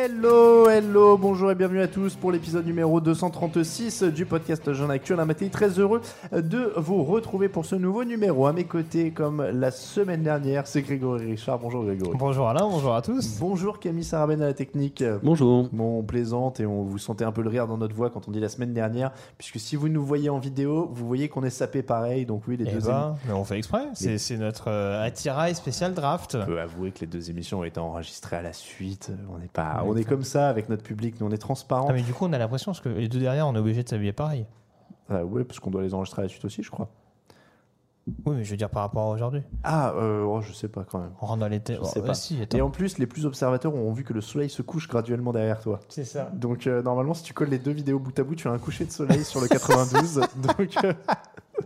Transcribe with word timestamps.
Hello, 0.00 0.68
hello, 0.68 1.18
bonjour 1.18 1.50
et 1.50 1.56
bienvenue 1.56 1.80
à 1.80 1.88
tous 1.88 2.14
pour 2.14 2.30
l'épisode 2.30 2.64
numéro 2.64 3.00
236 3.00 4.04
du 4.04 4.26
podcast 4.26 4.72
Jeune 4.72 4.92
Actuel. 4.92 5.18
Un 5.18 5.24
matin 5.24 5.48
très 5.48 5.70
heureux 5.80 6.00
de 6.30 6.72
vous 6.76 7.02
retrouver 7.02 7.48
pour 7.48 7.66
ce 7.66 7.74
nouveau 7.74 8.04
numéro. 8.04 8.46
À 8.46 8.52
mes 8.52 8.62
côtés, 8.62 9.10
comme 9.10 9.42
la 9.42 9.72
semaine 9.72 10.22
dernière, 10.22 10.68
c'est 10.68 10.82
Grégory 10.82 11.26
Richard. 11.32 11.58
Bonjour 11.58 11.82
Grégory. 11.82 12.16
Bonjour 12.16 12.48
Alain, 12.48 12.68
bonjour 12.68 12.94
à 12.94 13.02
tous. 13.02 13.38
Bonjour 13.40 13.80
Camille 13.80 14.04
Sarabène 14.04 14.40
à 14.40 14.46
la 14.46 14.54
technique. 14.54 15.02
Bonjour. 15.24 15.68
Bon, 15.72 15.98
on 15.98 16.02
plaisante 16.04 16.60
et 16.60 16.66
on 16.66 16.84
vous 16.84 16.98
sentait 16.98 17.24
un 17.24 17.32
peu 17.32 17.42
le 17.42 17.48
rire 17.48 17.66
dans 17.66 17.76
notre 17.76 17.96
voix 17.96 18.08
quand 18.08 18.28
on 18.28 18.30
dit 18.30 18.40
la 18.40 18.48
semaine 18.48 18.72
dernière, 18.72 19.10
puisque 19.36 19.58
si 19.58 19.74
vous 19.74 19.88
nous 19.88 20.04
voyez 20.04 20.30
en 20.30 20.38
vidéo, 20.38 20.88
vous 20.92 21.08
voyez 21.08 21.28
qu'on 21.28 21.42
est 21.42 21.50
sapé 21.50 21.82
pareil. 21.82 22.24
Donc 22.24 22.42
oui, 22.46 22.56
les 22.56 22.66
Eh 22.68 22.74
deux 22.74 22.86
ben, 22.86 23.16
mais 23.26 23.32
on 23.32 23.42
fait 23.42 23.58
exprès, 23.58 23.88
c'est 23.94 24.18
c'est 24.18 24.36
notre 24.36 24.68
euh, 24.68 25.04
attirail 25.04 25.56
spécial 25.56 25.92
draft. 25.92 26.38
On 26.40 26.46
peut 26.46 26.60
avouer 26.60 26.92
que 26.92 27.00
les 27.00 27.08
deux 27.08 27.30
émissions 27.30 27.58
ont 27.60 27.64
été 27.64 27.80
enregistrées 27.80 28.36
à 28.36 28.42
la 28.42 28.52
suite. 28.52 29.10
On 29.36 29.42
est 29.42 29.50
pas, 29.50 29.82
on 29.88 29.96
est 29.96 30.04
comme 30.04 30.22
ça 30.22 30.48
avec 30.48 30.68
notre 30.68 30.82
public, 30.82 31.20
nous 31.20 31.26
on 31.26 31.30
est 31.30 31.38
transparent. 31.38 31.86
Ah, 31.88 31.92
mais 31.92 32.02
du 32.02 32.12
coup, 32.12 32.26
on 32.26 32.32
a 32.32 32.38
l'impression 32.38 32.72
parce 32.72 32.80
que 32.80 32.88
les 32.88 33.08
deux 33.08 33.20
derrière, 33.20 33.46
on 33.48 33.54
est 33.54 33.58
obligé 33.58 33.82
de 33.82 33.88
s'habiller 33.88 34.12
pareil. 34.12 34.46
Ah 35.10 35.24
ouais, 35.24 35.44
parce 35.44 35.58
qu'on 35.60 35.70
doit 35.70 35.82
les 35.82 35.94
enregistrer 35.94 36.22
à 36.22 36.24
la 36.24 36.28
suite 36.28 36.44
aussi, 36.44 36.62
je 36.62 36.70
crois. 36.70 36.88
Oui, 38.24 38.36
mais 38.36 38.44
je 38.44 38.50
veux 38.50 38.56
dire 38.56 38.70
par 38.70 38.82
rapport 38.82 39.10
à 39.10 39.10
aujourd'hui. 39.10 39.42
Ah, 39.64 39.92
euh, 39.96 40.22
oh, 40.22 40.40
je 40.40 40.52
sais 40.52 40.68
pas 40.68 40.84
quand 40.84 40.98
même. 40.98 41.10
On 41.20 41.26
rentre 41.26 41.40
dans 41.40 41.50
têtes. 41.50 41.78
Je 41.82 41.88
sais 41.88 42.02
pas. 42.02 42.14
si, 42.14 42.38
Et 42.54 42.60
en 42.60 42.70
plus, 42.70 42.98
les 42.98 43.06
plus 43.06 43.26
observateurs 43.26 43.74
ont 43.74 43.92
vu 43.92 44.04
que 44.04 44.12
le 44.12 44.20
soleil 44.20 44.48
se 44.48 44.62
couche 44.62 44.88
graduellement 44.88 45.32
derrière 45.32 45.60
toi. 45.60 45.80
C'est 45.88 46.04
ça. 46.04 46.30
Donc 46.34 46.66
euh, 46.66 46.82
normalement, 46.82 47.14
si 47.14 47.22
tu 47.22 47.34
colles 47.34 47.50
les 47.50 47.58
deux 47.58 47.72
vidéos 47.72 47.98
bout 47.98 48.18
à 48.18 48.24
bout, 48.24 48.34
tu 48.34 48.48
as 48.48 48.50
un 48.50 48.58
coucher 48.58 48.84
de 48.84 48.90
soleil 48.90 49.24
sur 49.24 49.40
le 49.40 49.48
92. 49.48 50.20
Donc 50.56 50.74
euh, 50.84 50.92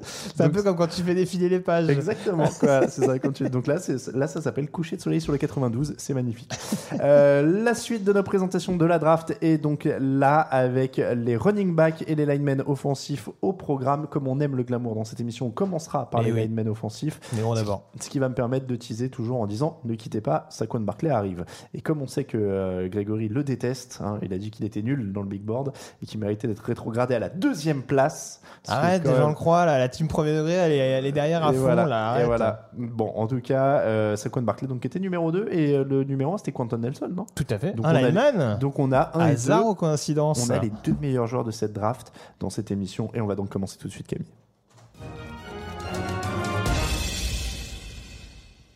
C'est 0.03 0.43
un 0.43 0.51
peu 0.51 0.63
comme 0.63 0.77
quand 0.77 0.87
tu 0.89 1.03
fais 1.03 1.15
défiler 1.15 1.49
les 1.49 1.61
pages. 1.61 1.89
Exactement, 1.89 2.49
quoi. 2.61 2.89
ça. 2.89 3.19
Quand 3.19 3.33
tu... 3.33 3.49
Donc 3.49 3.67
là, 3.67 3.79
ça 3.79 4.41
s'appelle 4.41 4.71
coucher 4.71 4.97
de 4.97 5.03
soleil 5.03 5.21
sur 5.21 5.33
le 5.33 5.39
92. 5.39 5.95
C'est 5.99 6.15
magnifique. 6.15 6.53
Euh, 7.01 7.63
la 7.63 7.75
suite 7.75 8.05
de 8.05 8.13
nos 8.13 8.23
présentations 8.23 8.77
de 8.77 8.85
la 8.85 8.99
draft 8.99 9.37
est 9.41 9.59
donc 9.59 9.89
là 9.99 10.41
avec 10.41 11.01
les 11.15 11.37
running 11.37 11.75
backs 11.75 12.05
et 12.07 12.15
les 12.15 12.27
linemen 12.27 12.63
offensifs 12.67 13.29
au 13.43 13.53
programme. 13.53 14.07
Comme 14.09 14.29
on 14.29 14.41
aime 14.41 14.57
le 14.57 14.63
glamour 14.63 14.95
dans 14.95 15.05
cette 15.05 15.21
émission, 15.21 15.47
on 15.47 15.51
commencera 15.51 16.11
par 16.11 16.23
Eh 16.23 16.27
les 16.27 16.33
oui. 16.33 16.41
linemen 16.43 16.69
offensifs. 16.69 17.21
Mais 17.35 17.43
bon, 17.43 17.55
d'abord. 17.55 17.89
Ce 18.01 18.09
qui 18.09 18.19
va 18.19 18.29
me 18.29 18.35
permettre 18.35 18.67
de 18.67 18.77
teaser 18.77 19.09
toujours 19.11 19.41
en 19.41 19.47
disant 19.47 19.81
ne 19.85 19.95
quittez 19.95 20.21
pas, 20.21 20.47
Saquon 20.51 20.81
Barclay 20.81 21.11
arrive. 21.11 21.45
Et 21.75 21.81
comme 21.81 22.03
on 22.03 22.07
sait 22.07 22.25
que 22.25 22.39
euh, 22.39 22.89
Grégory 22.89 23.29
le 23.29 23.45
déteste, 23.45 24.01
hein, 24.03 24.19
il 24.23 24.33
a 24.33 24.39
dit 24.39 24.51
qu'il 24.51 24.65
était 24.65 24.83
nul 24.83 25.13
dans 25.13 25.23
le 25.23 25.29
big 25.29 25.43
board 25.43 25.73
et 26.03 26.07
qu'il 26.07 26.21
méritait 26.21 26.49
d'être 26.49 26.65
rétrogradé 26.65 27.15
à 27.15 27.19
la 27.19 27.29
deuxième 27.29 27.83
place. 27.83 28.41
Arrête, 28.69 29.05
les 29.05 29.15
gens 29.15 29.29
le 29.29 29.35
croient, 29.35 29.67
là, 29.67 29.79
la 29.83 29.89
team 29.89 30.09
premier 30.09 30.37
degré, 30.37 30.53
elle 30.55 30.73
est, 30.73 30.77
elle 30.79 31.07
est 31.07 31.13
derrière 31.13 31.45
à 31.47 31.51
et 31.53 31.55
fond, 31.55 31.61
voilà, 31.63 31.87
là. 31.87 32.21
et 32.21 32.25
voilà. 32.25 32.71
Bon, 32.73 33.13
en 33.15 33.27
tout 33.27 33.41
cas, 33.41 33.81
euh, 33.81 34.17
Saquon 34.17 34.43
Barclay 34.43 34.67
donc 34.69 34.85
était 34.87 34.99
numéro 34.99 35.31
2 35.33 35.49
et 35.51 35.75
euh, 35.75 35.85
le 35.85 36.05
numéro 36.05 36.35
1 36.35 36.39
c'était 36.39 36.53
Quentin 36.53 36.79
Nelson, 36.79 37.09
non? 37.15 37.27
Tout 37.35 37.47
à 37.51 37.59
fait. 37.59 37.73
Donc 37.75 37.85
un 37.87 37.91
on 37.93 37.95
a- 37.95 38.55
Donc 38.57 38.79
on 38.79 38.93
a 38.93 39.11
un 39.15 39.21
Hasard 39.27 39.67
ou 39.67 39.75
coïncidence? 39.75 40.49
On 40.49 40.53
a 40.55 40.59
les 40.59 40.73
deux 40.85 40.95
meilleurs 41.01 41.27
joueurs 41.27 41.45
de 41.45 41.51
cette 41.51 41.73
draft 41.73 42.13
dans 42.41 42.51
cette 42.51 42.71
émission 42.71 43.11
et 43.15 43.21
on 43.21 43.27
va 43.27 43.35
donc 43.35 43.49
commencer 43.51 43.77
tout 43.79 43.89
de 43.89 43.93
suite 43.93 44.07
Camille. 44.07 44.27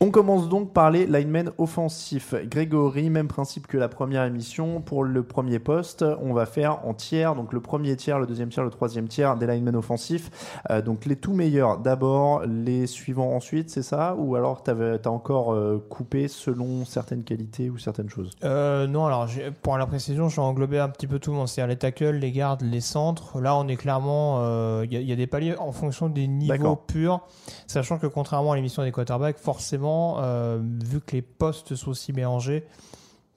On 0.07 0.13
commence 0.13 0.49
donc 0.49 0.73
par 0.73 0.93
les 0.93 1.05
linemen 1.05 1.51
offensifs. 1.59 2.33
Grégory, 2.49 3.11
même 3.11 3.27
principe 3.27 3.67
que 3.67 3.77
la 3.77 3.89
première 3.89 4.23
émission. 4.23 4.81
Pour 4.81 5.03
le 5.03 5.25
premier 5.25 5.59
poste, 5.59 6.05
on 6.23 6.33
va 6.33 6.47
faire 6.47 6.87
en 6.87 6.95
tiers. 6.95 7.35
Donc 7.35 7.53
le 7.53 7.59
premier 7.61 7.97
tiers, 7.97 8.21
le 8.21 8.27
deuxième 8.27 8.51
tiers, 8.51 8.63
le 8.63 8.71
troisième 8.71 9.09
tiers 9.09 9.37
des 9.37 9.49
linemen 9.49 9.75
offensifs. 9.75 10.31
Euh, 10.71 10.81
donc 10.81 11.07
les 11.07 11.17
tout 11.17 11.33
meilleurs 11.33 11.79
d'abord, 11.79 12.43
les 12.47 12.87
suivants 12.87 13.35
ensuite, 13.35 13.69
c'est 13.69 13.83
ça? 13.83 14.15
Ou 14.17 14.37
alors 14.37 14.63
tu 14.63 14.71
as 14.71 15.11
encore 15.11 15.53
euh, 15.53 15.85
coupé 15.91 16.29
selon 16.29 16.85
certaines 16.85 17.25
qualités 17.25 17.69
ou 17.69 17.77
certaines 17.77 18.09
choses? 18.09 18.31
Euh, 18.45 18.87
non, 18.87 19.07
alors 19.07 19.27
j'ai- 19.27 19.51
pour 19.51 19.77
la 19.77 19.87
précision, 19.87 20.29
je 20.29 20.37
vais 20.37 20.47
englober 20.47 20.79
un 20.79 20.89
petit 20.89 21.09
peu 21.09 21.19
tout 21.19 21.33
le 21.33 21.37
monde. 21.39 21.49
C'est-à-dire 21.49 21.71
les 21.71 21.79
tackles, 21.79 22.11
les 22.13 22.31
gardes, 22.31 22.63
les 22.63 22.81
centres. 22.81 23.41
Là, 23.41 23.57
on 23.57 23.67
est 23.67 23.75
clairement. 23.75 24.41
Il 24.85 24.93
y, 24.93 25.03
y 25.05 25.13
a 25.13 25.17
des 25.17 25.27
paliers 25.27 25.57
en 25.59 25.73
fonction 25.73 26.09
des 26.09 26.29
niveaux 26.29 26.77
purs. 26.77 27.23
Sachant 27.67 27.99
que 27.99 28.07
contrairement 28.07 28.53
à 28.53 28.55
l'émission 28.57 28.85
des 28.85 28.93
quarterbacks, 28.93 29.39
forcément, 29.39 29.96
euh, 30.19 30.61
vu 30.85 31.01
que 31.01 31.13
les 31.13 31.23
postes 31.23 31.75
sont 31.75 31.91
aussi 31.91 32.13
mélangés, 32.13 32.67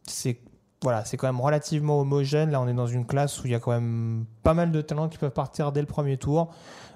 c'est. 0.04 0.40
Voilà, 0.82 1.04
c'est 1.04 1.18
quand 1.18 1.28
même 1.28 1.42
relativement 1.42 2.00
homogène. 2.00 2.52
Là, 2.52 2.62
on 2.62 2.68
est 2.70 2.74
dans 2.74 2.88
une 2.88 3.06
classe 3.06 3.44
où 3.44 3.48
il 3.48 3.52
y 3.52 3.56
a 3.56 3.60
quand 3.60 3.72
même 3.72 4.26
pas 4.44 4.54
mal 4.54 4.72
de 4.72 4.80
talents 4.80 5.10
qui 5.10 5.18
peuvent 5.18 5.30
partir 5.30 5.74
dès 5.74 5.82
le 5.82 5.88
premier 5.88 6.16
tour. 6.16 6.54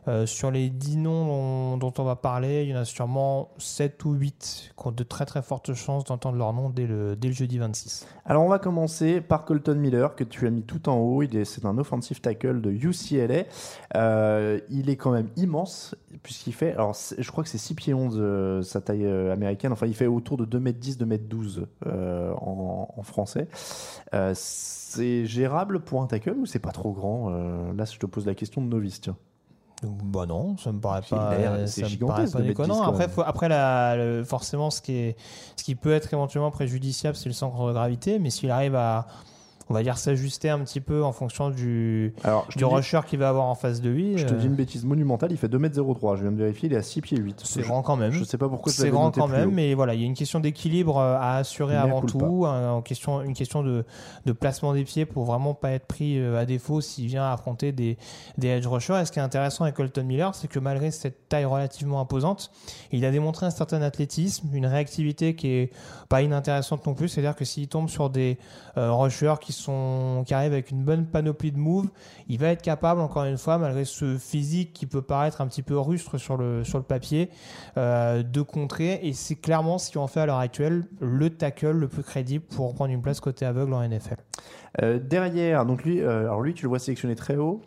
Euh, 0.07 0.25
sur 0.25 0.51
les 0.51 0.69
10 0.69 0.97
noms 0.97 1.77
dont, 1.77 1.93
on 1.97 2.03
va 2.03 2.15
parler, 2.15 2.63
il 2.63 2.69
y 2.69 2.73
en 2.73 2.79
a 2.79 2.85
sûrement 2.85 3.49
7 3.57 4.03
ou 4.05 4.13
8 4.13 4.73
qui 4.77 4.87
ont 4.87 4.91
de 4.91 5.03
très 5.03 5.25
très 5.25 5.41
fortes 5.41 5.73
chances 5.73 6.03
d'entendre 6.03 6.37
leur 6.37 6.53
nom 6.53 6.69
dès 6.69 6.87
le, 6.87 7.15
dès 7.15 7.29
le 7.29 7.33
jeudi 7.33 7.57
26. 7.57 8.05
Alors 8.25 8.43
on 8.43 8.49
va 8.49 8.59
commencer 8.59 9.21
par 9.21 9.45
Colton 9.45 9.75
Miller 9.75 10.15
que 10.15 10.23
tu 10.23 10.45
as 10.47 10.49
mis 10.49 10.63
tout 10.63 10.89
en 10.89 10.97
haut. 10.97 11.23
Il 11.23 11.35
est, 11.37 11.45
c'est 11.45 11.65
un 11.65 11.77
offensive 11.77 12.19
tackle 12.19 12.61
de 12.61 12.71
UCLA. 12.71 13.45
Euh, 13.95 14.59
il 14.69 14.89
est 14.89 14.97
quand 14.97 15.11
même 15.11 15.29
immense 15.37 15.95
puisqu'il 16.21 16.53
fait, 16.53 16.73
alors 16.73 16.95
je 17.17 17.31
crois 17.31 17.43
que 17.43 17.49
c'est 17.49 17.57
6 17.57 17.75
pieds 17.75 17.93
11 17.93 18.15
euh, 18.17 18.61
sa 18.61 18.81
taille 18.81 19.07
américaine. 19.07 19.71
Enfin 19.71 19.87
il 19.87 19.95
fait 19.95 20.07
autour 20.07 20.37
de 20.37 20.45
2m10, 20.45 20.97
2m12 20.99 21.65
euh, 21.85 22.33
en, 22.33 22.93
en 22.95 23.03
français. 23.03 23.47
C'est 24.33 25.25
gérable 25.25 25.79
pour 25.79 26.01
un 26.01 26.07
tackle 26.07 26.37
ou 26.37 26.45
c'est 26.45 26.59
pas 26.59 26.71
trop 26.71 26.91
grand 26.91 27.29
Là 27.29 27.85
je 27.85 27.97
te 27.97 28.05
pose 28.05 28.25
la 28.25 28.35
question 28.35 28.61
de 28.61 28.67
novice. 28.67 29.01
Tiens. 29.01 29.17
Donc, 29.83 29.97
bah 30.03 30.25
non, 30.25 30.57
ça 30.57 30.71
me 30.71 30.79
paraît 30.79 31.01
Il 31.11 31.15
a 31.15 31.17
pas, 31.17 31.33
euh, 31.33 31.67
c'est 31.67 31.81
ça 31.81 31.87
me 31.87 31.89
gigantesque 31.91 32.31
paraît 32.31 32.31
pas 32.31 32.39
de 32.39 32.47
mettre 32.47 32.61
10 32.61 32.67
déconnant. 32.67 32.85
quand 32.85 32.89
Après, 32.89 33.07
faut- 33.09 33.21
après 33.21 33.49
la, 33.49 33.95
le- 33.97 34.23
forcément, 34.23 34.69
ce 34.69 34.81
qui, 34.81 34.93
est, 34.93 35.15
ce 35.57 35.63
qui 35.63 35.75
peut 35.75 35.93
être 35.93 36.11
éventuellement 36.13 36.51
préjudiciable, 36.51 37.15
c'est 37.15 37.29
le 37.29 37.33
centre 37.33 37.67
de 37.67 37.73
gravité. 37.73 38.19
Mais 38.19 38.29
s'il 38.29 38.49
arrive 38.51 38.75
à, 38.75 39.07
on 39.69 39.73
va 39.73 39.83
dire, 39.83 39.97
s'ajuster 39.97 40.49
un 40.49 40.59
petit 40.59 40.81
peu 40.81 41.03
en 41.03 41.11
fonction 41.11 41.49
du, 41.49 42.13
Alors 42.23 42.47
rusher 42.55 42.99
qu'il 43.07 43.19
va 43.19 43.29
avoir 43.29 43.45
en 43.45 43.55
face 43.55 43.81
de 43.81 43.89
lui, 43.89 44.17
je 44.17 44.25
te 44.25 44.33
euh, 44.33 44.37
dis 44.37 44.47
une 44.47 44.55
bêtise 44.55 44.83
monumentale. 44.85 45.31
Il 45.31 45.37
fait 45.37 45.47
2m03. 45.47 46.17
Je 46.17 46.21
viens 46.23 46.31
de 46.31 46.37
vérifier. 46.37 46.69
Il 46.69 46.73
est 46.73 46.77
à 46.77 46.83
6 46.83 47.01
pieds 47.01 47.17
8. 47.17 47.41
c'est 47.43 47.61
grand 47.61 47.81
quand 47.81 47.95
même. 47.95 48.11
Je 48.11 48.23
sais 48.23 48.37
pas 48.37 48.49
pourquoi 48.49 48.71
C'est 48.71 48.89
grand 48.89 49.11
quand 49.11 49.27
même, 49.27 49.51
mais 49.51 49.73
voilà, 49.73 49.93
il 49.93 50.01
y 50.01 50.03
a 50.03 50.05
une 50.05 50.13
question 50.15 50.39
d'équilibre 50.39 50.97
euh, 50.97 51.15
à 51.19 51.37
assurer 51.37 51.75
avant 51.75 52.01
tout, 52.01 52.45
un- 52.45 52.71
en 52.73 52.81
question, 52.81 53.21
une 53.21 53.33
question 53.33 53.63
de, 53.63 53.85
de 54.25 54.31
placement 54.31 54.73
des 54.73 54.83
pieds 54.83 55.05
pour 55.05 55.23
vraiment 55.25 55.53
pas 55.53 55.71
être 55.71 55.85
pris 55.85 56.19
euh, 56.19 56.37
à 56.39 56.45
défaut 56.45 56.81
s'il 56.81 57.07
vient 57.07 57.31
affronter 57.31 57.71
des, 57.71 57.97
des 58.37 58.47
edge 58.49 58.67
rushers. 58.67 58.99
Et 59.01 59.05
ce 59.05 59.11
qui 59.11 59.19
est 59.19 59.23
intéressant 59.23 59.63
avec 59.63 59.75
Colton 59.75 60.03
Miller, 60.03 60.35
c'est 60.35 60.47
que 60.47 60.59
malgré 60.59 60.91
cette 60.91 61.29
taille 61.29 61.45
relativement 61.45 62.01
imposante, 62.01 62.51
il 62.91 63.05
a 63.05 63.11
démontré 63.11 63.45
un 63.45 63.49
certain 63.51 63.81
athlétisme, 63.81 64.49
une 64.53 64.65
réactivité 64.65 65.35
qui 65.35 65.47
est 65.47 65.71
pas 66.09 66.21
inintéressante 66.21 66.85
non 66.85 66.93
plus. 66.93 67.07
C'est-à-dire 67.07 67.35
que 67.35 67.45
s'il 67.45 67.67
tombe 67.67 67.89
sur 67.89 68.09
des 68.09 68.37
euh, 68.77 68.91
rushers 68.91 69.35
qui 69.39 69.52
sont 69.53 70.23
qui 70.25 70.33
arrivent 70.33 70.53
avec 70.53 70.71
une 70.71 70.83
bonne 70.83 71.05
panoplie 71.05 71.51
de 71.51 71.57
moves, 71.57 71.89
il 72.27 72.39
va 72.39 72.47
être 72.49 72.61
capable, 72.61 73.01
encore 73.01 73.23
une 73.23 73.37
fois, 73.37 73.57
malgré 73.57 73.85
ce 73.85 74.17
physique 74.17 74.73
qui 74.73 74.85
peut 74.85 75.01
paraître 75.01 75.41
un 75.41 75.47
petit 75.47 75.61
peu 75.61 75.77
rustre 75.77 76.17
sur 76.17 76.37
le, 76.37 76.63
sur 76.63 76.77
le 76.77 76.83
papier, 76.83 77.29
euh, 77.77 78.23
de 78.23 78.41
contrer. 78.41 78.99
Et 79.03 79.13
c'est 79.13 79.35
clairement 79.35 79.77
ce 79.77 79.91
qui 79.91 79.97
en 79.97 80.07
fait 80.07 80.21
à 80.21 80.25
l'heure 80.25 80.39
actuelle 80.39 80.85
le 80.99 81.29
tackle 81.29 81.71
le 81.71 81.87
plus 81.87 82.03
crédible 82.03 82.45
pour 82.45 82.73
prendre 82.73 82.91
une 82.91 83.01
place 83.01 83.19
côté 83.19 83.45
aveugle 83.45 83.73
en 83.73 83.87
NFL. 83.87 84.17
Euh, 84.81 84.99
derrière, 84.99 85.65
donc 85.65 85.83
lui, 85.83 86.01
euh, 86.01 86.21
alors 86.21 86.41
lui, 86.41 86.53
tu 86.53 86.63
le 86.63 86.69
vois 86.69 86.79
sélectionné 86.79 87.15
très 87.15 87.35
haut. 87.35 87.61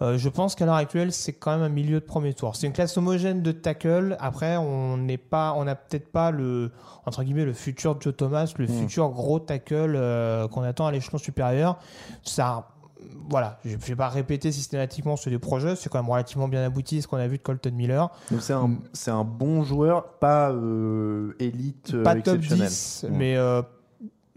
Euh, 0.00 0.16
je 0.18 0.28
pense 0.28 0.54
qu'à 0.54 0.64
l'heure 0.66 0.74
actuelle, 0.76 1.12
c'est 1.12 1.32
quand 1.32 1.50
même 1.52 1.62
un 1.62 1.68
milieu 1.68 2.00
de 2.00 2.04
premier 2.04 2.34
tour. 2.34 2.54
C'est 2.56 2.66
une 2.66 2.72
classe 2.72 2.96
homogène 2.96 3.42
de 3.42 3.52
tackle. 3.52 4.16
Après, 4.20 4.56
on 4.56 4.96
n'est 4.96 5.18
pas, 5.18 5.54
on 5.56 5.64
n'a 5.64 5.74
peut-être 5.74 6.10
pas 6.12 6.30
le 6.30 6.70
entre 7.06 7.24
guillemets 7.24 7.44
le 7.46 7.52
futur 7.54 8.00
Joe 8.00 8.14
Thomas, 8.14 8.52
le 8.58 8.66
futur 8.66 9.08
gros 9.10 9.38
tackle 9.40 9.94
euh, 9.96 10.46
qu'on 10.48 10.62
attend 10.62 10.86
à 10.86 10.92
l'échelon 10.92 11.18
supérieur. 11.18 11.78
Ça, 12.22 12.68
voilà, 13.30 13.58
je 13.64 13.70
ne 13.74 13.76
vais 13.80 13.96
pas 13.96 14.08
répéter 14.08 14.52
systématiquement 14.52 15.16
ce 15.16 15.30
des 15.30 15.38
projets. 15.38 15.76
C'est 15.76 15.88
quand 15.88 16.02
même 16.02 16.10
relativement 16.10 16.48
bien 16.48 16.62
abouti 16.64 17.00
ce 17.02 17.08
qu'on 17.08 17.16
a 17.16 17.26
vu 17.26 17.38
de 17.38 17.42
Colton 17.42 17.72
Miller. 17.72 18.10
Donc 18.30 18.42
c'est 18.42 18.52
un, 18.52 18.76
c'est 18.92 19.10
un 19.10 19.24
bon 19.24 19.62
joueur, 19.62 20.04
pas 20.18 20.50
euh, 20.50 21.34
élite 21.38 21.92
euh, 21.94 22.02
Pas 22.02 22.14
top 22.14 22.36
exceptionnel. 22.36 22.68
10, 22.68 23.06
Mm. 23.08 23.16
mais 23.16 23.36
euh, 23.36 23.62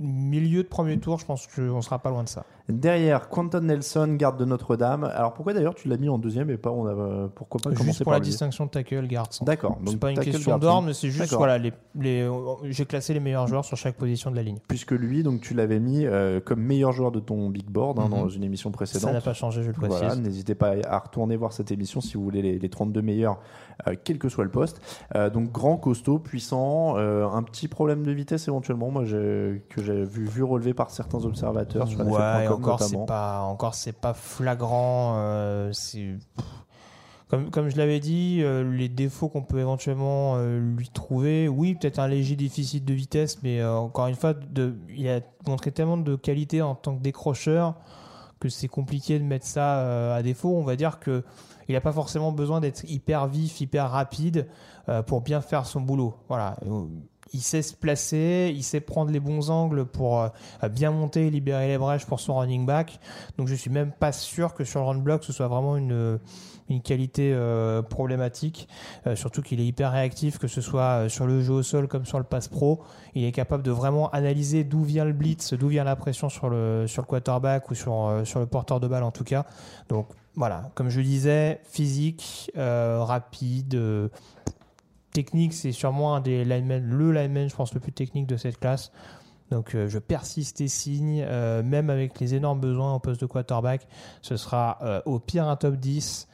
milieu 0.01 0.63
de 0.63 0.68
premier 0.68 0.98
tour, 1.00 1.19
je 1.19 1.25
pense 1.25 1.48
qu'on 1.48 1.81
sera 1.81 2.00
pas 2.00 2.09
loin 2.09 2.24
de 2.24 2.30
ça. 2.30 2.45
Derrière, 2.69 3.27
Quentin 3.30 3.62
Nelson, 3.62 4.15
garde 4.18 4.39
de 4.39 4.45
Notre-Dame. 4.45 5.03
Alors 5.03 5.33
pourquoi 5.33 5.53
d'ailleurs 5.53 5.75
tu 5.75 5.88
l'as 5.88 5.98
mis 5.98 6.07
en 6.09 6.18
deuxième 6.18 6.50
et 6.50 6.57
pas 6.57 6.71
on 6.71 6.86
a, 6.86 7.27
pourquoi 7.30 7.59
pas 7.62 7.69
commencer 7.71 7.86
Juste 7.88 7.98
pour 8.03 8.12
par 8.12 8.19
la 8.19 8.19
distinction 8.25 8.65
de 8.65 8.69
tackle 8.69 9.07
garde. 9.07 9.30
D'accord. 9.42 9.77
C'est 9.86 10.00
pas 10.00 10.12
une 10.12 10.19
question 10.19 10.57
d'ordre, 10.57 10.88
mais 10.88 10.94
c'est 10.94 11.09
juste 11.09 11.33
voilà, 11.33 11.57
les, 11.57 11.74
les, 12.00 12.30
j'ai 12.65 12.86
classé 12.86 13.13
les 13.13 13.19
meilleurs 13.19 13.48
joueurs 13.48 13.65
sur 13.65 13.75
chaque 13.77 13.95
position 13.95 14.31
de 14.31 14.36
la 14.36 14.44
ligne. 14.44 14.57
Puisque 14.68 14.92
lui, 14.92 15.24
donc 15.24 15.42
tu 15.42 15.53
l'avais 15.53 15.80
mis 15.80 16.06
euh, 16.06 16.39
comme 16.39 16.62
meilleur 16.62 16.92
joueur 16.94 17.12
de 17.12 17.19
ton 17.19 17.50
big 17.50 17.65
board 17.69 18.00
hein, 18.00 18.03
Mhm. 18.06 18.09
dans 18.12 18.30
une 18.30 18.44
émission 18.44 18.69
Ça 18.69 18.74
précédente. 18.77 19.13
n'a 19.13 19.21
pas 19.21 19.33
changé, 19.33 19.63
je 19.63 19.68
le 19.68 19.74
précise. 19.74 19.98
Voilà, 19.98 20.15
n'hésitez 20.15 20.56
pas 20.56 20.74
à 20.88 21.00
retourner 21.00 21.36
voir 21.36 21.51
cette 21.53 21.71
émission 21.71 22.00
si 22.00 22.15
vous 22.15 22.24
voulez 22.24 22.42
les, 22.42 22.57
les 22.59 22.69
32 22.69 23.01
meilleurs, 23.01 23.39
quel 24.03 24.17
que 24.17 24.29
soit 24.29 24.43
le 24.43 24.51
poste. 24.51 24.81
Euh, 25.15 25.29
donc 25.29 25.51
grand, 25.51 25.77
costaud, 25.77 26.19
puissant, 26.19 26.97
euh, 26.97 27.27
un 27.27 27.43
petit 27.43 27.67
problème 27.67 28.03
de 28.03 28.11
vitesse 28.11 28.47
éventuellement, 28.47 28.91
moi 28.91 29.03
que 29.03 29.83
j'ai 29.83 30.03
vu, 30.03 30.25
vu 30.25 30.43
relevé 30.43 30.73
par 30.73 30.89
certains 30.91 31.25
observateurs 31.25 31.87
sur 31.87 31.99
Ouais, 32.01 32.47
encore 32.47 32.81
c'est 32.81 33.05
pas 33.05 33.41
encore 33.41 33.75
c'est 33.75 33.97
pas 33.99 34.13
flagrant. 34.13 35.15
euh, 35.17 35.69
c'est 35.71 36.15
comme, 37.29 37.49
comme 37.49 37.69
je 37.69 37.77
l'avais 37.77 38.01
dit, 38.01 38.39
euh, 38.41 38.69
les 38.69 38.89
défauts 38.89 39.29
qu'on 39.29 39.41
peut 39.41 39.59
éventuellement 39.59 40.33
euh, 40.35 40.59
lui 40.59 40.89
trouver, 40.89 41.47
oui, 41.47 41.75
peut-être 41.75 41.99
un 41.99 42.09
léger 42.09 42.35
déficit 42.35 42.83
de 42.83 42.93
vitesse, 42.93 43.39
mais 43.41 43.61
euh, 43.61 43.73
encore 43.73 44.07
une 44.07 44.15
fois, 44.15 44.33
de, 44.33 44.75
il 44.89 45.07
a 45.07 45.21
montré 45.47 45.71
tellement 45.71 45.95
de 45.95 46.17
qualité 46.17 46.61
en 46.61 46.75
tant 46.75 46.93
que 46.93 47.01
décrocheur 47.01 47.75
que 48.41 48.49
c'est 48.49 48.67
compliqué 48.67 49.17
de 49.17 49.23
mettre 49.23 49.45
ça 49.45 49.79
euh, 49.79 50.17
à 50.17 50.21
défaut. 50.23 50.57
On 50.57 50.63
va 50.63 50.75
dire 50.75 50.99
que 50.99 51.23
il 51.71 51.73
n'a 51.73 51.81
pas 51.81 51.94
forcément 51.94 52.33
besoin 52.33 52.59
d'être 52.59 52.83
hyper 52.83 53.27
vif, 53.27 53.62
hyper 53.62 53.89
rapide 53.89 54.47
euh, 54.89 55.01
pour 55.01 55.21
bien 55.21 55.39
faire 55.39 55.65
son 55.65 55.79
boulot. 55.79 56.15
Voilà. 56.27 56.57
Il 57.33 57.39
sait 57.39 57.62
se 57.62 57.73
placer, 57.73 58.51
il 58.53 58.62
sait 58.62 58.81
prendre 58.81 59.09
les 59.09 59.21
bons 59.21 59.50
angles 59.50 59.85
pour 59.85 60.19
euh, 60.19 60.29
bien 60.69 60.91
monter 60.91 61.27
et 61.27 61.29
libérer 61.29 61.69
les 61.69 61.77
brèches 61.77 62.06
pour 62.06 62.19
son 62.19 62.35
running 62.35 62.65
back. 62.65 63.00
Donc 63.38 63.47
je 63.47 63.56
suis 63.56 63.69
même 63.69 63.94
pas 63.94 64.12
sûr 64.12 64.53
que 64.53 64.65
sur 64.65 64.81
le 64.81 64.88
run 64.88 64.97
block 64.97 65.23
ce 65.23 65.31
soit 65.31 65.47
vraiment 65.47 65.77
une, 65.77 66.19
une 66.68 66.81
qualité 66.81 67.31
euh, 67.33 67.81
problématique. 67.81 68.67
Surtout 69.15 69.41
qu'il 69.41 69.62
est 69.62 69.65
hyper 69.65 69.94
réactif, 69.94 70.39
que 70.39 70.50
ce 70.50 70.59
soit 70.59 71.07
sur 71.07 71.25
le 71.25 71.41
jeu 71.41 71.53
au 71.53 71.63
sol 71.63 71.88
comme 71.88 72.06
sur 72.06 72.17
le 72.17 72.25
pass 72.25 72.50
pro. 72.50 72.83
Il 73.15 73.24
est 73.24 73.31
capable 73.31 73.63
de 73.63 73.71
vraiment 73.71 74.09
analyser 74.09 74.65
d'où 74.65 74.83
vient 74.83 75.06
le 75.06 75.13
blitz, 75.13 75.53
d'où 75.53 75.69
vient 75.69 75.85
la 75.85 75.95
pression 75.95 76.27
sur 76.27 76.50
le, 76.50 76.85
sur 76.88 77.01
le 77.01 77.07
quarterback 77.07 77.71
ou 77.71 77.75
sur, 77.75 78.21
sur 78.25 78.41
le 78.41 78.45
porteur 78.45 78.81
de 78.81 78.89
balle 78.89 79.03
en 79.03 79.12
tout 79.12 79.24
cas. 79.24 79.45
Donc 79.88 80.07
voilà, 80.35 80.71
comme 80.75 80.89
je 80.89 81.01
disais, 81.01 81.61
physique, 81.63 82.51
euh, 82.57 83.03
rapide. 83.03 83.75
euh, 83.75 84.09
technique, 85.13 85.53
c'est 85.53 85.73
sûrement 85.73 86.15
un 86.15 86.21
des 86.21 86.45
linemen, 86.45 86.83
le 86.89 87.11
lineman, 87.11 87.49
je 87.49 87.55
pense, 87.55 87.73
le 87.73 87.81
plus 87.81 87.91
technique 87.91 88.27
de 88.27 88.37
cette 88.37 88.59
classe. 88.59 88.93
Donc 89.49 89.75
euh, 89.75 89.89
je 89.89 89.99
persiste 89.99 90.61
et 90.61 90.69
signe, 90.69 91.25
même 91.25 91.89
avec 91.89 92.17
les 92.21 92.33
énormes 92.33 92.61
besoins 92.61 92.95
au 92.95 92.99
poste 92.99 93.19
de 93.19 93.25
quarterback, 93.25 93.87
ce 94.21 94.37
sera 94.37 95.03
au 95.05 95.19
pire 95.19 95.49
un 95.49 95.57
top 95.57 95.75
10 95.75 96.29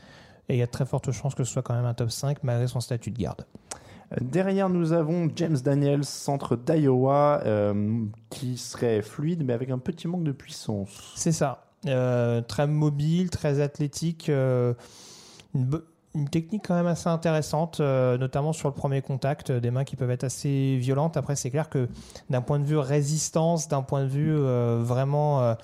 et 0.49 0.53
il 0.55 0.59
y 0.59 0.61
a 0.61 0.67
de 0.67 0.71
très 0.71 0.85
fortes 0.85 1.11
chances 1.11 1.33
que 1.33 1.43
ce 1.43 1.51
soit 1.51 1.63
quand 1.63 1.73
même 1.73 1.85
un 1.85 1.95
top 1.95 2.11
5 2.11 2.43
malgré 2.43 2.67
son 2.67 2.79
statut 2.79 3.09
de 3.09 3.17
garde. 3.17 3.45
Derrière, 4.21 4.69
nous 4.69 4.93
avons 4.93 5.29
James 5.35 5.57
Daniels, 5.57 6.05
centre 6.05 6.55
d'Iowa, 6.55 7.41
euh, 7.45 8.05
qui 8.29 8.57
serait 8.57 9.01
fluide, 9.01 9.43
mais 9.43 9.53
avec 9.53 9.69
un 9.69 9.79
petit 9.79 10.07
manque 10.07 10.23
de 10.23 10.31
puissance. 10.31 11.11
C'est 11.15 11.33
ça. 11.33 11.66
Euh, 11.85 12.41
très 12.41 12.65
mobile, 12.65 13.29
très 13.29 13.61
athlétique, 13.61 14.29
euh, 14.29 14.73
une, 15.53 16.27
technique 16.29 16.63
quand 16.67 16.73
même 16.73 16.87
assez 16.87 17.07
intéressante, 17.07 17.79
euh, 17.79 18.17
notamment 18.17 18.51
sur 18.51 18.67
le 18.67 18.73
premier 18.73 19.03
contact, 19.03 19.51
des 19.51 19.69
mains 19.69 19.83
qui 19.83 19.95
peuvent 19.95 20.09
être 20.09 20.23
assez 20.23 20.77
violentes. 20.77 21.17
Après, 21.17 21.35
c'est 21.35 21.51
clair 21.51 21.69
que 21.69 21.87
d'un 22.31 22.41
point 22.41 22.57
de 22.57 22.65
vue 22.65 22.79
résistance, 22.79 23.67
d'un 23.67 23.83
point 23.83 24.01
de 24.01 24.07
vue 24.07 24.35
vraiment 24.35 25.55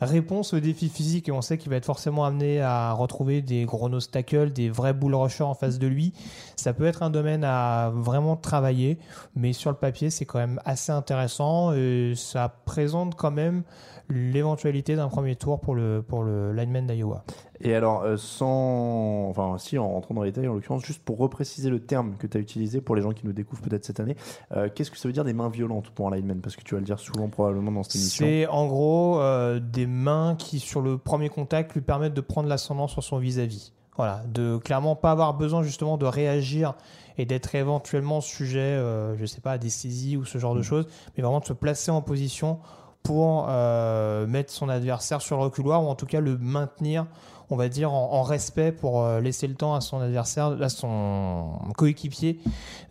réponse 0.00 0.54
aux 0.54 0.60
défis 0.60 0.88
physiques, 0.88 1.28
et 1.28 1.32
on 1.32 1.42
sait 1.42 1.58
qu'il 1.58 1.70
va 1.70 1.76
être 1.76 1.84
forcément 1.84 2.24
amené 2.24 2.60
à 2.60 2.92
retrouver 2.92 3.42
des 3.42 3.64
gros 3.64 3.88
tackles, 4.00 4.52
des 4.52 4.70
vrais 4.70 4.92
bull 4.92 5.14
rushers 5.14 5.44
en 5.44 5.54
face 5.54 5.78
de 5.78 5.86
lui, 5.86 6.12
ça 6.56 6.72
peut 6.72 6.86
être 6.86 7.02
un 7.02 7.10
domaine 7.10 7.44
à 7.44 7.90
vraiment 7.94 8.36
travailler, 8.36 8.98
mais 9.34 9.52
sur 9.52 9.70
le 9.70 9.76
papier, 9.76 10.10
c'est 10.10 10.24
quand 10.24 10.38
même 10.38 10.60
assez 10.64 10.92
intéressant 10.92 11.72
et 11.72 12.12
ça 12.16 12.48
présente 12.64 13.14
quand 13.14 13.30
même 13.30 13.62
l'éventualité 14.10 14.96
d'un 14.96 15.08
premier 15.08 15.36
tour 15.36 15.60
pour 15.60 15.74
le, 15.74 16.02
pour 16.06 16.22
le 16.22 16.52
lineman 16.52 16.86
d'Iowa. 16.86 17.24
Et 17.60 17.74
alors, 17.74 18.02
euh, 18.02 18.16
sans. 18.16 19.28
Enfin, 19.30 19.56
si, 19.58 19.78
en 19.78 19.88
rentrant 19.88 20.14
dans 20.14 20.22
les 20.22 20.30
détails, 20.30 20.48
en 20.48 20.54
l'occurrence, 20.54 20.84
juste 20.84 21.02
pour 21.02 21.18
repréciser 21.18 21.70
le 21.70 21.80
terme 21.80 22.14
que 22.18 22.26
tu 22.26 22.36
as 22.36 22.40
utilisé 22.40 22.80
pour 22.80 22.94
les 22.94 23.02
gens 23.02 23.12
qui 23.12 23.26
nous 23.26 23.32
découvrent 23.32 23.62
peut-être 23.62 23.84
cette 23.84 24.00
année, 24.00 24.16
euh, 24.56 24.68
qu'est-ce 24.72 24.90
que 24.90 24.96
ça 24.96 25.08
veut 25.08 25.12
dire 25.12 25.24
des 25.24 25.32
mains 25.32 25.48
violentes 25.48 25.90
pour 25.90 26.08
un 26.08 26.14
lineman? 26.14 26.40
Parce 26.40 26.56
que 26.56 26.62
tu 26.62 26.74
vas 26.74 26.80
le 26.80 26.86
dire 26.86 26.98
souvent, 26.98 27.28
probablement, 27.28 27.72
dans 27.72 27.82
cette 27.82 27.96
émission. 27.96 28.24
C'est 28.24 28.46
en 28.46 28.66
gros 28.66 29.20
euh, 29.20 29.58
des 29.60 29.86
mains 29.86 30.36
qui, 30.36 30.60
sur 30.60 30.80
le 30.80 30.98
premier 30.98 31.28
contact, 31.28 31.74
lui 31.74 31.80
permettent 31.80 32.14
de 32.14 32.20
prendre 32.20 32.48
l'ascendant 32.48 32.86
sur 32.86 33.02
son 33.02 33.18
vis-à-vis. 33.18 33.72
Voilà, 33.96 34.22
de 34.32 34.58
clairement 34.58 34.94
pas 34.94 35.10
avoir 35.10 35.34
besoin 35.34 35.64
justement 35.64 35.98
de 35.98 36.06
réagir 36.06 36.74
et 37.16 37.26
d'être 37.26 37.52
éventuellement 37.56 38.20
sujet, 38.20 38.80
je 39.18 39.26
sais 39.26 39.40
pas, 39.40 39.52
à 39.52 39.58
des 39.58 39.70
saisies 39.70 40.16
ou 40.16 40.24
ce 40.24 40.38
genre 40.38 40.54
de 40.54 40.62
choses, 40.62 40.86
mais 41.16 41.24
vraiment 41.24 41.40
de 41.40 41.44
se 41.44 41.52
placer 41.52 41.90
en 41.90 42.00
position 42.00 42.60
pour 43.02 43.48
mettre 44.28 44.52
son 44.52 44.68
adversaire 44.68 45.20
sur 45.20 45.36
le 45.36 45.42
reculoir 45.42 45.82
ou 45.82 45.88
en 45.88 45.96
tout 45.96 46.06
cas 46.06 46.20
le 46.20 46.38
maintenir, 46.38 47.08
on 47.50 47.56
va 47.56 47.68
dire, 47.68 47.92
en, 47.92 48.12
en 48.12 48.22
respect 48.22 48.72
pour 48.72 49.02
euh, 49.02 49.20
laisser 49.20 49.46
le 49.46 49.54
temps 49.54 49.74
à 49.74 49.80
son 49.80 50.00
adversaire, 50.00 50.56
à 50.60 50.68
son 50.68 51.52
coéquipier 51.76 52.40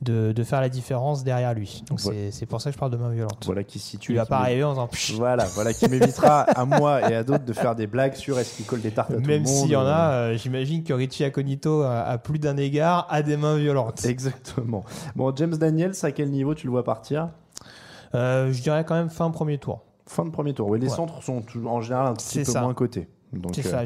de, 0.01 0.31
de 0.31 0.43
faire 0.43 0.61
la 0.61 0.69
différence 0.69 1.23
derrière 1.23 1.53
lui. 1.53 1.83
Donc 1.89 1.99
c'est- 1.99 2.45
pour 2.47 2.59
ça 2.61 2.69
que 2.71 2.73
je 2.75 2.79
parle 2.79 2.91
de 2.91 2.97
main 2.97 3.09
violente. 3.11 3.43
Voilà 3.45 3.63
qui 3.63 3.77
se 3.79 3.87
situe. 3.89 4.13
Il 4.13 4.15
va 4.17 4.25
pas 4.25 4.37
arriver 4.39 4.63
en 4.63 4.71
disant 4.71 4.89
Voilà, 5.17 5.45
voilà 5.45 5.73
qui 5.73 5.87
m'évitera 5.89 6.41
à 6.41 6.65
moi 6.65 7.09
et 7.11 7.15
à 7.15 7.23
d'autres 7.23 7.45
de 7.45 7.53
faire 7.53 7.75
des 7.75 7.87
blagues 7.87 8.15
sur 8.15 8.39
est-ce 8.39 8.55
qu'il 8.57 8.65
colle 8.65 8.81
des 8.81 8.91
tartes 8.91 9.11
à 9.11 9.15
tout 9.15 9.19
le 9.21 9.27
Même 9.27 9.43
monde. 9.43 9.47
s'il 9.47 9.69
y 9.69 9.75
en 9.75 9.85
a, 9.85 10.11
euh, 10.11 10.37
j'imagine 10.37 10.83
que 10.83 10.93
Richie 10.93 11.23
Aconito, 11.23 11.81
à, 11.83 12.17
plus 12.17 12.39
d'un 12.39 12.57
égard, 12.57 13.05
a 13.09 13.21
des 13.21 13.37
mains 13.37 13.57
violentes. 13.57 14.05
Exactement. 14.05 14.83
Bon, 15.15 15.35
James 15.35 15.55
Daniels, 15.55 15.93
à 16.03 16.11
quel 16.11 16.31
niveau 16.31 16.55
tu 16.55 16.65
le 16.67 16.71
vois 16.71 16.83
partir? 16.83 17.29
Euh, 18.15 18.51
je 18.53 18.61
dirais 18.61 18.85
quand 18.87 18.95
même 18.95 19.09
fin 19.09 19.29
premier 19.31 19.57
tour. 19.57 19.81
Fin 20.05 20.23
de 20.25 20.29
premier 20.29 20.53
tour. 20.53 20.69
Oui, 20.69 20.79
les 20.79 20.87
Ouais. 20.87 20.95
centres 20.95 21.21
sont 21.21 21.43
en 21.65 21.81
général 21.81 22.07
un 22.07 22.13
petit 22.13 22.39
peu 22.39 22.45
ça. 22.45 22.61
moins 22.61 22.73
cotés. 22.73 23.07
C'est 23.53 23.65
euh, 23.67 23.85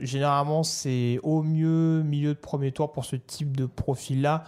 Gé- 0.00 0.04
Généralement, 0.06 0.62
c'est 0.62 1.18
au 1.22 1.42
mieux 1.42 2.02
milieu 2.02 2.34
de 2.34 2.38
premier 2.38 2.72
tour 2.72 2.92
pour 2.92 3.04
ce 3.04 3.16
type 3.16 3.56
de 3.56 3.66
profil-là. 3.66 4.44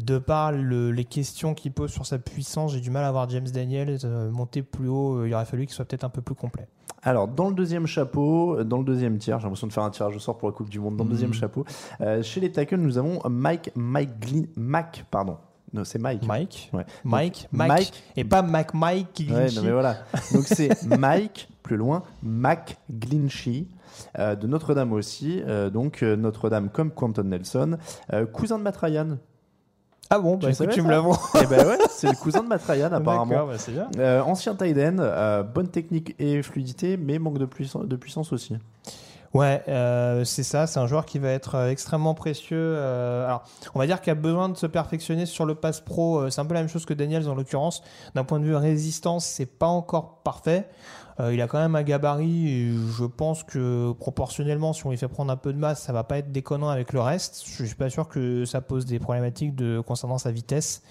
De 0.00 0.18
par 0.18 0.52
le- 0.52 0.92
les 0.92 1.04
questions 1.04 1.54
qu'il 1.54 1.72
pose 1.72 1.90
sur 1.90 2.06
sa 2.06 2.18
puissance, 2.18 2.72
j'ai 2.72 2.80
du 2.80 2.90
mal 2.90 3.04
à 3.04 3.10
voir 3.10 3.28
James 3.30 3.48
Daniels 3.48 3.98
euh, 4.04 4.30
monter 4.30 4.62
plus 4.62 4.88
haut. 4.88 5.20
Euh, 5.20 5.28
Il 5.28 5.34
aurait 5.34 5.44
fallu 5.44 5.66
qu'il 5.66 5.74
soit 5.74 5.84
peut-être 5.86 6.04
un 6.04 6.08
peu 6.10 6.22
plus 6.22 6.34
complet. 6.34 6.68
Alors, 7.02 7.26
dans 7.28 7.48
le 7.48 7.54
deuxième 7.54 7.86
chapeau, 7.86 8.62
dans 8.64 8.78
le 8.78 8.84
deuxième 8.84 9.18
tiers, 9.18 9.38
j'ai 9.38 9.44
l'impression 9.44 9.66
de 9.66 9.72
faire 9.72 9.84
un 9.84 9.90
tirage 9.90 10.14
au 10.16 10.18
sort 10.18 10.36
pour 10.36 10.48
la 10.48 10.54
Coupe 10.54 10.68
du 10.68 10.78
Monde. 10.80 10.96
Dans 10.96 11.04
le 11.04 11.10
deuxième 11.10 11.30
Mhm. 11.30 11.34
chapeau, 11.36 11.64
euh, 12.00 12.22
chez 12.22 12.40
les 12.40 12.50
tackles, 12.52 12.76
nous 12.76 12.98
avons 12.98 13.20
Mike, 13.28 13.70
Mike 13.76 14.18
Glyn, 14.20 14.44
Mac, 14.56 15.04
pardon. 15.10 15.36
Non, 15.72 15.84
c'est 15.84 15.98
Mike. 15.98 16.24
Mike, 16.26 16.70
Ouais. 16.72 16.86
Mike, 17.04 17.48
Mike, 17.52 17.68
Mike- 17.68 18.02
et 18.16 18.24
pas 18.24 18.42
Mac 18.42 18.72
Mike 18.74 19.08
qui 19.12 19.30
Ouais, 19.32 19.50
non, 19.54 19.62
mais 19.62 19.70
voilà. 19.72 19.96
Donc 20.32 20.44
c'est 20.46 20.82
Mike, 20.98 21.48
plus 21.62 21.76
loin, 21.76 22.02
Mac 22.22 22.78
Glinchy. 22.90 23.68
euh, 24.18 24.34
de 24.36 24.46
Notre-Dame 24.46 24.92
aussi, 24.92 25.42
euh, 25.46 25.70
donc 25.70 26.02
euh, 26.02 26.14
Notre-Dame 26.16 26.68
comme 26.70 26.90
Quentin 26.90 27.24
Nelson, 27.24 27.76
cousin 28.32 28.58
de 28.58 28.62
Matt 28.62 28.76
Ryan. 28.76 29.18
Ah 30.10 30.18
bon, 30.20 30.36
bah, 30.38 30.48
Tu 30.52 30.66
tu 30.68 30.80
me 30.80 30.86
ça 30.86 30.90
l'avoues. 30.92 31.16
Eh 31.42 31.46
ben 31.46 31.66
ouais, 31.66 31.78
c'est 31.90 32.08
le 32.08 32.16
cousin 32.16 32.42
de 32.42 32.48
Matt 32.48 32.62
Ryan 32.64 32.92
apparemment. 32.92 33.46
Bah, 33.46 33.56
bien. 33.68 34.22
Ancien 34.22 34.54
tight 34.54 34.78
end, 34.78 35.44
bonne 35.54 35.68
technique 35.68 36.14
et 36.18 36.42
fluidité, 36.42 36.96
mais 36.96 37.18
manque 37.18 37.38
de, 37.38 37.44
puissance, 37.44 37.84
de 37.86 37.96
puissance 37.96 38.32
aussi. 38.32 38.56
Ouais, 39.34 39.62
euh, 39.68 40.24
c'est 40.24 40.42
ça. 40.42 40.66
C'est 40.66 40.80
un 40.80 40.86
joueur 40.86 41.04
qui 41.04 41.18
va 41.18 41.30
être 41.30 41.54
euh, 41.54 41.70
extrêmement 41.70 42.14
précieux. 42.14 42.56
euh, 42.58 43.26
alors, 43.26 43.44
on 43.74 43.78
va 43.78 43.86
dire 43.86 44.00
qu'il 44.00 44.10
a 44.10 44.14
besoin 44.14 44.48
de 44.48 44.56
se 44.56 44.66
perfectionner 44.66 45.26
sur 45.26 45.44
le 45.44 45.54
pass 45.54 45.80
pro. 45.80 46.20
euh, 46.20 46.30
c'est 46.30 46.40
un 46.40 46.46
peu 46.46 46.54
la 46.54 46.60
même 46.60 46.68
chose 46.68 46.86
que 46.86 46.94
Daniels 46.94 47.28
en 47.28 47.34
l'occurrence. 47.34 47.82
D'un 48.14 48.24
point 48.24 48.40
de 48.40 48.44
vue 48.44 48.56
résistance, 48.56 49.26
c'est 49.26 49.46
pas 49.46 49.66
encore 49.66 50.22
parfait. 50.22 50.68
Euh, 51.20 51.34
il 51.34 51.40
a 51.42 51.48
quand 51.48 51.58
même 51.58 51.74
un 51.74 51.82
gabarit 51.82 52.76
je 52.96 53.04
pense 53.04 53.42
que 53.42 53.92
proportionnellement, 53.92 54.72
si 54.72 54.86
on 54.86 54.90
lui 54.90 54.96
fait 54.96 55.08
prendre 55.08 55.32
un 55.32 55.36
peu 55.36 55.52
de 55.52 55.58
masse, 55.58 55.82
ça 55.82 55.92
va 55.92 56.04
pas 56.04 56.18
être 56.18 56.30
déconnant 56.30 56.68
avec 56.68 56.92
le 56.92 57.00
reste. 57.00 57.44
Je 57.46 57.64
suis 57.64 57.74
pas 57.74 57.90
sûr 57.90 58.08
que 58.08 58.44
ça 58.44 58.60
pose 58.60 58.86
des 58.86 58.98
problématiques 58.98 59.54
de 59.54 59.80
concernant 59.80 60.18
sa 60.18 60.30
vitesse. 60.30 60.82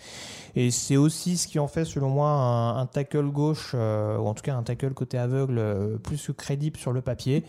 Et 0.56 0.72
c'est 0.72 0.98
aussi 0.98 1.38
ce 1.38 1.48
qui 1.48 1.60
en 1.60 1.68
fait, 1.68 1.86
selon 1.86 2.10
moi, 2.10 2.30
un, 2.30 2.86
tackle 2.88 3.30
gauche, 3.30 3.72
euh, 3.76 4.18
ou 4.18 4.28
en 4.28 4.34
tout 4.34 4.42
cas 4.42 4.56
un 4.56 4.64
tackle 4.64 4.94
côté 4.94 5.18
aveugle, 5.18 5.60
euh, 5.60 5.98
plus 5.98 6.26
que 6.28 6.32
crédible 6.32 6.78
sur 6.78 6.92
le 6.92 7.02
papier. 7.02 7.44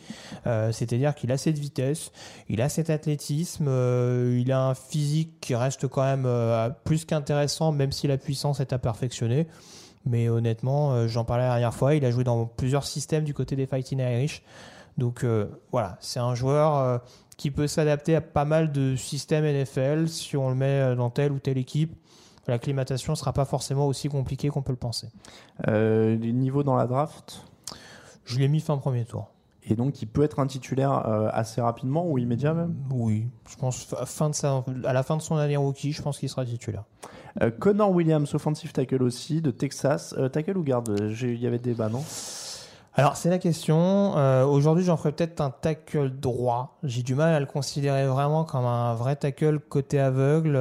C'est-à-dire 0.44 1.14
qu'il 1.14 1.30
a 1.32 1.36
cette 1.36 1.58
vitesse, 1.58 2.10
il 2.48 2.62
a 2.62 2.68
cet 2.68 2.90
athlétisme, 2.90 3.66
il 3.66 4.50
a 4.50 4.66
un 4.66 4.74
physique 4.74 5.40
qui 5.40 5.54
reste 5.54 5.86
quand 5.88 6.02
même 6.02 6.26
plus 6.84 7.04
qu'intéressant, 7.04 7.72
même 7.72 7.92
si 7.92 8.06
la 8.06 8.16
puissance 8.16 8.60
est 8.60 8.72
à 8.72 8.78
perfectionner. 8.78 9.46
Mais 10.04 10.28
honnêtement, 10.28 10.92
euh, 10.92 11.08
j'en 11.08 11.24
parlais 11.24 11.44
la 11.44 11.50
dernière 11.50 11.74
fois, 11.74 11.94
il 11.94 12.04
a 12.04 12.10
joué 12.10 12.24
dans 12.24 12.46
plusieurs 12.46 12.84
systèmes 12.84 13.24
du 13.24 13.34
côté 13.34 13.56
des 13.56 13.66
Fighting 13.66 13.98
Irish. 13.98 14.42
Donc 14.96 15.24
euh, 15.24 15.46
voilà, 15.70 15.96
c'est 16.00 16.20
un 16.20 16.34
joueur 16.34 16.76
euh, 16.76 16.98
qui 17.36 17.50
peut 17.50 17.66
s'adapter 17.66 18.16
à 18.16 18.20
pas 18.20 18.44
mal 18.44 18.72
de 18.72 18.96
systèmes 18.96 19.44
NFL 19.44 20.08
si 20.08 20.36
on 20.36 20.48
le 20.48 20.56
met 20.56 20.96
dans 20.96 21.10
telle 21.10 21.32
ou 21.32 21.38
telle 21.38 21.58
équipe. 21.58 21.94
L'acclimatation 22.48 23.12
ne 23.12 23.16
sera 23.16 23.34
pas 23.34 23.44
forcément 23.44 23.86
aussi 23.86 24.08
compliquée 24.08 24.48
qu'on 24.48 24.62
peut 24.62 24.72
le 24.72 24.78
penser. 24.78 25.08
Euh, 25.68 26.16
niveau 26.16 26.62
dans 26.62 26.76
la 26.76 26.86
draft? 26.86 27.42
Je 28.24 28.38
l'ai 28.38 28.48
mis 28.48 28.60
fin 28.60 28.76
premier 28.78 29.04
tour. 29.04 29.30
Et 29.68 29.76
donc, 29.76 30.02
il 30.02 30.06
peut 30.06 30.22
être 30.22 30.40
un 30.40 30.46
titulaire 30.46 30.92
assez 31.32 31.60
rapidement 31.60 32.06
ou 32.06 32.18
immédiat 32.18 32.54
même? 32.54 32.74
Oui, 32.90 33.28
je 33.48 33.56
pense 33.56 33.94
fin 34.04 34.30
de 34.30 34.86
à 34.86 34.92
la 34.92 35.02
fin 35.02 35.16
de 35.16 35.22
son 35.22 35.36
année 35.36 35.56
rookie, 35.56 35.92
je 35.92 36.02
pense 36.02 36.18
qu'il 36.18 36.28
sera 36.28 36.44
titulaire. 36.44 36.84
Euh, 37.42 37.50
Connor 37.50 37.90
Williams, 37.90 38.34
offensive 38.34 38.72
tackle 38.72 39.02
aussi, 39.02 39.40
de 39.40 39.50
Texas. 39.50 40.14
Euh, 40.18 40.28
tackle 40.28 40.56
ou 40.56 40.62
garde? 40.62 41.12
Il 41.20 41.40
y 41.40 41.46
avait 41.46 41.58
des 41.58 41.70
débats, 41.70 41.88
non? 41.88 42.02
Alors 42.94 43.16
c'est 43.16 43.30
la 43.30 43.38
question. 43.38 44.16
Euh, 44.16 44.44
aujourd'hui 44.44 44.82
j'en 44.82 44.96
ferai 44.96 45.12
peut-être 45.12 45.40
un 45.40 45.50
tackle 45.50 46.10
droit. 46.10 46.78
J'ai 46.82 47.04
du 47.04 47.14
mal 47.14 47.32
à 47.32 47.38
le 47.38 47.46
considérer 47.46 48.08
vraiment 48.08 48.44
comme 48.44 48.64
un 48.64 48.94
vrai 48.94 49.14
tackle 49.14 49.60
côté 49.60 50.00
aveugle. 50.00 50.58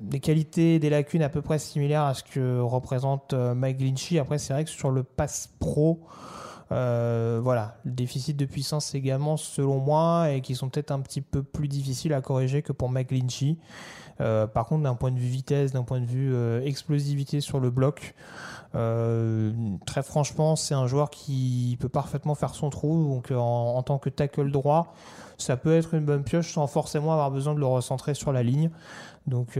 des 0.00 0.20
qualités, 0.20 0.78
des 0.78 0.90
lacunes 0.90 1.22
à 1.22 1.30
peu 1.30 1.40
près 1.40 1.58
similaires 1.58 2.02
à 2.02 2.12
ce 2.12 2.22
que 2.24 2.60
représente 2.60 3.32
Mike 3.32 3.80
Lynchy. 3.80 4.18
Après 4.18 4.36
c'est 4.36 4.52
vrai 4.52 4.64
que 4.64 4.70
sur 4.70 4.90
le 4.90 5.02
pass 5.02 5.48
pro, 5.60 6.00
voilà, 6.74 7.76
le 7.84 7.92
déficit 7.92 8.36
de 8.36 8.44
puissance 8.44 8.94
également 8.94 9.36
selon 9.36 9.78
moi 9.78 10.30
et 10.30 10.40
qui 10.40 10.54
sont 10.54 10.68
peut-être 10.68 10.90
un 10.90 11.00
petit 11.00 11.20
peu 11.20 11.42
plus 11.42 11.68
difficiles 11.68 12.12
à 12.12 12.20
corriger 12.20 12.62
que 12.62 12.72
pour 12.72 12.90
Mike 12.90 13.12
Lynchy. 13.12 13.58
Euh, 14.20 14.46
par 14.46 14.66
contre, 14.66 14.82
d'un 14.84 14.94
point 14.94 15.10
de 15.10 15.18
vue 15.18 15.28
vitesse, 15.28 15.72
d'un 15.72 15.82
point 15.82 16.00
de 16.00 16.06
vue 16.06 16.32
euh, 16.34 16.64
explosivité 16.64 17.40
sur 17.40 17.60
le 17.60 17.70
bloc, 17.70 18.14
euh, 18.74 19.52
très 19.86 20.02
franchement, 20.02 20.56
c'est 20.56 20.74
un 20.74 20.86
joueur 20.86 21.10
qui 21.10 21.76
peut 21.80 21.88
parfaitement 21.88 22.34
faire 22.34 22.54
son 22.54 22.70
trou. 22.70 23.08
Donc, 23.08 23.32
en, 23.36 23.82
tant 23.82 23.98
que 23.98 24.10
tackle 24.10 24.50
droit, 24.50 24.94
ça 25.38 25.56
peut 25.56 25.74
être 25.74 25.94
une 25.94 26.04
bonne 26.04 26.22
pioche 26.22 26.52
sans 26.52 26.66
forcément 26.66 27.12
avoir 27.12 27.30
besoin 27.30 27.54
de 27.54 27.60
le 27.60 27.66
recentrer 27.66 28.14
sur 28.14 28.32
la 28.32 28.42
ligne. 28.42 28.70
Donc, 29.26 29.58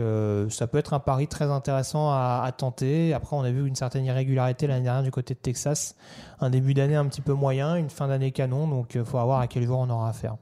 ça 0.51 0.67
peut 0.67 0.79
être 0.79 0.93
un 0.93 1.01
pari 1.01 1.27
très 1.27 1.47
intéressant 1.47 2.11
à, 2.11 2.51
tenter. 2.57 3.15
Après, 3.15 3.35
on 3.35 3.43
a 3.43 3.51
vu 3.51 3.67
une 3.67 3.75
certaine 3.75 4.05
irrégularité 4.05 4.67
l'année 4.67 4.85
dernière 4.85 5.03
du 5.03 5.11
côté 5.11 5.35
de 5.35 5.39
Texas. 5.39 5.97
Un 6.41 6.51
début 6.51 6.75
d'année 6.75 6.97
un 6.97 7.07
petit 7.07 7.23
peu 7.23 7.33
moyen, 7.33 7.77
une 7.77 7.89
fin 7.89 8.09
d'année 8.09 8.31
canon. 8.31 8.69
Donc, 8.69 8.95
il 8.95 9.05
faut 9.05 9.19
voir 9.23 9.41
à 9.41 9.47
quel 9.47 9.65
jour 9.65 9.79
on 9.79 9.89
aura 9.89 10.11
affaire. 10.11 10.37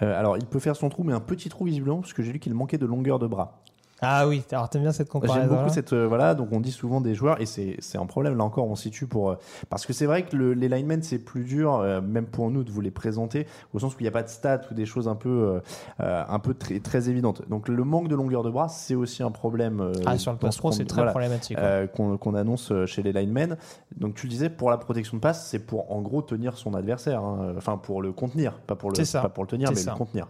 alors, 0.00 0.36
il 0.36 0.46
peut 0.46 0.60
faire 0.60 0.76
son 0.76 0.88
trou, 0.88 1.02
mais 1.02 1.12
un 1.12 1.20
petit 1.20 1.48
trou 1.48 1.64
visiblement, 1.64 2.00
parce 2.00 2.12
que 2.12 2.22
j'ai 2.22 2.32
lu 2.32 2.38
qu'il 2.38 2.54
manquait 2.54 2.78
de 2.78 2.86
longueur 2.86 3.18
de 3.18 3.26
bras. 3.26 3.60
Ah 4.00 4.28
oui, 4.28 4.44
alors 4.52 4.68
t'aimes 4.68 4.82
bien 4.82 4.92
cette 4.92 5.08
comparaison. 5.08 5.40
J'aime 5.40 5.48
beaucoup 5.48 5.70
cette 5.70 5.92
euh, 5.92 6.06
voilà, 6.06 6.34
donc 6.34 6.48
on 6.52 6.60
dit 6.60 6.70
souvent 6.70 7.00
des 7.00 7.14
joueurs 7.14 7.40
et 7.40 7.46
c'est 7.46 7.76
c'est 7.80 7.98
un 7.98 8.06
problème 8.06 8.36
là 8.36 8.44
encore 8.44 8.68
on 8.68 8.76
situe 8.76 9.06
pour 9.06 9.30
euh, 9.30 9.38
parce 9.70 9.86
que 9.86 9.92
c'est 9.92 10.06
vrai 10.06 10.24
que 10.24 10.36
le, 10.36 10.52
les 10.54 10.68
linemen 10.68 11.02
c'est 11.02 11.18
plus 11.18 11.42
dur 11.44 11.74
euh, 11.74 12.00
même 12.00 12.26
pour 12.26 12.50
nous 12.50 12.62
de 12.62 12.70
vous 12.70 12.80
les 12.80 12.92
présenter 12.92 13.46
au 13.74 13.80
sens 13.80 13.94
où 13.94 13.96
il 13.98 14.02
n'y 14.02 14.08
a 14.08 14.12
pas 14.12 14.22
de 14.22 14.28
stats 14.28 14.60
ou 14.70 14.74
des 14.74 14.86
choses 14.86 15.08
un 15.08 15.16
peu 15.16 15.60
un 15.98 16.38
peu 16.38 16.54
très 16.54 16.78
très 16.80 17.08
évidentes. 17.08 17.48
Donc 17.48 17.68
le 17.68 17.84
manque 17.84 18.08
de 18.08 18.14
longueur 18.14 18.42
de 18.42 18.50
bras 18.50 18.68
c'est 18.68 18.94
aussi 18.94 19.22
un 19.22 19.30
problème. 19.30 19.92
ah 20.06 20.16
sur 20.16 20.32
le 20.32 20.38
pass 20.38 20.56
pro 20.56 20.70
c'est 20.70 20.84
très 20.84 21.06
problématique. 21.06 21.58
qu'on 21.92 22.34
annonce 22.34 22.72
chez 22.86 23.02
les 23.02 23.12
linemen. 23.12 23.56
Donc 23.96 24.14
tu 24.14 24.26
le 24.26 24.30
disais 24.30 24.48
pour 24.48 24.70
la 24.70 24.78
protection 24.78 25.16
de 25.16 25.22
passe 25.22 25.48
c'est 25.48 25.58
pour 25.58 25.90
en 25.90 26.00
gros 26.02 26.22
tenir 26.22 26.56
son 26.56 26.74
adversaire, 26.74 27.22
hein. 27.22 27.54
enfin 27.56 27.76
pour 27.76 28.00
le 28.00 28.12
contenir, 28.12 28.52
pas 28.66 28.76
pour 28.76 28.90
le 28.90 29.12
pas 29.20 29.28
pour 29.28 29.42
le 29.42 29.48
tenir 29.48 29.70
mais 29.74 29.82
le 29.82 29.96
contenir. 29.96 30.28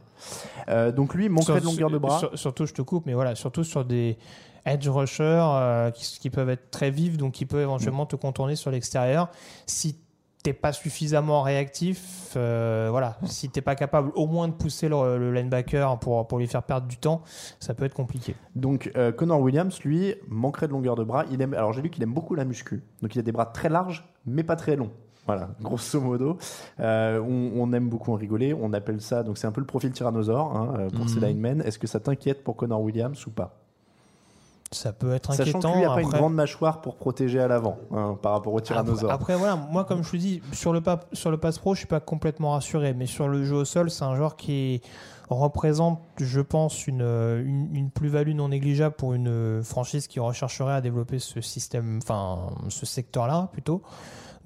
Donc 0.94 1.14
lui 1.14 1.28
manquerait 1.28 1.60
de 1.60 1.64
longueur 1.64 1.90
de 1.90 1.98
bras. 1.98 2.20
surtout 2.34 2.66
je 2.66 2.74
te 2.74 2.82
coupe 2.82 3.06
mais 3.06 3.14
voilà 3.14 3.34
surtout 3.34 3.64
sur 3.64 3.84
des 3.84 4.18
edge 4.68 4.88
rushers 4.88 5.22
euh, 5.24 5.90
qui, 5.90 6.30
peuvent 6.30 6.50
être 6.50 6.70
très 6.70 6.90
vifs, 6.90 7.16
donc 7.16 7.32
qui 7.32 7.46
peuvent 7.46 7.62
éventuellement 7.62 8.06
te 8.06 8.16
contourner 8.16 8.56
sur 8.56 8.70
l'extérieur. 8.70 9.28
Si 9.66 9.98
t'es 10.42 10.52
pas 10.52 10.72
suffisamment 10.72 11.42
réactif, 11.42 12.32
euh, 12.36 12.88
voilà, 12.90 13.18
si 13.24 13.48
t'es 13.50 13.60
pas 13.60 13.74
capable 13.74 14.12
au 14.14 14.26
moins 14.26 14.48
de 14.48 14.52
pousser 14.52 14.88
le, 14.88 15.32
linebacker 15.32 15.98
pour, 15.98 16.26
pour 16.26 16.38
lui 16.38 16.46
faire 16.46 16.62
perdre 16.62 16.86
du 16.86 16.96
temps, 16.96 17.22
ça 17.58 17.74
peut 17.74 17.84
être 17.84 17.94
compliqué. 17.94 18.34
Donc 18.54 18.90
euh, 18.96 19.10
Connor 19.10 19.40
Williams, 19.40 19.80
lui, 19.82 20.14
manquerait 20.28 20.68
de 20.68 20.72
longueur 20.72 20.94
de 20.94 21.04
bras. 21.04 21.24
Il 21.30 21.42
aime, 21.42 21.54
alors 21.54 21.72
j'ai 21.72 21.82
lu 21.82 21.90
qu'il 21.90 22.02
aime 22.02 22.14
beaucoup 22.14 22.34
la 22.34 22.44
muscu, 22.44 22.82
donc 23.02 23.14
il 23.14 23.18
a 23.18 23.22
des 23.22 23.32
bras 23.32 23.46
très 23.46 23.68
larges, 23.68 24.08
mais 24.26 24.44
pas 24.44 24.56
très 24.56 24.76
longs. 24.76 24.92
Voilà, 25.28 25.50
grosso 25.60 26.00
modo. 26.00 26.38
on, 26.78 27.72
aime 27.72 27.88
beaucoup 27.88 28.12
en 28.12 28.16
rigoler. 28.16 28.54
On 28.54 28.72
appelle 28.72 29.00
ça, 29.00 29.22
donc 29.22 29.38
c'est 29.38 29.46
un 29.46 29.52
peu 29.52 29.60
le 29.60 29.66
profil 29.66 29.92
tyrannosaure 29.92 30.56
hein, 30.56 30.88
pour 30.96 31.08
ces 31.08 31.20
mhm. 31.20 31.26
linemen. 31.26 31.60
Est-ce 31.60 31.78
que 31.78 31.86
ça 31.86 32.00
t'inquiète 32.00 32.42
pour 32.42 32.56
Connor 32.56 32.80
Williams 32.80 33.26
ou 33.26 33.30
pas? 33.30 33.54
Ça 34.70 34.92
peut 34.92 35.12
être 35.12 35.30
inquiétant. 35.30 35.60
Sachant 35.60 35.72
qu'il 35.72 35.80
n'y 35.80 35.86
a 35.86 35.94
pas 35.94 36.02
une 36.02 36.08
grande 36.08 36.34
mâchoire 36.34 36.80
pour 36.80 36.96
protéger 36.96 37.40
à 37.40 37.48
l'avant 37.48 37.78
hein, 37.90 38.18
par 38.20 38.32
rapport 38.32 38.52
au 38.52 38.60
tyrannosaure. 38.60 39.10
Après, 39.10 39.36
voilà, 39.36 39.56
moi 39.56 39.84
comme 39.84 40.04
je 40.04 40.10
te 40.10 40.16
dis, 40.16 40.42
sur 40.52 40.72
le, 40.72 40.82
sur 41.12 41.30
le 41.30 41.38
pass 41.38 41.58
pro, 41.58 41.74
je 41.74 41.80
suis 41.80 41.86
pas 41.86 42.00
complètement 42.00 42.52
rassuré, 42.52 42.92
mais 42.92 43.06
sur 43.06 43.28
le 43.28 43.44
jeu 43.44 43.56
au 43.56 43.64
sol, 43.64 43.90
c'est 43.90 44.04
un 44.04 44.14
joueur 44.14 44.36
qui 44.36 44.82
représente, 45.30 46.00
je 46.18 46.40
pense, 46.40 46.86
une, 46.86 47.02
une, 47.72 47.90
plus-value 47.90 48.34
non 48.34 48.48
négligeable 48.48 48.94
pour 48.94 49.14
une 49.14 49.62
franchise 49.62 50.06
qui 50.06 50.20
rechercherait 50.20 50.74
à 50.74 50.80
développer 50.80 51.18
ce 51.18 51.40
système, 51.40 52.00
enfin 52.02 52.50
ce 52.68 52.86
secteur-là 52.86 53.48
plutôt. 53.52 53.82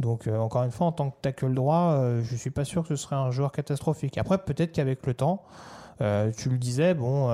Donc 0.02 0.26
euh, 0.26 0.36
encore 0.36 0.64
une 0.64 0.70
fois, 0.70 0.88
en 0.88 0.92
tant 0.92 1.10
que 1.10 1.16
tackle 1.22 1.54
droit, 1.54 1.94
euh, 1.94 2.22
je 2.22 2.36
suis 2.36 2.50
pas 2.50 2.64
sûr 2.64 2.82
que 2.82 2.88
ce 2.88 2.96
serait 2.96 3.16
un 3.16 3.30
joueur 3.30 3.52
catastrophique. 3.52 4.18
Après, 4.18 4.36
peut-être 4.36 4.72
qu'avec 4.72 5.06
le 5.06 5.14
temps, 5.14 5.42
euh, 6.02 6.30
tu 6.36 6.50
le 6.50 6.58
disais, 6.58 6.92
bon, 6.92 7.28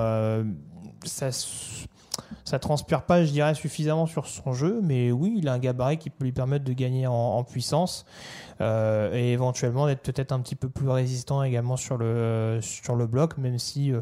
ça 1.03 1.29
ça 2.45 2.59
transpire 2.59 3.03
pas, 3.03 3.23
je 3.23 3.31
dirais, 3.31 3.55
suffisamment 3.55 4.05
sur 4.05 4.27
son 4.27 4.53
jeu, 4.53 4.81
mais 4.83 5.11
oui, 5.11 5.35
il 5.37 5.47
a 5.47 5.53
un 5.53 5.59
gabarit 5.59 5.97
qui 5.97 6.09
peut 6.09 6.25
lui 6.25 6.31
permettre 6.31 6.65
de 6.65 6.73
gagner 6.73 7.07
en, 7.07 7.43
puissance 7.43 8.05
et 8.59 9.31
éventuellement 9.31 9.87
d'être 9.87 10.01
peut-être 10.01 10.31
un 10.31 10.39
petit 10.39 10.55
peu 10.55 10.67
plus 10.67 10.89
résistant 10.89 11.43
également 11.43 11.77
sur 11.77 11.97
le, 11.97 12.59
sur 12.61 12.95
le 12.95 13.07
bloc, 13.07 13.37
même 13.37 13.57
si 13.57 13.93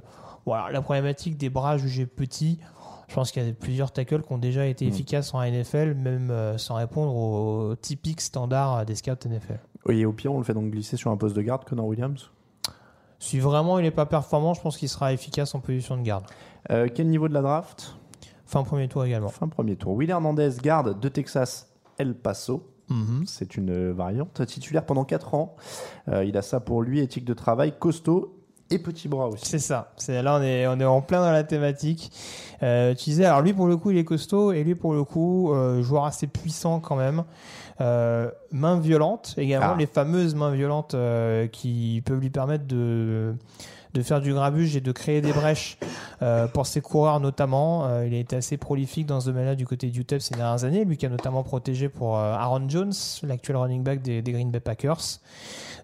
voilà, 0.46 0.72
la 0.72 0.82
problématique 0.82 1.38
des 1.38 1.50
bras 1.50 1.78
jugés 1.78 2.06
petits, 2.06 2.60
je 3.08 3.16
pense 3.16 3.32
qu'il 3.32 3.46
y 3.46 3.50
a 3.50 3.54
plusieurs 3.54 3.92
tackles 3.92 4.22
qui 4.22 4.34
ont 4.34 4.38
déjà 4.38 4.66
été 4.66 4.86
mm. 4.86 4.90
efficaces 4.90 5.34
en 5.34 5.42
NFL, 5.42 5.96
même 5.96 6.30
euh, 6.30 6.58
sans 6.58 6.76
répondre 6.76 7.16
aux 7.16 7.76
typiques 7.76 8.22
standards 8.22 8.86
des 8.86 8.96
scouts 8.96 9.12
NFL. 9.28 9.60
Oui, 9.86 10.00
et 10.00 10.06
au 10.06 10.14
pire, 10.14 10.34
on 10.34 10.38
le 10.38 10.44
fait 10.44 10.54
donc 10.54 10.72
glisser 10.72 10.98
sur 10.98 11.12
un 11.12 11.18
poste 11.18 11.36
de 11.36 11.42
garde, 11.42 11.64
Connor 11.64 11.86
Williams? 11.86 12.30
Si 13.20 13.40
vraiment 13.40 13.80
il 13.80 13.84
n'est 13.84 13.92
pas 13.92 14.06
performant, 14.06 14.54
je 14.54 14.62
pense 14.62 14.78
qu'il 14.78 14.90
sera 14.90 15.12
efficace 15.14 15.56
en 15.56 15.60
position 15.60 15.98
de 15.98 16.04
garde. 16.04 16.26
quel 16.68 17.08
niveau 17.08 17.28
de 17.28 17.34
la 17.34 17.42
draft? 17.42 17.98
Fin 18.48 18.64
premier 18.64 18.88
tour 18.88 19.04
également. 19.04 19.28
Fin 19.28 19.48
premier 19.48 19.76
tour. 19.76 19.94
Will 19.94 20.10
Hernandez, 20.10 20.52
garde 20.62 21.00
de 21.00 21.10
Texas 21.10 21.74
El 21.98 22.16
Paso. 22.16 22.72
Mhm. 22.90 23.24
C'est 23.26 23.58
une 23.58 23.92
variante. 23.92 24.46
Titulaire 24.46 24.86
pendant 24.86 25.04
4 25.04 25.34
ans. 25.34 25.56
Euh, 26.08 26.24
il 26.24 26.38
a 26.38 26.42
ça 26.42 26.62
pour 26.62 26.82
lui, 26.82 27.02
éthique 27.02 27.26
de 27.26 27.34
travail, 27.34 27.74
costaud 27.78 28.37
et 28.70 28.80
petit 28.80 29.08
bras 29.08 29.28
aussi. 29.28 29.46
C'est 29.46 29.60
ça. 29.60 29.92
C'est 29.98 30.22
là 30.22 30.38
on 30.40 30.44
est 30.44 30.68
on 30.68 30.80
est 30.80 30.86
en 30.86 31.02
plein 31.02 31.22
dans 31.22 31.32
la 31.32 31.44
thématique. 31.44 32.12
Euh, 32.64 32.94
tu 32.96 33.06
disais 33.06 33.26
alors 33.26 33.42
lui 33.42 33.54
pour 33.54 33.68
le 33.68 33.78
coup 33.78 33.92
il 33.92 33.98
est 33.98 34.04
costaud 34.04 34.52
et 34.52 34.64
lui 34.64 34.76
pour 34.76 34.94
le 34.94 35.04
coup 35.04 35.54
euh, 35.54 35.82
joueur 35.82 36.06
assez 36.06 36.28
puissant 36.28 36.80
quand 36.80 36.96
même. 36.96 37.24
Euh, 37.80 38.32
main 38.52 38.80
violente 38.80 39.36
également 39.38 39.74
ah. 39.74 39.78
les 39.78 39.86
fameuses 39.86 40.34
mains 40.34 40.52
violentes 40.52 40.96
qui 41.52 42.02
peuvent 42.06 42.20
lui 42.20 42.32
permettre 42.32 42.66
de 42.66 43.36
de 43.94 44.02
faire 44.02 44.22
du 44.22 44.34
grabuge 44.34 44.76
et 44.76 44.82
de 44.82 44.92
créer 44.92 45.22
des 45.22 45.34
brèches 45.34 45.78
euh, 46.22 46.48
pour 46.48 46.66
ses 46.66 46.82
coureurs 46.82 47.20
notamment. 47.20 47.86
Euh, 47.86 48.06
il 48.08 48.14
a 48.14 48.18
été 48.18 48.36
assez 48.36 48.58
prolifique 48.58 49.06
dans 49.06 49.20
ce 49.20 49.28
domaine-là 49.28 49.56
du 49.56 49.66
côté 49.66 49.88
du 49.88 50.02
UTEP 50.02 50.22
ces 50.22 50.36
dernières 50.36 50.64
années, 50.64 50.86
lui 50.86 50.98
qui 50.98 51.06
a 51.06 51.10
notamment 51.10 51.44
protégé 51.44 51.90
pour 51.90 52.18
euh, 52.18 52.34
Aaron 52.34 52.68
Jones, 52.68 52.94
l'actuel 53.24 53.58
running 53.58 53.84
back 53.84 54.02
des, 54.02 54.22
Green 54.22 54.52
Bay 54.52 54.60
Packers. 54.60 55.20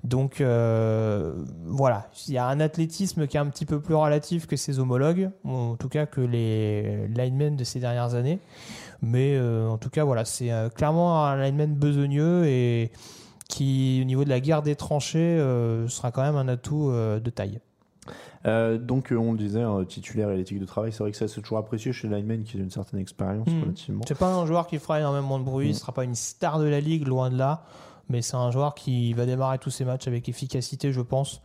Donc 0.04 0.42
voilà, 0.42 2.10
il 2.28 2.34
y 2.34 2.38
a 2.38 2.46
un 2.48 2.60
athlétisme 2.60 3.26
qui 3.26 3.38
est 3.38 3.40
un 3.40 3.46
petit 3.46 3.66
peu 3.66 3.80
plus 3.80 3.96
relatif 3.96 4.48
que 4.48 4.58
ses 4.58 4.80
homologues, 4.80 5.30
en 5.46 5.76
tout 5.76 5.88
cas 5.88 6.06
que 6.06 6.20
les 6.20 7.08
linemen 7.08 7.56
de 7.56 7.64
ces 7.64 7.80
dernières 7.80 8.14
années. 8.14 8.40
Mais 9.02 9.40
en 9.40 9.78
tout 9.78 9.90
cas, 9.90 10.04
voilà, 10.04 10.26
c'est 10.26 10.52
clairement 10.76 11.26
un 11.26 11.42
lineman 11.42 11.74
besogneux 11.74 12.46
et 12.46 12.92
qui, 13.48 14.00
au 14.02 14.06
niveau 14.06 14.26
de 14.26 14.30
la 14.30 14.42
guerre 14.42 14.62
des 14.62 14.76
tranchées, 14.76 15.38
sera 15.88 16.12
quand 16.12 16.24
même 16.24 16.36
un 16.36 16.50
atout 16.50 16.92
de 16.92 17.30
taille. 17.30 17.62
Euh, 18.46 18.78
donc, 18.78 19.12
euh, 19.12 19.16
on 19.16 19.32
le 19.32 19.38
disait, 19.38 19.62
hein, 19.62 19.86
titulaire 19.88 20.30
et 20.30 20.36
l'éthique 20.38 20.60
de 20.60 20.66
travail, 20.66 20.92
c'est 20.92 21.00
vrai 21.00 21.12
que 21.12 21.18
ça 21.18 21.28
c'est 21.30 21.42
toujours 21.42 21.60
apprécié 21.60 21.94
chez 21.94 22.08
Lineman 22.10 22.44
qui 22.44 22.58
a 22.58 22.60
une 22.60 22.70
certaine 22.70 23.00
expérience 23.00 23.48
Mm. 23.48 23.62
relativement. 23.62 24.04
C'est 24.08 24.18
pas 24.18 24.34
un 24.34 24.46
joueur 24.46 24.68
qui 24.68 24.80
fera 24.80 25.00
énormément 25.00 25.40
de 25.40 25.44
bruit, 25.46 25.70
Mm. 25.70 25.74
ce 25.74 25.80
sera 25.80 25.92
pas 25.94 26.04
une 26.04 26.16
star 26.16 26.60
de 26.60 26.66
la 26.66 26.82
ligue, 26.82 27.08
loin 27.08 27.30
de 27.30 27.38
là, 27.38 27.64
mais 28.10 28.22
c'est 28.22 28.36
un 28.36 28.52
joueur 28.52 28.76
qui 28.76 29.14
va 29.14 29.26
démarrer 29.26 29.60
tous 29.60 29.70
ses 29.70 29.86
matchs 29.86 30.08
avec 30.08 30.28
efficacité, 30.28 30.92
je 30.92 31.02
pense. 31.02 31.42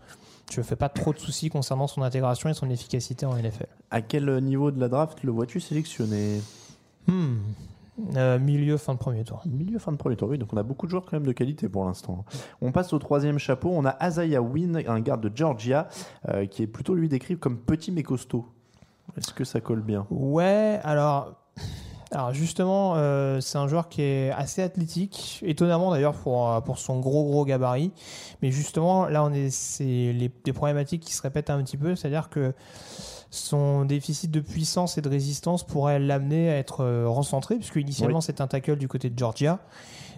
Je 0.51 0.59
ne 0.61 0.65
fais 0.65 0.77
pas 0.77 0.89
trop 0.89 1.13
de 1.13 1.19
soucis 1.19 1.51
concernant 1.51 1.87
son 1.87 2.03
intégration 2.03 2.49
et 2.49 2.55
son 2.55 2.69
efficacité 2.71 3.27
en 3.27 3.37
NFL. 3.37 3.67
À 3.91 4.01
quel 4.01 4.39
niveau 4.43 4.71
de 4.71 4.81
la 4.81 4.89
draft 4.89 5.23
le 5.23 5.31
vois-tu 5.31 5.61
sélectionné 5.61 6.41
Hmm. 7.07 7.37
Euh, 8.17 8.39
milieu, 8.39 8.77
fin 8.77 8.95
de 8.95 8.99
premier 8.99 9.25
tour. 9.25 9.43
Milieu 9.47 9.79
fin 9.79 9.93
de 9.93 9.97
premier 9.97 10.17
tour, 10.17 10.29
oui, 10.29 10.39
donc 10.39 10.53
on 10.53 10.57
a 10.57 10.63
beaucoup 10.63 10.87
de 10.87 10.91
joueurs 10.91 11.05
quand 11.05 11.15
même 11.15 11.27
de 11.27 11.33
qualité 11.33 11.69
pour 11.69 11.85
l'instant. 11.85 12.25
On 12.61 12.73
passe 12.73 12.93
au 12.93 12.99
troisième 12.99 13.39
chapeau, 13.39 13.71
on 13.73 13.85
a 13.85 13.91
Azaya 13.91 14.41
Wynn, 14.41 14.83
un 14.87 15.01
garde 15.01 15.21
de 15.29 15.37
Georgia, 15.37 15.89
euh, 16.29 16.47
qui 16.47 16.63
est 16.63 16.67
plutôt 16.67 16.95
lui 16.95 17.09
décrit 17.09 17.37
comme 17.37 17.59
petit 17.59 17.91
mais 17.91 18.03
costaud. 18.03 18.47
Est-ce 19.17 19.33
que 19.33 19.45
ça 19.45 19.61
colle 19.61 19.83
bien? 19.83 20.07
Ouais, 20.11 20.81
alors, 20.85 21.35
alors 22.13 22.33
justement, 22.33 22.95
euh, 22.97 23.41
c'est 23.41 23.59
un 23.59 23.67
joueur 23.67 23.89
qui 23.89 24.03
est 24.03 24.31
assez 24.31 24.63
athlétique, 24.63 25.41
étonnamment 25.43 25.91
d'ailleurs 25.91 26.15
pour, 26.15 26.63
pour 26.63 26.79
son 26.79 27.01
gros 27.01 27.25
gros 27.25 27.45
gabarit. 27.45 27.91
Mais 28.43 28.51
justement, 28.53 29.07
là, 29.07 29.25
on 29.25 29.33
est, 29.33 29.51
c'est 29.51 30.13
les, 30.13 30.31
des 30.45 30.53
problématiques 30.53 31.03
qui 31.03 31.15
se 31.15 31.23
répètent 31.23 31.51
un 31.51 31.63
petit 31.65 31.77
peu, 31.77 31.97
c'est-à-dire 31.97 32.29
que 32.29 32.53
son 33.31 33.85
déficit 33.85 34.31
de 34.31 34.41
puissance 34.41 34.99
et 34.99 35.03
de 35.03 35.09
résistance 35.09 35.67
pourrait 35.67 35.99
l'amener 35.99 36.51
à 36.51 36.57
être 36.57 36.83
euh, 36.83 37.07
recentré, 37.09 37.57
puisque 37.57 37.77
initialement 37.77 38.19
Oui. 38.19 38.25
c'est 38.25 38.41
un 38.41 38.47
tackle 38.47 38.77
du 38.77 38.89
côté 38.89 39.11
de 39.11 39.19
Georgia. 39.19 39.59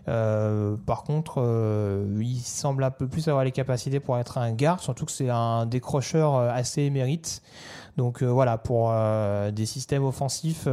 Euh, 0.09 0.77
par 0.87 1.03
contre, 1.03 1.35
euh, 1.39 2.07
il 2.21 2.41
semble 2.41 2.85
un 2.85 2.91
peu 2.91 3.07
plus 3.07 3.29
avoir 3.29 3.45
les 3.45 3.53
capacités 3.53 4.01
pour 4.01 4.19
être 4.19 4.39
un 4.39 4.53
garde, 4.53 4.81
surtout 4.81 5.05
que 5.05 5.13
c'est 5.13 5.29
un 5.29 5.67
décrocheur 5.67 6.37
assez 6.37 6.83
émérite. 6.83 7.43
Donc 7.97 8.23
euh, 8.23 8.27
voilà, 8.27 8.59
pour 8.59 8.93
des 9.53 9.67
systèmes 9.67 10.05
offensifs 10.05 10.67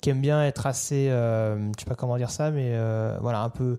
qui 0.00 0.10
aiment 0.10 0.20
bien 0.20 0.44
être 0.44 0.66
assez, 0.66 1.08
je 1.08 1.72
sais 1.78 1.84
pas 1.84 1.94
comment 1.94 2.16
dire 2.16 2.30
ça, 2.30 2.50
mais 2.50 2.72
voilà, 3.20 3.42
un 3.42 3.50
peu, 3.50 3.78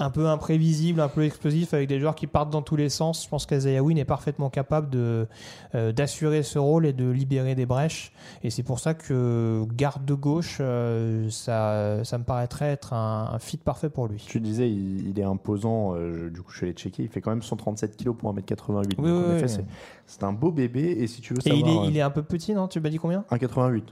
un 0.00 0.10
peu 0.10 0.28
imprévisible, 0.28 1.00
un 1.00 1.08
peu 1.08 1.24
explosif, 1.24 1.74
avec 1.74 1.88
des 1.88 1.98
joueurs 1.98 2.14
qui 2.14 2.28
partent 2.28 2.50
dans 2.50 2.62
tous 2.62 2.76
les 2.76 2.88
sens. 2.88 3.24
Je 3.24 3.28
pense 3.28 3.46
qu'Azaya 3.46 3.82
Wynn 3.82 3.98
est 3.98 4.04
parfaitement 4.04 4.48
capable 4.48 4.90
de 4.90 5.26
euh, 5.74 5.90
d'assurer 5.92 6.44
ce 6.44 6.58
rôle 6.58 6.86
et 6.86 6.92
de 6.92 7.10
libérer 7.10 7.54
des 7.56 7.66
brèches. 7.66 8.12
Et 8.44 8.50
c'est 8.50 8.62
pour 8.62 8.78
ça 8.78 8.94
que 8.94 9.64
garde 9.74 10.04
de 10.04 10.14
gauche, 10.14 10.58
euh, 10.60 11.28
ça, 11.30 12.04
ça 12.04 12.16
me 12.18 12.22
paraîtrait 12.24 12.66
être 12.70 12.92
un, 12.92 13.30
un 13.32 13.38
fit 13.40 13.56
parfait 13.56 13.90
pour 13.90 14.06
lui. 14.06 14.24
Tu 14.28 14.38
disais, 14.40 14.70
il, 14.70 15.08
il 15.08 15.18
est 15.18 15.24
imposant, 15.24 15.94
euh, 15.96 16.30
du 16.30 16.42
coup 16.42 16.52
je 16.52 16.58
suis 16.58 16.66
allé 16.66 16.74
checker, 16.74 17.02
il 17.02 17.08
fait 17.08 17.20
quand 17.20 17.30
même 17.30 17.42
137 17.42 17.96
kg 17.96 18.12
pour 18.12 18.32
1m88. 18.32 18.38
Oui, 18.76 18.84
donc 18.94 19.04
oui, 19.04 19.10
en 19.10 19.34
effet, 19.36 19.42
oui. 19.46 19.48
c'est- 19.48 19.64
c'est 20.06 20.22
un 20.24 20.32
beau 20.32 20.50
bébé, 20.52 20.96
et 21.00 21.06
si 21.06 21.20
tu 21.20 21.34
veux 21.34 21.40
Et 21.44 21.50
savoir... 21.50 21.84
il 21.84 21.86
est, 21.86 21.90
il 21.90 21.96
est 21.98 22.00
un 22.02 22.08
peu 22.10 22.22
petit, 22.22 22.54
non? 22.54 22.66
Tu 22.68 22.80
m'as 22.80 22.88
dit 22.88 22.98
combien? 22.98 23.24
1,88. 23.30 23.82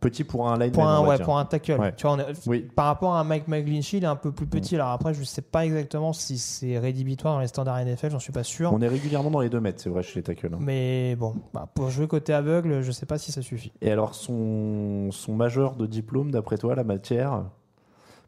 Petit 0.00 0.24
pour 0.24 0.48
un 0.48 0.54
lineman, 0.54 0.72
pour 0.72 0.86
un, 0.88 1.06
ouais, 1.06 1.18
pour 1.18 1.48
tackle. 1.48 1.78
Ouais. 1.80 1.92
Tu 1.96 2.06
vois, 2.06 2.16
on 2.16 2.18
est- 2.18 2.46
Oui, 2.48 2.66
par 2.74 2.86
rapport 2.86 3.14
à 3.16 3.24
Mike 3.24 3.48
McGlinchey, 3.48 3.98
il 3.98 4.04
est 4.04 4.06
un 4.08 4.16
peu 4.16 4.32
plus 4.32 4.46
petit. 4.46 4.74
Alors 4.74 4.88
après, 4.90 5.14
je 5.14 5.22
sais 5.24 5.42
pas 5.42 5.64
exactement 5.64 6.12
si 6.12 6.38
c'est 6.38 6.78
rédhibitoire 6.78 7.34
dans 7.34 7.40
les 7.40 7.46
standards 7.48 7.78
NFL, 7.78 8.10
j'en 8.10 8.18
suis 8.18 8.32
pas 8.32 8.42
sûr. 8.44 8.72
on 8.72 8.80
est 8.80 8.88
régulièrement 8.88 9.30
dans 9.30 9.40
les 9.40 9.48
2 9.50 9.60
mètres, 9.60 9.80
c'est 9.80 9.90
vrai, 9.90 10.02
chez 10.02 10.20
les 10.20 10.22
tackles. 10.22 10.54
hein. 10.54 10.58
Mais 10.60 11.16
bon, 11.16 11.34
bah, 11.54 11.68
pour 11.74 11.90
jouer 11.90 12.06
côté 12.06 12.32
aveugle, 12.32 12.80
je 12.82 12.92
sais 12.92 13.06
pas 13.06 13.18
si 13.18 13.32
ça 13.32 13.42
suffit. 13.42 13.72
Et 13.80 13.90
alors, 13.90 14.14
son, 14.14 15.10
son 15.12 15.34
majeur 15.34 15.76
de 15.76 15.86
diplôme, 15.86 16.30
d'après 16.30 16.56
toi, 16.58 16.74
la 16.74 16.84
matière, 16.84 17.44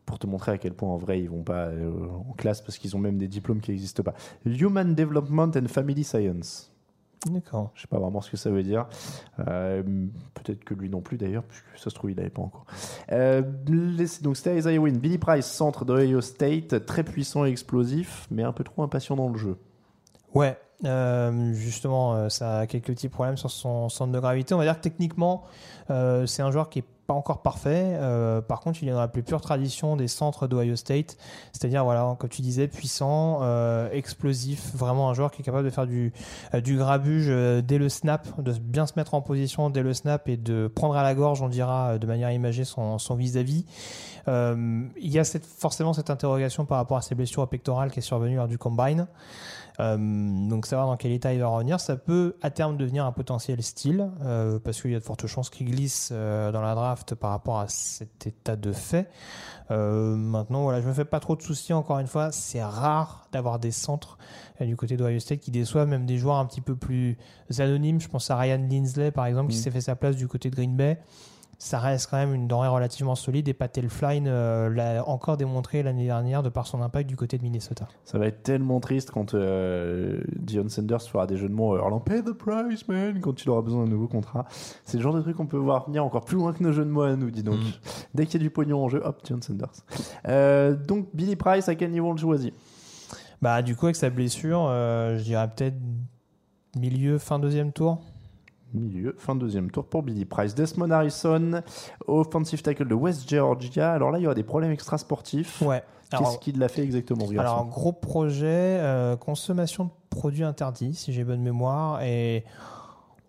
pour 0.04 0.18
te 0.18 0.26
montrer 0.26 0.50
à 0.52 0.58
quel 0.58 0.74
point 0.74 0.88
en 0.88 0.96
vrai 0.96 1.20
ils 1.20 1.30
vont 1.30 1.44
pas 1.44 1.66
euh, 1.66 1.92
en 2.28 2.32
classe 2.32 2.60
parce 2.60 2.76
qu'ils 2.76 2.96
ont 2.96 2.98
même 2.98 3.18
des 3.18 3.28
diplômes 3.28 3.60
qui 3.60 3.70
n'existent 3.70 4.02
pas. 4.02 4.14
Human 4.44 4.96
Development 4.96 5.50
and 5.56 5.68
Family 5.68 6.02
Science. 6.02 6.71
D'accord. 7.30 7.70
Je 7.74 7.82
sais 7.82 7.86
pas 7.86 7.98
vraiment 8.00 8.20
ce 8.20 8.30
que 8.30 8.36
ça 8.36 8.50
veut 8.50 8.62
dire. 8.64 8.86
Euh, 9.48 9.82
Peut-être 10.34 10.64
que 10.64 10.74
lui 10.74 10.90
non 10.90 11.00
plus 11.00 11.18
d'ailleurs, 11.18 11.44
puisque 11.44 11.64
ça 11.76 11.88
se 11.88 11.94
trouve 11.94 12.10
il 12.10 12.16
n'avait 12.16 12.30
pas 12.30 12.42
encore. 12.42 12.66
Euh, 13.12 13.42
les- 13.68 14.06
donc 14.22 14.36
c'était 14.36 14.56
Isaiah 14.58 14.78
Wynn. 14.80 14.98
Billy 14.98 15.18
Price, 15.18 15.46
centre 15.46 15.84
d'Ohio 15.84 16.20
State, 16.20 16.84
très 16.84 17.04
puissant 17.04 17.44
et 17.44 17.48
explosif, 17.50 18.26
mais 18.32 18.42
un 18.42 18.52
peu 18.52 18.64
trop 18.64 18.82
impatient 18.82 19.14
dans 19.14 19.28
le 19.28 19.38
jeu. 19.38 19.56
Ouais, 20.34 20.58
euh, 20.84 21.52
justement, 21.52 22.28
ça 22.28 22.60
a 22.60 22.66
quelques 22.66 22.86
petits 22.86 23.08
problèmes 23.08 23.36
sur 23.36 23.50
son 23.50 23.88
centre 23.88 24.10
de 24.12 24.18
gravité. 24.18 24.54
On 24.54 24.58
va 24.58 24.64
dire 24.64 24.76
que 24.76 24.82
techniquement, 24.82 25.44
euh, 25.92 26.26
c'est 26.26 26.42
un 26.42 26.50
joueur 26.50 26.68
qui 26.68 26.80
est 26.80 26.84
pas 27.06 27.14
encore 27.14 27.42
parfait. 27.42 27.96
Euh, 28.00 28.40
par 28.40 28.60
contre, 28.60 28.82
il 28.82 28.88
est 28.88 28.92
dans 28.92 29.00
la 29.00 29.08
plus 29.08 29.22
pure 29.22 29.40
tradition 29.40 29.96
des 29.96 30.08
centres 30.08 30.46
d'Ohio 30.46 30.76
State, 30.76 31.16
c'est-à-dire, 31.52 31.84
voilà, 31.84 32.16
comme 32.18 32.30
tu 32.30 32.42
disais, 32.42 32.68
puissant, 32.68 33.40
euh, 33.42 33.90
explosif, 33.90 34.74
vraiment 34.74 35.10
un 35.10 35.14
joueur 35.14 35.30
qui 35.32 35.42
est 35.42 35.44
capable 35.44 35.64
de 35.64 35.70
faire 35.70 35.86
du, 35.86 36.12
grabuge 36.76 37.28
dès 37.64 37.78
le 37.78 37.88
snap, 37.88 38.40
de 38.40 38.52
bien 38.52 38.86
se 38.86 38.92
mettre 38.96 39.14
en 39.14 39.20
position 39.20 39.68
dès 39.68 39.82
le 39.82 39.94
snap 39.94 40.28
et 40.28 40.36
de 40.36 40.68
prendre 40.68 40.96
à 40.96 41.02
la 41.02 41.14
gorge, 41.14 41.42
on 41.42 41.48
dira, 41.48 41.98
de 41.98 42.06
manière 42.06 42.30
imagée 42.30 42.64
son 42.64 42.98
son 42.98 43.14
vis-à-vis. 43.16 43.64
Il 44.28 44.92
y 44.96 45.18
a 45.18 45.24
forcément 45.58 45.92
cette 45.92 46.10
interrogation 46.10 46.64
par 46.64 46.78
rapport 46.78 46.96
à 46.96 47.02
ses 47.02 47.14
blessures 47.14 47.48
pectorales 47.48 47.90
qui 47.90 47.98
est 47.98 48.02
survenue 48.02 48.36
lors 48.36 48.48
du 48.48 48.58
combine. 48.58 49.06
Donc 49.78 50.66
savoir 50.66 50.86
dans 50.86 50.96
quel 50.96 51.12
état 51.12 51.32
il 51.32 51.40
va 51.40 51.48
revenir, 51.48 51.80
ça 51.80 51.96
peut 51.96 52.36
à 52.42 52.50
terme 52.50 52.76
devenir 52.76 53.04
un 53.04 53.12
potentiel 53.12 53.62
style, 53.62 54.08
parce 54.64 54.80
qu'il 54.80 54.92
y 54.92 54.94
a 54.94 55.00
de 55.00 55.04
fortes 55.04 55.26
chances 55.26 55.50
qu'il 55.50 55.70
glisse 55.70 55.81
euh, 56.12 56.52
dans 56.52 56.60
la 56.62 56.74
draft 56.74 57.14
par 57.14 57.30
rapport 57.30 57.58
à 57.60 57.68
cet 57.68 58.26
état 58.26 58.56
de 58.56 58.72
fait. 58.72 59.08
Euh, 59.70 60.16
maintenant, 60.16 60.62
voilà, 60.64 60.80
je 60.80 60.86
me 60.88 60.92
fais 60.92 61.04
pas 61.04 61.20
trop 61.20 61.36
de 61.36 61.42
soucis. 61.42 61.72
Encore 61.72 61.98
une 61.98 62.06
fois, 62.06 62.32
c'est 62.32 62.62
rare 62.62 63.26
d'avoir 63.32 63.58
des 63.58 63.70
centres 63.70 64.18
euh, 64.60 64.66
du 64.66 64.76
côté 64.76 64.96
d'Ohio 64.96 65.18
State 65.20 65.40
qui 65.40 65.50
déçoivent 65.50 65.88
même 65.88 66.04
des 66.06 66.18
joueurs 66.18 66.36
un 66.36 66.46
petit 66.46 66.60
peu 66.60 66.76
plus 66.76 67.16
anonymes. 67.58 68.00
Je 68.00 68.08
pense 68.08 68.30
à 68.30 68.36
Ryan 68.36 68.66
Linsley 68.70 69.10
par 69.10 69.26
exemple, 69.26 69.50
qui 69.50 69.58
Mm. 69.58 69.60
s'est 69.62 69.70
fait 69.70 69.80
sa 69.80 69.96
place 69.96 70.16
du 70.16 70.28
côté 70.28 70.50
de 70.50 70.56
Green 70.56 70.76
Bay. 70.76 70.98
Ça 71.62 71.78
reste 71.78 72.10
quand 72.10 72.16
même 72.16 72.34
une 72.34 72.48
denrée 72.48 72.66
relativement 72.66 73.14
solide 73.14 73.46
et 73.46 73.54
Patel 73.54 73.88
Flynn 73.88 74.26
euh, 74.26 74.68
l'a 74.68 75.08
encore 75.08 75.36
démontré 75.36 75.84
l'année 75.84 76.06
dernière 76.06 76.42
de 76.42 76.48
par 76.48 76.66
son 76.66 76.82
impact 76.82 77.08
du 77.08 77.14
côté 77.14 77.38
de 77.38 77.44
Minnesota. 77.44 77.86
Ça 78.04 78.18
va 78.18 78.26
être 78.26 78.42
tellement 78.42 78.80
triste 78.80 79.12
quand 79.12 79.34
euh, 79.34 80.20
Dion 80.40 80.68
Sanders 80.68 81.02
fera 81.02 81.28
des 81.28 81.36
jeux 81.36 81.48
de 81.48 81.54
mots. 81.54 81.74
Alors, 81.76 82.02
pay 82.02 82.20
the 82.20 82.32
price, 82.32 82.88
man, 82.88 83.20
quand 83.20 83.44
il 83.44 83.48
aura 83.48 83.62
besoin 83.62 83.84
d'un 83.84 83.90
nouveau 83.90 84.08
contrat. 84.08 84.44
C'est 84.84 84.96
le 84.96 85.04
genre 85.04 85.14
de 85.14 85.20
truc 85.20 85.36
qu'on 85.36 85.46
peut 85.46 85.56
voir 85.56 85.86
venir 85.86 86.04
encore 86.04 86.24
plus 86.24 86.36
loin 86.36 86.52
que 86.52 86.64
nos 86.64 86.72
jeux 86.72 86.84
de 86.84 86.90
mots 86.90 87.02
à 87.02 87.14
nous, 87.14 87.30
dis 87.30 87.44
donc. 87.44 87.60
Mm. 87.60 87.70
Dès 88.12 88.26
qu'il 88.26 88.40
y 88.40 88.42
a 88.42 88.44
du 88.44 88.50
pognon 88.50 88.82
en 88.82 88.88
jeu, 88.88 89.00
hop, 89.04 89.20
Dion 89.22 89.40
Sanders. 89.40 89.68
Euh, 90.26 90.74
donc, 90.74 91.10
Billy 91.14 91.36
Price, 91.36 91.68
à 91.68 91.76
quel 91.76 91.92
niveau 91.92 92.08
on 92.08 92.12
le 92.14 92.18
choisit? 92.18 92.52
Bah, 93.40 93.62
du 93.62 93.76
coup, 93.76 93.86
avec 93.86 93.94
sa 93.94 94.10
blessure, 94.10 94.66
euh, 94.68 95.16
je 95.16 95.22
dirais 95.22 95.48
peut-être 95.48 95.76
milieu, 96.76 97.18
fin 97.18 97.38
deuxième 97.38 97.70
tour. 97.70 98.00
Milieu, 98.74 99.14
fin 99.18 99.34
de 99.34 99.40
deuxième 99.40 99.70
tour 99.70 99.84
pour 99.84 100.02
Billy 100.02 100.24
Price. 100.24 100.54
Desmond 100.54 100.90
Harrison, 100.90 101.62
offensive 102.06 102.62
tackle 102.62 102.88
de 102.88 102.94
West 102.94 103.28
Georgia. 103.28 103.92
Alors 103.92 104.10
là, 104.10 104.18
il 104.18 104.22
y 104.22 104.26
aura 104.26 104.34
des 104.34 104.42
problèmes 104.42 104.70
extrasportifs. 104.70 105.60
Ouais. 105.62 105.82
Qu'est-ce 106.18 106.38
qu'il 106.38 106.62
a 106.62 106.68
fait 106.68 106.82
exactement, 106.82 107.26
alors, 107.38 107.66
gros 107.66 107.92
projet, 107.92 108.46
euh, 108.46 109.16
consommation 109.16 109.84
de 109.84 109.90
produits 110.10 110.44
interdits, 110.44 110.94
si 110.94 111.12
j'ai 111.12 111.24
bonne 111.24 111.40
mémoire. 111.40 112.02
Et 112.02 112.44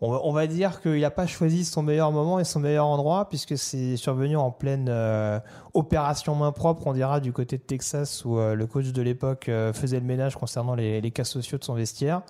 on 0.01 0.11
va, 0.11 0.19
on 0.23 0.33
va 0.33 0.47
dire 0.47 0.81
qu'il 0.81 0.99
n'a 0.99 1.11
pas 1.11 1.25
choisi 1.25 1.63
son 1.63 1.81
meilleur 1.81 2.11
moment 2.11 2.39
et 2.39 2.43
son 2.43 2.59
meilleur 2.59 2.85
endroit, 2.85 3.29
puisque 3.29 3.57
c'est 3.57 3.95
survenu 3.95 4.35
en 4.35 4.51
pleine 4.51 4.87
euh, 4.89 5.39
opération 5.73 6.35
main 6.35 6.51
propre, 6.51 6.85
on 6.87 6.93
dira, 6.93 7.19
du 7.19 7.33
côté 7.33 7.57
de 7.57 7.63
Texas, 7.63 8.25
où 8.25 8.37
euh, 8.37 8.53
le 8.53 8.67
coach 8.67 8.91
de 8.91 9.01
l'époque 9.01 9.49
euh, 9.49 9.73
faisait 9.73 9.99
le 9.99 10.05
ménage 10.05 10.35
concernant 10.35 10.75
les, 10.75 11.11
cas 11.11 11.23
sociaux 11.23 11.57
de 11.57 11.63
son 11.63 11.73
vestiaire. 11.73 12.21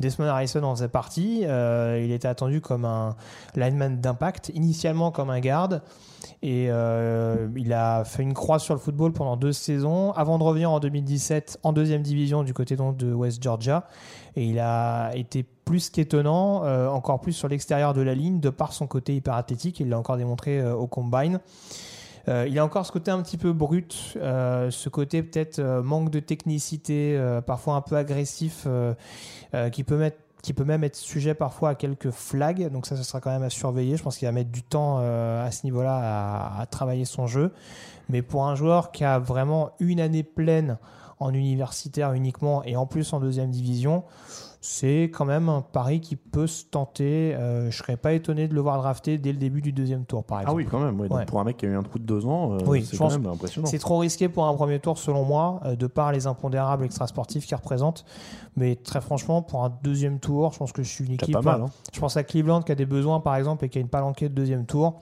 Desmond 0.00 0.26
Harrison 0.26 0.62
en 0.62 0.74
faisait 0.74 0.88
partie. 0.88 1.42
Euh, 1.44 2.00
il 2.02 2.10
était 2.10 2.28
attendu 2.28 2.60
comme 2.60 2.84
un 2.84 3.16
lineman 3.54 4.00
d'impact, 4.00 4.50
initialement 4.54 5.10
comme 5.10 5.30
un 5.30 5.40
garde. 5.40 5.82
Et 6.42 6.64
il 6.66 7.72
a 7.72 8.04
fait 8.04 8.22
une 8.22 8.34
croix 8.34 8.58
sur 8.58 8.74
le 8.74 8.80
football 8.80 9.12
pendant 9.12 9.36
deux 9.36 9.52
saisons, 9.52 10.12
avant 10.12 10.38
de 10.38 10.44
revenir 10.44 10.70
en 10.70 10.80
2017 10.80 11.60
en 11.62 11.72
deuxième 11.72 12.02
division 12.02 12.42
du 12.42 12.52
côté 12.52 12.76
de 12.76 13.12
West 13.12 13.42
Georgia. 13.42 13.86
Et 14.34 14.44
il 14.44 14.58
a 14.58 15.12
été 15.14 15.42
plus 15.42 15.88
qu'étonnant, 15.88 16.62
encore 16.92 17.20
plus 17.20 17.32
sur 17.32 17.48
l'extérieur 17.48 17.94
de 17.94 18.00
la 18.00 18.14
ligne, 18.14 18.40
de 18.40 18.50
par 18.50 18.72
son 18.72 18.86
côté 18.86 19.14
hyper 19.14 19.34
athlétique. 19.34 19.80
Il 19.80 19.88
l'a 19.88 19.98
encore 19.98 20.16
démontré 20.16 20.62
au 20.64 20.86
combine. 20.86 21.40
Euh, 22.28 22.46
il 22.48 22.58
a 22.58 22.64
encore 22.64 22.84
ce 22.84 22.92
côté 22.92 23.10
un 23.10 23.22
petit 23.22 23.36
peu 23.36 23.52
brut, 23.52 24.14
euh, 24.16 24.70
ce 24.70 24.88
côté 24.88 25.22
peut-être 25.22 25.60
euh, 25.60 25.82
manque 25.82 26.10
de 26.10 26.20
technicité, 26.20 27.18
parfois 27.46 27.74
un 27.74 27.80
peu 27.80 27.96
agressif, 27.96 28.66
qui 29.72 29.84
peut 29.84 29.96
mettre 29.96 30.18
qui 30.42 30.52
peut 30.52 30.64
même 30.64 30.84
être 30.84 30.94
sujet 30.94 31.34
parfois 31.34 31.70
à 31.70 31.74
quelques 31.74 32.10
flags. 32.10 32.70
Donc 32.70 32.86
ça, 32.86 32.94
ce 32.94 33.02
sera 33.02 33.20
quand 33.20 33.32
même 33.32 33.42
à 33.42 33.50
surveiller. 33.50 33.96
Je 33.96 34.02
pense 34.04 34.16
qu'il 34.16 34.28
va 34.28 34.32
mettre 34.32 34.52
du 34.52 34.62
temps 34.62 34.98
à 34.98 35.50
ce 35.50 35.64
niveau-là 35.64 36.60
à 36.60 36.66
travailler 36.66 37.04
son 37.04 37.26
jeu. 37.26 37.52
Mais 38.08 38.22
pour 38.22 38.46
un 38.46 38.54
joueur 38.54 38.92
qui 38.92 39.02
a 39.02 39.18
vraiment 39.18 39.72
une 39.80 39.98
année 39.98 40.22
pleine 40.22 40.78
en 41.18 41.34
universitaire 41.34 42.12
uniquement 42.12 42.62
et 42.62 42.76
en 42.76 42.86
plus 42.86 43.12
en 43.12 43.18
deuxième 43.18 43.50
division, 43.50 44.04
c'est 44.68 45.04
quand 45.14 45.24
même 45.24 45.48
un 45.48 45.60
pari 45.62 46.00
qui 46.00 46.16
peut 46.16 46.46
se 46.48 46.64
tenter. 46.64 47.34
Euh, 47.34 47.70
je 47.70 47.76
serais 47.76 47.96
pas 47.96 48.12
étonné 48.14 48.48
de 48.48 48.54
le 48.54 48.60
voir 48.60 48.78
drafté 48.78 49.16
dès 49.16 49.30
le 49.32 49.38
début 49.38 49.62
du 49.62 49.72
deuxième 49.72 50.04
tour, 50.04 50.24
par 50.24 50.40
exemple. 50.40 50.52
Ah 50.52 50.56
oui, 50.56 50.66
quand 50.68 50.80
même. 50.80 51.00
ouais. 51.00 51.08
Donc, 51.08 51.18
Ouais. 51.18 51.24
Pour 51.24 51.38
un 51.40 51.44
mec 51.44 51.56
qui 51.56 51.66
a 51.66 51.68
eu 51.68 51.76
un 51.76 51.82
trou 51.84 51.98
de 52.00 52.04
deux 52.04 52.26
ans, 52.26 52.54
euh, 52.54 52.58
Oui, 52.66 52.84
c'est 52.84 52.96
quand 52.96 53.10
même 53.10 53.26
impressionnant. 53.26 53.66
C'est 53.68 53.78
trop 53.78 53.98
risqué 53.98 54.28
pour 54.28 54.46
un 54.46 54.54
premier 54.54 54.80
tour, 54.80 54.98
selon 54.98 55.24
moi, 55.24 55.60
euh, 55.64 55.76
de 55.76 55.86
par 55.86 56.10
les 56.12 56.26
impondérables 56.26 56.84
extrasportifs 56.84 57.46
qu'il 57.46 57.56
représente. 57.56 58.04
Mais 58.56 58.74
très 58.74 59.00
franchement, 59.00 59.40
pour 59.42 59.64
un 59.64 59.72
deuxième 59.82 60.18
tour, 60.18 60.52
je 60.52 60.58
pense 60.58 60.72
que 60.72 60.82
je 60.82 60.88
suis 60.90 61.04
une 61.06 61.12
équipe. 61.12 61.32
pas 61.34 61.42
mal. 61.42 61.60
hein. 61.62 61.70
Je 61.94 62.00
pense 62.00 62.16
à 62.16 62.24
Cleveland 62.24 62.62
qui 62.62 62.72
a 62.72 62.74
des 62.74 62.86
besoins, 62.86 63.20
par 63.20 63.36
exemple, 63.36 63.64
et 63.64 63.68
qui 63.68 63.78
a 63.78 63.80
une 63.80 63.88
palanquée 63.88 64.28
de 64.28 64.34
deuxième 64.34 64.66
tour. 64.66 65.00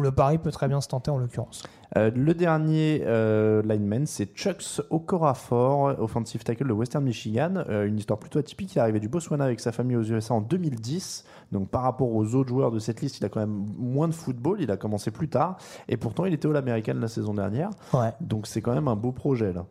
Le 0.00 0.12
pari 0.12 0.38
peut 0.38 0.50
très 0.50 0.68
bien 0.68 0.80
se 0.80 0.88
tenter 0.88 1.10
en 1.10 1.18
l'occurrence. 1.18 1.62
Euh, 1.96 2.10
le 2.14 2.34
dernier 2.34 3.02
euh, 3.04 3.62
lineman, 3.62 4.06
c'est 4.06 4.34
Chucks 4.34 4.80
Okorafor, 4.90 5.94
offensive 6.00 6.42
tackle 6.42 6.66
de 6.66 6.72
Western 6.72 7.04
Michigan. 7.04 7.64
Euh, 7.68 7.86
une 7.86 7.98
histoire 7.98 8.18
plutôt 8.18 8.38
atypique. 8.38 8.74
Il 8.74 8.78
est 8.78 8.80
arrivé 8.80 9.00
du 9.00 9.08
Botswana 9.08 9.44
avec 9.44 9.60
sa 9.60 9.72
famille 9.72 9.96
aux 9.96 10.02
USA 10.02 10.34
en 10.34 10.40
2010. 10.40 11.24
Donc 11.52 11.68
par 11.68 11.82
rapport 11.82 12.12
aux 12.12 12.34
autres 12.34 12.48
joueurs 12.48 12.70
de 12.70 12.78
cette 12.78 13.00
liste, 13.00 13.18
il 13.20 13.24
a 13.26 13.28
quand 13.28 13.40
même 13.40 13.66
moins 13.76 14.08
de 14.08 14.14
football. 14.14 14.60
Il 14.60 14.70
a 14.70 14.76
commencé 14.76 15.10
plus 15.10 15.28
tard. 15.28 15.58
Et 15.88 15.96
pourtant, 15.96 16.24
il 16.24 16.34
était 16.34 16.48
All-American 16.48 16.94
la 16.94 17.08
saison 17.08 17.34
dernière. 17.34 17.70
Ouais. 17.92 18.12
Donc 18.20 18.46
c'est 18.46 18.62
quand 18.62 18.74
même 18.74 18.88
un 18.88 18.96
beau 18.96 19.12
projet 19.12 19.52
là. 19.52 19.66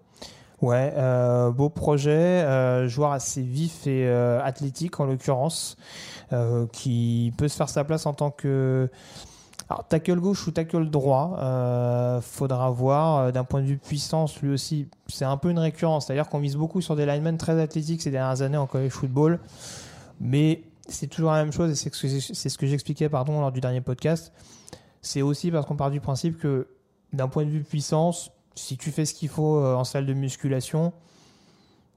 Ouais, 0.63 0.93
euh, 0.95 1.51
beau 1.51 1.67
projet, 1.67 2.09
euh, 2.11 2.87
joueur 2.87 3.11
assez 3.11 3.41
vif 3.41 3.85
et 3.85 4.07
euh, 4.07 4.41
athlétique 4.41 4.97
en 5.01 5.05
l'occurrence, 5.05 5.75
qui 6.71 7.31
peut 7.37 7.47
se 7.47 7.55
faire 7.57 7.69
sa 7.69 7.83
place 7.83 8.07
en 8.07 8.13
tant 8.13 8.31
que 8.31 8.89
alors, 9.69 9.87
tackle 9.87 10.19
gauche 10.19 10.45
ou 10.47 10.51
tackle 10.51 10.89
droit. 10.89 11.37
euh, 11.39 12.21
faudra 12.21 12.69
voir 12.69 13.17
euh, 13.17 13.31
d'un 13.31 13.43
point 13.43 13.61
de 13.61 13.67
vue 13.67 13.77
puissance, 13.77 14.41
lui 14.41 14.51
aussi, 14.51 14.87
c'est 15.07 15.25
un 15.25 15.37
peu 15.37 15.49
une 15.49 15.59
récurrence. 15.59 16.07
C'est-à-dire 16.07 16.29
qu'on 16.29 16.39
mise 16.39 16.55
beaucoup 16.55 16.81
sur 16.81 16.95
des 16.95 17.05
linemen 17.05 17.37
très 17.37 17.59
athlétiques 17.61 18.01
ces 18.01 18.11
dernières 18.11 18.41
années 18.41 18.57
en 18.57 18.67
college 18.67 18.91
football, 18.91 19.39
mais 20.19 20.63
c'est 20.87 21.07
toujours 21.07 21.31
la 21.31 21.43
même 21.43 21.53
chose 21.53 21.71
et 21.71 21.75
c'est 21.75 22.49
ce 22.49 22.57
que 22.57 22.67
j'expliquais 22.67 23.09
pardon 23.09 23.39
lors 23.39 23.51
du 23.51 23.61
dernier 23.61 23.81
podcast. 23.81 24.33
C'est 25.01 25.21
aussi 25.21 25.49
parce 25.51 25.65
qu'on 25.65 25.75
part 25.75 25.91
du 25.91 26.01
principe 26.01 26.37
que 26.37 26.67
d'un 27.13 27.27
point 27.27 27.45
de 27.45 27.49
vue 27.49 27.63
puissance, 27.63 28.31
si 28.55 28.77
tu 28.77 28.91
fais 28.91 29.05
ce 29.05 29.13
qu'il 29.13 29.29
faut 29.29 29.57
euh, 29.57 29.75
en 29.75 29.83
salle 29.83 30.05
de 30.05 30.13
musculation, 30.13 30.93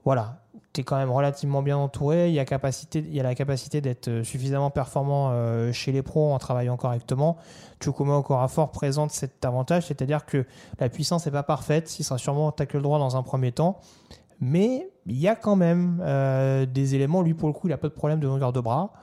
voilà, 0.05 0.41
tu 0.73 0.81
es 0.81 0.83
quand 0.83 0.97
même 0.97 1.11
relativement 1.11 1.61
bien 1.61 1.77
entouré. 1.77 2.29
Il 2.29 2.33
y 2.35 2.39
a, 2.39 2.45
capacité, 2.45 2.99
il 2.99 3.13
y 3.13 3.19
a 3.19 3.23
la 3.23 3.35
capacité 3.35 3.81
d'être 3.81 4.07
euh, 4.09 4.23
suffisamment 4.23 4.69
performant 4.69 5.29
euh, 5.31 5.71
chez 5.71 5.91
les 5.91 6.01
pros 6.01 6.33
en 6.33 6.37
travaillant 6.39 6.77
correctement. 6.77 7.37
Chukuma 7.81 8.15
Okorafor 8.15 8.71
présente 8.71 9.11
cet 9.11 9.43
avantage, 9.45 9.87
c'est-à-dire 9.87 10.25
que 10.25 10.45
la 10.79 10.89
puissance 10.89 11.25
n'est 11.25 11.31
pas 11.31 11.43
parfaite. 11.43 11.99
Il 11.99 12.03
sera 12.03 12.17
sûrement 12.17 12.51
tackle 12.51 12.81
droit 12.81 12.99
dans 12.99 13.17
un 13.17 13.23
premier 13.23 13.51
temps. 13.51 13.79
Mais 14.39 14.89
il 15.07 15.17
y 15.17 15.27
a 15.27 15.35
quand 15.35 15.55
même 15.55 15.99
euh, 16.05 16.65
des 16.67 16.93
éléments. 16.93 17.21
Lui, 17.23 17.33
pour 17.33 17.47
le 17.47 17.53
coup, 17.53 17.67
il 17.67 17.71
n'a 17.71 17.77
pas 17.77 17.87
de 17.87 17.93
problème 17.93 18.19
de 18.19 18.27
longueur 18.27 18.53
de 18.53 18.59
bras. 18.59 18.93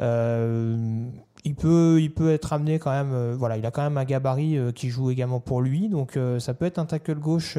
Euh, 0.00 1.06
il 1.44 1.54
peut, 1.54 1.98
il 2.00 2.12
peut 2.12 2.32
être 2.32 2.52
amené 2.52 2.78
quand 2.78 2.90
même. 2.90 3.12
euh, 3.14 3.36
voilà, 3.38 3.56
il 3.56 3.64
a 3.64 3.70
quand 3.70 3.82
même 3.82 3.96
un 3.96 4.04
gabarit 4.04 4.58
euh, 4.58 4.72
qui 4.72 4.90
joue 4.90 5.10
également 5.10 5.40
pour 5.40 5.62
lui. 5.62 5.88
Donc, 5.88 6.16
euh, 6.16 6.38
ça 6.40 6.52
peut 6.52 6.66
être 6.66 6.78
un 6.78 6.84
tackle 6.84 7.14
gauche 7.14 7.56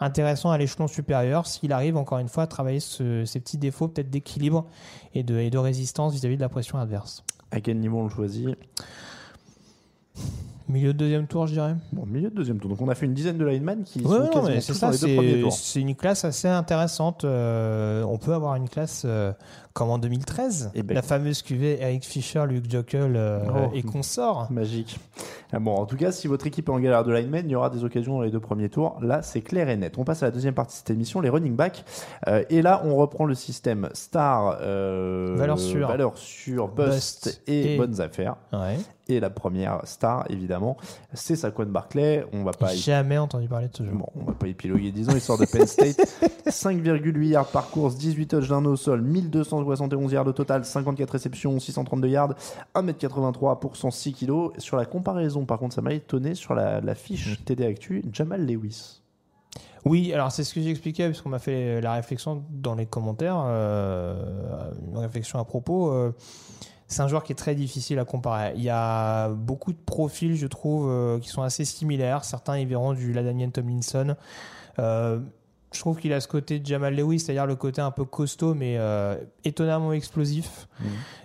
intéressant 0.00 0.50
à 0.50 0.58
l'échelon 0.58 0.86
supérieur 0.88 1.46
s'il 1.46 1.72
arrive 1.72 1.96
encore 1.96 2.18
une 2.18 2.28
fois 2.28 2.44
à 2.44 2.46
travailler 2.46 2.80
ce- 2.80 3.24
ces 3.24 3.40
petits 3.40 3.58
défauts 3.58 3.88
peut-être 3.88 4.10
d'équilibre 4.10 4.66
et 5.14 5.22
de, 5.22 5.38
et 5.38 5.50
de 5.50 5.58
résistance 5.58 6.12
vis-à-vis 6.12 6.36
de 6.36 6.42
la 6.42 6.48
pression 6.48 6.78
adverse. 6.78 7.24
À 7.50 7.60
quel 7.60 7.78
niveau 7.78 7.98
on 8.00 8.04
le 8.04 8.10
choisit? 8.10 8.56
Milieu 10.68 10.92
de 10.92 10.98
deuxième 10.98 11.28
tour, 11.28 11.46
je 11.46 11.52
dirais. 11.52 11.76
Bon, 11.92 12.04
milieu 12.06 12.28
de 12.28 12.34
deuxième 12.34 12.58
tour. 12.58 12.68
Donc 12.70 12.80
on 12.82 12.88
a 12.88 12.94
fait 12.96 13.06
une 13.06 13.14
dizaine 13.14 13.38
de 13.38 13.44
linemen 13.44 13.84
qui 13.84 14.00
Ouais, 14.00 14.04
sont 14.04 14.10
non, 14.24 14.26
quasiment 14.26 14.42
mais 14.48 14.60
c'est 14.60 14.72
tous 14.72 14.78
ça, 14.78 14.86
dans 14.86 14.92
les 14.92 14.98
deux 14.98 15.14
premiers 15.14 15.34
c'est 15.34 15.40
tours. 15.42 15.52
c'est 15.52 15.80
une 15.80 15.94
classe 15.94 16.24
assez 16.24 16.48
intéressante. 16.48 17.24
Euh, 17.24 18.02
on 18.02 18.18
peut 18.18 18.34
avoir 18.34 18.56
une 18.56 18.68
classe 18.68 19.02
euh, 19.04 19.32
comme 19.76 19.90
en 19.90 19.98
2013, 19.98 20.70
Eh 20.74 20.82
ben, 20.82 20.94
la 20.94 21.02
fameuse 21.02 21.42
cuvée 21.42 21.78
Eric 21.82 22.02
Fischer, 22.06 22.44
Luke 22.48 22.70
Jokel 22.70 23.12
euh, 23.14 23.40
Oh. 23.50 23.70
et 23.74 23.82
consorts. 23.82 24.50
Magique. 24.50 24.98
Ah 25.52 25.58
bon, 25.60 25.74
en 25.76 25.84
tout 25.84 25.96
cas, 25.96 26.12
si 26.12 26.26
votre 26.28 26.46
équipe 26.46 26.68
est 26.68 26.72
en 26.72 26.80
galère 26.80 27.04
de 27.04 27.12
linemen, 27.12 27.44
il 27.46 27.52
y 27.52 27.54
aura 27.56 27.68
des 27.68 27.84
occasions 27.84 28.14
dans 28.16 28.22
les 28.22 28.30
deux 28.30 28.40
premiers 28.40 28.70
tours. 28.70 28.96
Là, 29.02 29.20
c'est 29.22 29.42
clair 29.42 29.68
et 29.68 29.76
net. 29.76 29.96
On 29.98 30.04
passe 30.04 30.22
à 30.22 30.26
la 30.26 30.32
deuxième 30.32 30.54
partie 30.54 30.72
de 30.72 30.78
cette 30.78 30.90
émission, 30.90 31.20
les 31.20 31.28
running 31.28 31.54
backs. 31.54 31.84
Euh, 32.26 32.42
et 32.48 32.62
là, 32.62 32.80
on 32.86 32.96
reprend 32.96 33.26
le 33.26 33.34
système 33.34 33.88
star, 33.92 34.56
euh, 34.62 35.34
Valeur 35.36 35.58
sûre. 35.58 35.88
valeur 35.88 36.16
sûre, 36.16 36.68
bust, 36.68 37.24
Bust 37.26 37.42
et, 37.46 37.74
et- 37.74 37.76
bonnes 37.76 38.00
affaires. 38.00 38.36
Ouais. 38.54 38.78
Et 39.08 39.20
la 39.20 39.30
première 39.30 39.82
star, 39.84 40.24
évidemment, 40.30 40.76
c'est 41.12 41.36
Saquon 41.36 41.66
Barclay. 41.66 42.24
On 42.32 42.42
va 42.42 42.50
pas 42.50 42.74
y 42.74 42.78
Jamais 42.78 43.18
entendu 43.18 43.46
parler 43.46 43.68
de 43.68 43.76
ce 43.76 43.84
jeu. 43.84 43.92
Bon, 43.92 44.06
on 44.16 44.24
va 44.24 44.32
pas 44.32 44.48
épiloguer 44.48 44.90
10 44.90 45.10
ans, 45.10 45.12
il 45.14 45.20
sort 45.20 45.38
de 45.38 45.44
Penn 45.46 45.64
State. 45.64 46.00
5,8 46.48 47.22
yards 47.28 47.46
par 47.46 47.68
course, 47.70 47.96
18 47.96 48.26
touchdowns 48.26 48.66
au 48.66 48.74
sol, 48.74 49.02
1271 49.66 50.12
yards 50.12 50.26
au 50.26 50.32
total, 50.32 50.64
54 50.64 51.10
réceptions, 51.10 51.58
632 51.58 52.08
yards, 52.08 52.34
1m83 52.74 53.58
pour 53.58 53.76
106 53.76 54.12
kg. 54.12 54.50
Sur 54.58 54.76
la 54.76 54.84
comparaison, 54.84 55.44
par 55.44 55.58
contre, 55.58 55.74
ça 55.74 55.82
m'a 55.82 55.92
étonné 55.92 56.34
sur 56.34 56.54
la, 56.54 56.80
la 56.80 56.94
fiche 56.94 57.44
TD 57.44 57.66
Actu, 57.66 58.04
Jamal 58.12 58.46
Lewis. 58.46 59.02
Oui, 59.86 60.12
alors 60.12 60.32
c'est 60.32 60.42
ce 60.42 60.52
que 60.52 60.60
j'expliquais, 60.60 61.06
puisqu'on 61.06 61.28
m'a 61.28 61.38
fait 61.38 61.80
la 61.80 61.94
réflexion 61.94 62.44
dans 62.50 62.74
les 62.74 62.86
commentaires, 62.86 63.40
euh, 63.46 64.72
une 64.90 64.98
réflexion 64.98 65.38
à 65.38 65.44
propos. 65.44 65.92
euh, 65.92 66.12
c'est 66.88 67.02
un 67.02 67.08
joueur 67.08 67.22
qui 67.22 67.32
est 67.32 67.36
très 67.36 67.54
difficile 67.54 67.98
à 67.98 68.04
comparer. 68.04 68.52
Il 68.56 68.62
y 68.62 68.70
a 68.70 69.28
beaucoup 69.28 69.72
de 69.72 69.78
profils, 69.78 70.36
je 70.36 70.46
trouve, 70.46 70.88
euh, 70.88 71.18
qui 71.18 71.28
sont 71.28 71.42
assez 71.42 71.64
similaires. 71.64 72.24
Certains 72.24 72.58
y 72.58 72.64
verront 72.64 72.94
du 72.94 73.12
Ladanian 73.12 73.50
Tomlinson. 73.50 74.16
Je 75.76 75.80
trouve 75.80 75.98
qu'il 75.98 76.12
a 76.12 76.20
ce 76.20 76.26
côté 76.28 76.58
de 76.58 76.66
Jamal 76.66 76.94
Lewis, 76.96 77.20
c'est-à-dire 77.20 77.46
le 77.46 77.54
côté 77.56 77.80
un 77.80 77.90
peu 77.90 78.04
costaud, 78.04 78.54
mais 78.54 78.76
euh, 78.78 79.16
étonnamment 79.44 79.92
explosif. 79.92 80.66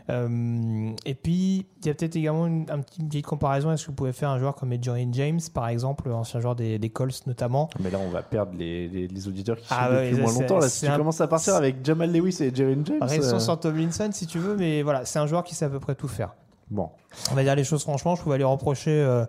Euh, 0.10 0.92
et 1.06 1.16
puis, 1.16 1.66
il 1.82 1.88
y 1.88 1.90
a 1.90 1.94
peut-être 1.94 2.16
également 2.16 2.48
une, 2.48 2.66
une 3.00 3.08
petite 3.08 3.26
comparaison. 3.26 3.72
Est-ce 3.72 3.84
que 3.84 3.88
vous 3.88 3.96
pouvez 3.96 4.12
faire 4.14 4.30
un 4.30 4.40
joueur 4.40 4.56
comme 4.56 4.74
Edgerrin 4.74 5.10
James, 5.14 5.40
par 5.54 5.68
exemple, 5.70 6.12
ancien 6.12 6.40
joueur 6.40 6.56
des, 6.56 6.80
des 6.80 6.90
Colts 6.90 7.26
notamment 7.28 7.70
Mais 7.80 7.90
là, 7.90 7.98
on 8.00 8.10
va 8.10 8.22
perdre 8.22 8.54
les, 8.58 8.88
les- 8.88 9.08
les 9.08 9.28
auditeurs 9.28 9.58
qui 9.58 9.68
Ah 9.70 9.88
sont 9.88 9.94
ouais, 9.96 10.10
depuis 10.12 10.22
moins 10.24 10.34
longtemps. 10.34 10.60
Là, 10.60 10.70
si 10.70 10.86
tu 10.86 10.92
un- 10.92 10.98
commences 10.98 11.22
à 11.22 11.28
partir 11.28 11.56
avec 11.56 11.84
Jamal 11.86 12.12
Lewis 12.12 12.38
et 12.42 12.54
Jaren 12.54 12.86
James. 12.86 12.98
Restons 13.02 13.36
euh, 13.36 13.40
sur 13.40 13.60
Tomlinson 13.60 14.10
si 14.12 14.28
tu 14.28 14.40
veux, 14.40 14.56
mais 14.58 14.82
voilà, 14.82 15.06
c'est 15.06 15.20
un 15.20 15.28
joueur 15.28 15.44
qui 15.44 15.56
sait 15.56 15.66
à 15.66 15.70
peu 15.70 15.80
près 15.80 15.96
tout 15.96 16.08
faire. 16.08 16.36
Bon, 16.70 16.90
On 17.32 17.36
va 17.36 17.44
dire 17.44 17.56
les 17.56 17.64
choses 17.66 17.82
franchement, 17.82 18.16
je 18.16 18.22
pouvais 18.24 18.38
lui 18.38 18.46
reprocher 18.46 18.92
euh, 18.92 19.26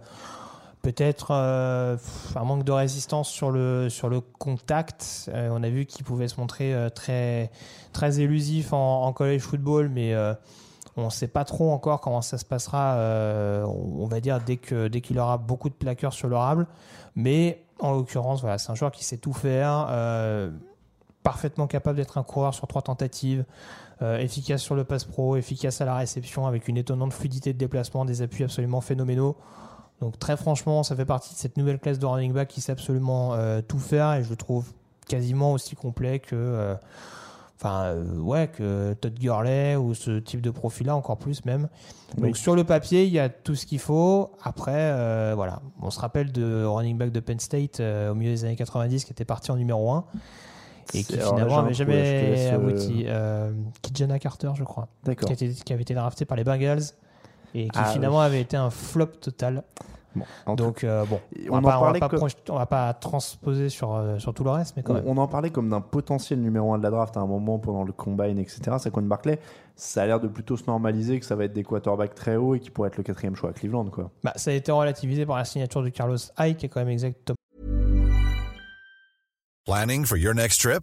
peut-être 0.83 1.29
euh, 1.31 1.97
un 2.35 2.45
manque 2.45 2.65
de 2.65 2.73
résistance 2.73 3.29
sur 3.29 3.51
le, 3.51 3.89
sur 3.89 4.09
le 4.09 4.21
contact. 4.21 5.31
Euh, 5.33 5.49
on 5.53 5.63
a 5.63 5.71
vu 5.71 5.87
qu'il 5.87 6.05
pouvait 6.05 6.29
se 6.29 6.39
montrer 6.39 6.75
euh, 6.75 6.91
très, 6.91 7.51
très 7.93 8.21
élusif 8.21 8.73
en, 8.73 9.13
college 9.13 9.41
football, 9.41 9.89
mais 9.89 10.15
on 10.97 11.07
ne 11.07 11.11
sait 11.11 11.29
pas 11.29 11.45
trop 11.45 11.71
encore 11.71 12.01
comment 12.01 12.21
ça 12.21 12.37
se 12.37 12.45
passera, 12.45 12.97
on 13.67 14.07
va 14.07 14.21
dire, 14.21 14.41
dès 14.41 14.57
qu'il 14.57 14.89
dès 14.91 15.19
aura 15.19 15.39
beaucoup 15.39 15.69
de 15.69 15.75
plaqueurs 15.75 16.13
sur 16.13 16.29
le 16.29 16.37
rable. 16.37 16.67
Mais 17.15 17.63
en 17.79 17.93
l'occurrence, 17.93 18.41
voilà, 18.41 18.59
c'est 18.59 18.71
un 18.73 18.75
joueur 18.75 18.91
qui 18.91 19.05
sait 19.05 19.19
tout 19.19 19.33
faire, 19.35 19.89
parfaitement 21.23 21.67
capable 21.67 21.99
d'être 21.99 22.19
un 22.19 22.23
coureur 22.23 22.55
sur 22.55 22.67
trois 22.67 22.83
tentatives. 22.83 23.45
Efficace 24.01 24.63
sur 24.63 24.75
le 24.75 24.85
pass 24.85 25.05
pro, 25.05 25.37
efficace 25.37 25.81
à 25.81 25.85
la 25.85 25.95
réception, 25.95 26.47
avec 26.47 26.67
une 26.67 26.79
étonnante 26.79 27.13
fluidité 27.13 27.53
de 27.53 27.59
déplacement, 27.59 28.05
des 28.05 28.23
appuis 28.23 28.45
absolument 28.45 28.81
phénoménaux. 28.81 29.37
Donc 30.03 30.19
très 30.19 30.37
franchement, 30.37 30.83
ça 30.83 30.97
fait 30.97 31.05
partie 31.05 31.33
de 31.33 31.39
cette 31.39 31.57
nouvelle 31.57 31.79
classe 31.79 32.01
de 32.01 32.07
running 32.07 32.33
back 32.33 32.49
qui 32.49 32.61
sait 32.61 32.73
absolument 32.73 33.35
euh, 33.35 33.61
tout 33.63 33.79
faire 33.79 34.15
et 34.15 34.25
je 34.25 34.31
le 34.31 34.35
trouve 34.35 34.73
quasiment 35.07 35.53
aussi 35.53 35.77
complet 35.77 36.19
que, 36.19 36.35
euh, 36.35 36.75
enfin 37.57 37.85
euh, 37.85 38.19
ouais, 38.19 38.49
que 38.49 38.95
Todd 38.95 39.17
Gurley 39.17 39.77
ou 39.77 39.95
ce 39.95 40.19
type 40.19 40.41
de 40.41 40.51
profil-là 40.51 40.97
encore 40.97 41.19
plus 41.19 41.45
même. 41.45 41.69
Donc 42.17 42.25
Oui. 42.25 42.35
sur 42.35 42.57
le 42.57 42.65
papier, 42.65 43.05
il 43.05 43.13
y 43.13 43.21
a 43.21 43.29
tout 43.29 43.55
ce 43.55 43.65
qu'il 43.65 43.79
faut. 43.79 44.33
Après, 44.43 45.35
voilà, 45.37 45.63
on 45.81 45.91
se 45.91 46.01
rappelle 46.01 46.33
de 46.33 46.65
running 46.65 46.99
back 46.99 47.13
de 47.13 47.21
Penn 47.21 47.39
State 47.39 47.79
au 47.79 48.15
milieu 48.15 48.33
des 48.33 48.45
années 48.45 48.57
90 48.57 49.05
qui 49.05 49.13
était 49.13 49.25
parti 49.25 49.53
en 49.53 49.57
numéro 49.57 49.89
1 49.93 50.05
et 50.95 51.05
qui 51.05 51.17
finalement 51.17 51.63
n'avait 51.63 51.75
jamais 51.75 52.49
abouti. 52.49 53.05
Euh, 53.07 53.53
Kijana 53.83 54.19
Carter, 54.19 54.51
je 54.55 54.65
crois, 54.65 54.89
qui, 55.37 55.55
qui 55.55 55.73
avait 55.73 55.83
été 55.83 55.95
drafté 55.95 56.25
par 56.25 56.37
les 56.37 56.45
Bengals 56.45 56.83
et 57.55 57.65
qui 57.65 57.71
Ah, 57.79 57.85
finalement 57.87 58.21
avait 58.21 58.41
été 58.41 58.57
un 58.57 58.71
flop 58.71 59.07
total. 59.21 59.63
Bon, 60.15 60.25
en 60.45 60.57
tout- 60.57 60.65
Donc 60.65 60.85
euh, 60.85 61.07
bon, 61.07 61.21
on 61.49 61.55
on, 61.55 61.57
en 61.57 61.61
va 61.63 61.71
pas, 61.71 61.77
on 61.77 61.81
va 61.81 61.85
parlait 61.87 62.01
pas 62.01 62.09
comme- 62.11 62.19
projeter- 62.19 62.51
on 62.53 62.57
va 62.59 62.67
pas 62.67 62.93
transposer 62.93 63.71
sur, 63.71 63.95
euh, 63.95 64.19
sur 64.19 64.35
tout 64.35 64.45
le 64.45 64.51
reste, 64.51 64.75
mais 64.77 64.83
quand 64.83 64.93
On, 64.93 64.97
même. 64.97 65.05
on 65.07 65.17
en 65.17 65.27
parlait 65.27 65.49
comme 65.49 65.71
d'un 65.71 65.81
potentiel 65.81 66.39
numéro 66.43 66.75
1 66.75 66.79
de 66.79 66.83
la 66.83 66.91
draft 66.91 67.17
à 67.17 67.21
un 67.21 67.27
moment 67.27 67.59
pendant 67.59 67.83
le 67.83 67.93
combine, 67.93 68.39
etc. 68.39 68.77
Saquon 68.79 69.01
Barclay, 69.03 69.39
ça 69.75 70.03
a 70.03 70.07
l'air 70.07 70.21
de 70.21 70.29
plutôt 70.29 70.59
se 70.59 70.65
normaliser 70.67 71.19
que 71.19 71.25
ça 71.25 71.35
va 71.35 71.45
être 71.45 71.55
des 71.55 71.65
quarterbacks 71.65 72.15
très 72.15 72.37
hauts 72.37 72.55
et 72.55 72.61
qui 72.61 72.71
pourraient 72.71 72.89
être 72.89 72.99
le 72.99 73.05
quatrième 73.05 73.37
choix 73.37 73.51
à 73.51 73.53
Cleveland. 73.55 73.87
Quoi. 73.87 74.11
Bah, 74.23 74.35
ça 74.37 74.51
a 74.51 74.55
été 74.55 74.71
relativisé 74.71 75.25
par 75.25 75.39
la 75.39 75.47
signature 75.47 75.83
de 75.83 75.89
Carlos 75.89 76.19
Hyde, 76.39 76.59
qui 76.59 76.67
est 76.67 76.69
quand 76.69 76.81
même 76.81 76.91
exactement 76.91 77.37
Planning 79.65 80.05
for 80.05 80.19
your 80.19 80.35
next 80.35 80.61
trip? 80.61 80.83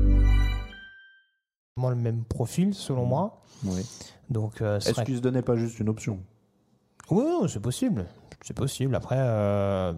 Le 1.89 1.95
même 1.95 2.23
profil, 2.23 2.73
selon 2.73 3.05
moi. 3.05 3.41
Oui. 3.65 3.85
Donc, 4.29 4.61
euh, 4.61 4.79
ce 4.79 4.87
Est-ce 4.87 4.95
serait- 4.95 5.05
qu'il 5.05 5.15
se 5.17 5.21
donnait 5.21 5.41
pas 5.41 5.55
juste 5.55 5.79
une 5.79 5.89
option? 5.89 6.19
Oui, 7.09 7.23
c'est 7.47 7.61
possible. 7.61 8.05
C'est 8.41 8.55
possible. 8.55 8.95
Après, 8.95 9.17
euh, 9.19 9.93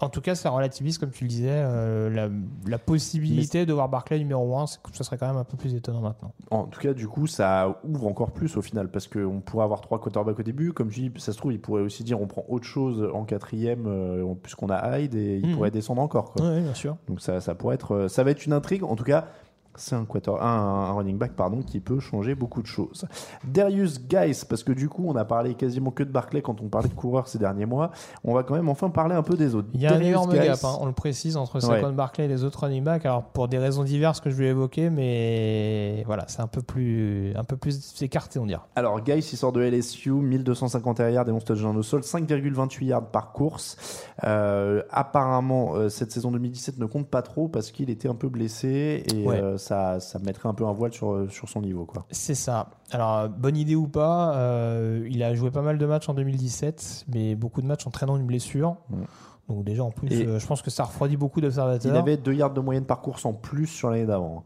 en 0.00 0.08
tout 0.10 0.20
cas, 0.20 0.34
ça 0.34 0.50
relativise, 0.50 0.96
comme 0.98 1.10
tu 1.10 1.24
le 1.24 1.28
disais, 1.28 1.48
euh, 1.50 2.08
la, 2.10 2.28
la 2.66 2.78
possibilité 2.78 3.66
de 3.66 3.72
voir 3.72 3.88
Barclay 3.88 4.18
numéro 4.18 4.56
1. 4.58 4.66
Ce 4.66 5.04
serait 5.04 5.18
quand 5.18 5.26
même 5.26 5.36
un 5.36 5.44
peu 5.44 5.56
plus 5.56 5.74
étonnant 5.74 6.00
maintenant. 6.00 6.32
En 6.50 6.64
tout 6.66 6.80
cas, 6.80 6.92
du 6.94 7.08
coup, 7.08 7.26
ça 7.26 7.80
ouvre 7.84 8.06
encore 8.06 8.30
plus 8.32 8.56
au 8.56 8.62
final 8.62 8.90
parce 8.90 9.08
qu'on 9.08 9.40
pourrait 9.40 9.64
avoir 9.64 9.80
trois 9.80 9.98
quarterbacks 10.00 10.38
au 10.38 10.42
début. 10.42 10.72
Comme 10.72 10.90
je 10.90 11.00
dis, 11.08 11.12
ça 11.20 11.32
se 11.32 11.38
trouve, 11.38 11.52
il 11.52 11.60
pourrait 11.60 11.82
aussi 11.82 12.04
dire 12.04 12.20
on 12.20 12.26
prend 12.26 12.44
autre 12.48 12.64
chose 12.66 13.06
en 13.12 13.24
quatrième 13.24 14.34
puisqu'on 14.42 14.68
a 14.70 14.98
Hyde 14.98 15.14
et 15.14 15.38
il 15.38 15.48
Mhm. 15.48 15.54
pourrait 15.54 15.70
descendre 15.70 16.00
encore. 16.02 16.32
Quoi. 16.32 16.46
Oui, 16.50 16.60
bien 16.60 16.74
sûr. 16.74 16.96
Donc 17.08 17.20
ça, 17.20 17.40
ça 17.40 17.54
pourrait 17.54 17.74
être, 17.74 18.06
ça 18.08 18.22
va 18.24 18.30
être 18.30 18.46
une 18.46 18.52
intrigue. 18.52 18.84
En 18.84 18.96
tout 18.96 19.04
cas, 19.04 19.26
c'est 19.76 19.94
un, 19.94 20.04
quarter, 20.04 20.32
un, 20.40 20.44
un 20.44 20.92
running 20.92 21.16
back 21.18 21.32
pardon, 21.32 21.62
qui 21.62 21.80
peut 21.80 22.00
changer 22.00 22.34
beaucoup 22.34 22.60
de 22.62 22.66
choses. 22.66 23.04
Darius 23.44 24.00
Guys, 24.06 24.42
parce 24.48 24.62
que 24.64 24.72
du 24.72 24.88
coup, 24.88 25.04
on 25.06 25.16
a 25.16 25.24
parlé 25.24 25.54
quasiment 25.54 25.90
que 25.90 26.02
de 26.02 26.10
Barclay 26.10 26.42
quand 26.42 26.60
on 26.60 26.68
parlait 26.68 26.88
de 26.88 26.94
coureurs 26.94 27.28
ces 27.28 27.38
derniers 27.38 27.66
mois. 27.66 27.90
On 28.24 28.34
va 28.34 28.42
quand 28.42 28.54
même 28.54 28.68
enfin 28.68 28.90
parler 28.90 29.14
un 29.14 29.22
peu 29.22 29.36
des 29.36 29.54
autres. 29.54 29.68
Il 29.74 29.80
y 29.80 29.86
a 29.86 29.94
un 29.94 30.00
énorme 30.00 30.32
gap, 30.32 30.58
hein, 30.64 30.76
on 30.80 30.86
le 30.86 30.92
précise, 30.92 31.36
entre 31.36 31.54
Ouais. 31.56 31.60
Saquon 31.80 31.92
Barclay 31.92 32.24
et 32.24 32.28
les 32.28 32.44
autres 32.44 32.60
running 32.64 32.82
backs. 32.84 33.04
Alors, 33.06 33.22
pour 33.24 33.48
des 33.48 33.58
raisons 33.58 33.84
diverses 33.84 34.20
que 34.20 34.30
je 34.30 34.36
vais 34.36 34.48
évoquer, 34.48 34.90
mais 34.90 36.02
voilà, 36.06 36.24
c'est 36.28 36.40
un 36.40 36.46
peu 36.46 36.62
plus, 36.62 37.32
un 37.36 37.44
peu 37.44 37.56
plus 37.56 37.94
écarté, 38.02 38.38
on 38.38 38.46
dirait. 38.46 38.60
Alors, 38.76 39.00
Guys, 39.00 39.18
il 39.32 39.36
sort 39.36 39.52
de 39.52 39.60
LSU, 39.62 40.10
1250 40.10 40.98
yards 41.00 41.28
et 41.28 41.32
11 41.32 41.44
touchdowns 41.44 41.76
au 41.76 41.82
sol, 41.82 42.00
5,28 42.02 42.84
yards 42.86 43.06
par 43.06 43.32
course. 43.32 43.76
Euh, 44.24 44.82
apparemment, 44.90 45.74
euh, 45.74 45.88
cette 45.88 46.12
saison 46.12 46.30
2017 46.30 46.78
ne 46.78 46.86
compte 46.86 47.08
pas 47.08 47.22
trop 47.22 47.48
parce 47.48 47.70
qu'il 47.70 47.90
était 47.90 48.08
un 48.08 48.14
peu 48.14 48.28
blessé 48.28 49.02
et 49.14 49.26
Ouais. 49.26 49.40
euh, 49.40 49.58
ça, 49.60 50.00
ça 50.00 50.18
mettrait 50.18 50.48
un 50.48 50.54
peu 50.54 50.66
un 50.66 50.72
voile 50.72 50.92
sur, 50.92 51.30
sur 51.30 51.48
son 51.48 51.60
niveau. 51.60 51.84
Quoi. 51.84 52.04
C'est 52.10 52.34
ça. 52.34 52.70
Alors, 52.90 53.28
bonne 53.28 53.56
idée 53.56 53.76
ou 53.76 53.86
pas, 53.86 54.34
euh, 54.36 55.06
il 55.10 55.22
a 55.22 55.34
joué 55.34 55.50
pas 55.50 55.62
mal 55.62 55.78
de 55.78 55.86
matchs 55.86 56.08
en 56.08 56.14
2017, 56.14 57.06
mais 57.12 57.34
beaucoup 57.34 57.62
de 57.62 57.66
matchs 57.66 57.86
entraînant 57.86 58.16
une 58.16 58.26
blessure. 58.26 58.76
Mm. 58.88 59.02
Donc, 59.48 59.64
déjà, 59.64 59.84
en 59.84 59.90
plus, 59.90 60.08
euh, 60.12 60.38
je 60.38 60.46
pense 60.46 60.62
que 60.62 60.70
ça 60.70 60.84
refroidit 60.84 61.16
beaucoup 61.16 61.40
d'observateurs. 61.40 61.92
Il 61.92 61.96
avait 61.96 62.16
2 62.16 62.32
yards 62.34 62.54
de 62.54 62.60
moyenne 62.60 62.84
par 62.84 63.00
course 63.00 63.24
en 63.24 63.32
plus 63.32 63.66
sur 63.66 63.90
l'année 63.90 64.06
d'avant. 64.06 64.44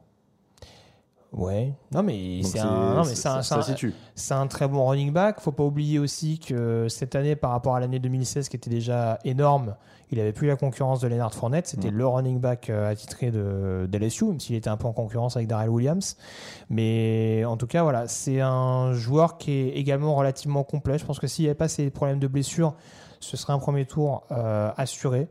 Ouais. 1.36 1.72
Non, 1.92 2.02
mais 2.02 2.40
c'est 2.44 2.58
un, 2.60 2.94
un- 3.00 3.42
ça 4.14 4.38
très 4.46 4.68
bon 4.68 4.86
running 4.86 5.12
back. 5.12 5.40
Faut 5.40 5.50
pas 5.52 5.64
oublier 5.64 5.98
aussi 5.98 6.38
que 6.38 6.86
cette 6.88 7.14
année, 7.16 7.34
par 7.36 7.50
rapport 7.50 7.74
à 7.74 7.80
l'année 7.80 7.98
2016, 7.98 8.48
qui 8.48 8.56
était 8.56 8.70
déjà 8.70 9.18
énorme, 9.24 9.74
il 10.12 10.20
avait 10.20 10.32
plus 10.32 10.46
la 10.46 10.54
concurrence 10.56 11.00
de 11.00 11.08
Leonard 11.08 11.34
Fournette. 11.34 11.66
C'était 11.66 11.88
le 11.90 12.06
running 12.06 12.38
back 12.38 12.70
euh, 12.70 12.88
attitré 12.90 13.32
de, 13.32 13.88
de 13.90 13.98
LSU, 13.98 14.26
même 14.26 14.38
s'il 14.38 14.54
était 14.54 14.70
un 14.70 14.76
peu 14.76 14.86
en 14.86 14.92
concurrence 14.92 15.34
avec 15.36 15.48
Darrell 15.48 15.70
Williams. 15.70 16.16
Mais 16.70 17.44
en 17.44 17.56
tout 17.56 17.66
cas, 17.66 17.82
voilà, 17.82 18.06
c'est 18.08 18.40
un 18.40 18.92
joueur 18.92 19.38
qui 19.38 19.50
est 19.52 19.68
également 19.70 20.14
relativement 20.14 20.62
complet. 20.64 20.98
Je 20.98 21.04
pense 21.04 21.18
que 21.18 21.26
s'il 21.26 21.44
n'y 21.44 21.48
avait 21.48 21.54
pas 21.56 21.68
ces 21.68 21.90
problèmes 21.90 22.20
de 22.20 22.26
blessure, 22.28 22.74
ce 23.20 23.36
serait 23.36 23.52
un 23.52 23.58
premier 23.58 23.86
tour 23.86 24.22
euh, 24.30 24.70
assuré. 24.76 25.28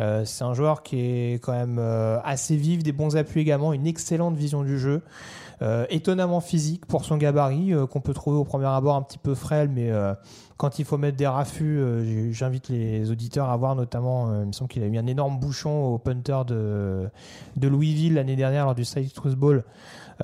Euh, 0.00 0.24
c'est 0.24 0.44
un 0.44 0.54
joueur 0.54 0.82
qui 0.82 0.98
est 0.98 1.42
quand 1.42 1.52
même 1.52 1.78
euh, 1.78 2.18
assez 2.24 2.56
vif, 2.56 2.82
des 2.82 2.92
bons 2.92 3.16
appuis 3.16 3.40
également, 3.40 3.72
une 3.72 3.86
excellente 3.86 4.36
vision 4.36 4.62
du 4.62 4.78
jeu. 4.78 5.02
Euh, 5.62 5.86
étonnamment 5.88 6.40
physique 6.40 6.84
pour 6.84 7.04
son 7.04 7.16
gabarit, 7.16 7.72
qu'on 7.90 8.00
peut 8.00 8.12
trouver 8.12 8.36
au 8.36 8.44
premier 8.44 8.66
abord 8.66 8.96
un 8.96 9.02
petit 9.02 9.18
peu 9.18 9.34
frêle, 9.34 9.68
mais 9.68 9.90
quand 10.56 10.78
il 10.78 10.84
faut 10.84 10.98
mettre 10.98 11.16
des 11.16 11.28
raffus, 11.28 11.80
j'invite 12.32 12.68
les 12.68 13.10
auditeurs 13.10 13.48
à 13.50 13.56
voir 13.56 13.76
notamment, 13.76 14.40
il 14.42 14.48
me 14.48 14.52
semble 14.52 14.68
qu'il 14.68 14.82
a 14.82 14.88
mis 14.88 14.98
un 14.98 15.06
énorme 15.06 15.38
bouchon 15.38 15.94
au 15.94 15.98
punter 15.98 16.40
de, 16.46 17.08
de 17.56 17.68
Louisville 17.68 18.14
l'année 18.14 18.36
dernière 18.36 18.64
lors 18.64 18.74
du 18.74 18.84
Citrus 18.84 19.36
Bowl. 19.36 19.64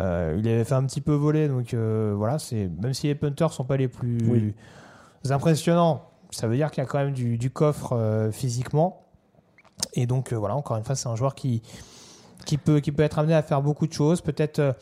Euh, 0.00 0.37
il 0.38 0.48
avait 0.48 0.64
fait 0.64 0.74
un 0.74 0.85
petit 0.85 1.00
peu 1.00 1.14
voler, 1.14 1.46
donc 1.48 1.74
voilà, 1.74 2.40
c'est 2.40 2.68
même 2.83 2.92
si 2.92 3.06
les 3.06 3.14
punters 3.14 3.52
sont 3.52 3.64
pas 3.64 3.76
les 3.76 3.88
plus 3.88 4.18
Oui. 4.28 4.54
impressionnants, 5.30 6.02
ça 6.30 6.48
veut 6.48 6.56
dire 6.56 6.72
qu'il 6.72 6.83
y 6.83 6.87
a 6.87 6.88
quand 6.88 6.98
même 6.98 7.12
du, 7.12 7.38
du 7.38 7.50
coffre 7.50 8.28
physiquement. 8.33 9.06
Et 9.94 10.06
donc 10.06 10.32
euh, 10.32 10.36
voilà, 10.36 10.56
encore 10.56 10.76
une 10.76 10.84
fois, 10.84 10.94
c'est 10.94 11.08
un 11.08 11.16
joueur 11.16 11.34
qui, 11.34 11.62
qui, 12.46 12.58
peut, 12.58 12.80
qui 12.80 12.92
peut 12.92 13.02
être 13.02 13.18
amené 13.18 13.34
à 13.34 13.42
faire 13.42 13.62
beaucoup 13.62 13.86
de 13.86 13.92
choses. 13.92 14.20
Peut-être 14.20 14.58
euh, 14.58 14.72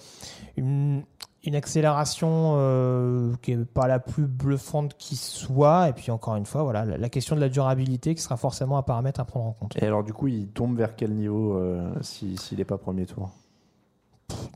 une, 0.57 1.03
une 1.45 1.55
accélération 1.55 2.55
euh, 2.57 3.33
qui 3.43 3.57
n'est 3.57 3.65
pas 3.65 3.89
la 3.89 3.99
plus 3.99 4.27
bluffante 4.27 4.97
qui 4.99 5.17
soit. 5.17 5.89
Et 5.89 5.93
puis 5.93 6.11
encore 6.11 6.37
une 6.37 6.47
fois, 6.47 6.63
voilà, 6.63 6.85
la, 6.85 7.09
question 7.09 7.37
de 7.37 7.41
la 7.41 7.49
durabilité 7.49 8.15
qui 8.15 8.23
sera 8.23 8.37
forcément 8.37 8.79
un 8.79 8.83
paramètre 8.83 9.21
à 9.21 9.25
prendre 9.25 9.47
en 9.47 9.53
compte. 9.53 9.77
Et 9.81 9.87
alors, 9.87 10.05
du 10.05 10.13
coup, 10.13 10.29
il 10.29 10.49
tombe 10.49 10.77
vers 10.77 10.97
quel 10.97 11.13
niveau 11.15 11.61
si- 12.01 12.37
s'il 12.37 12.59
n'est 12.59 12.65
pas 12.65 12.79
premier 12.79 13.07
tour? 13.07 13.31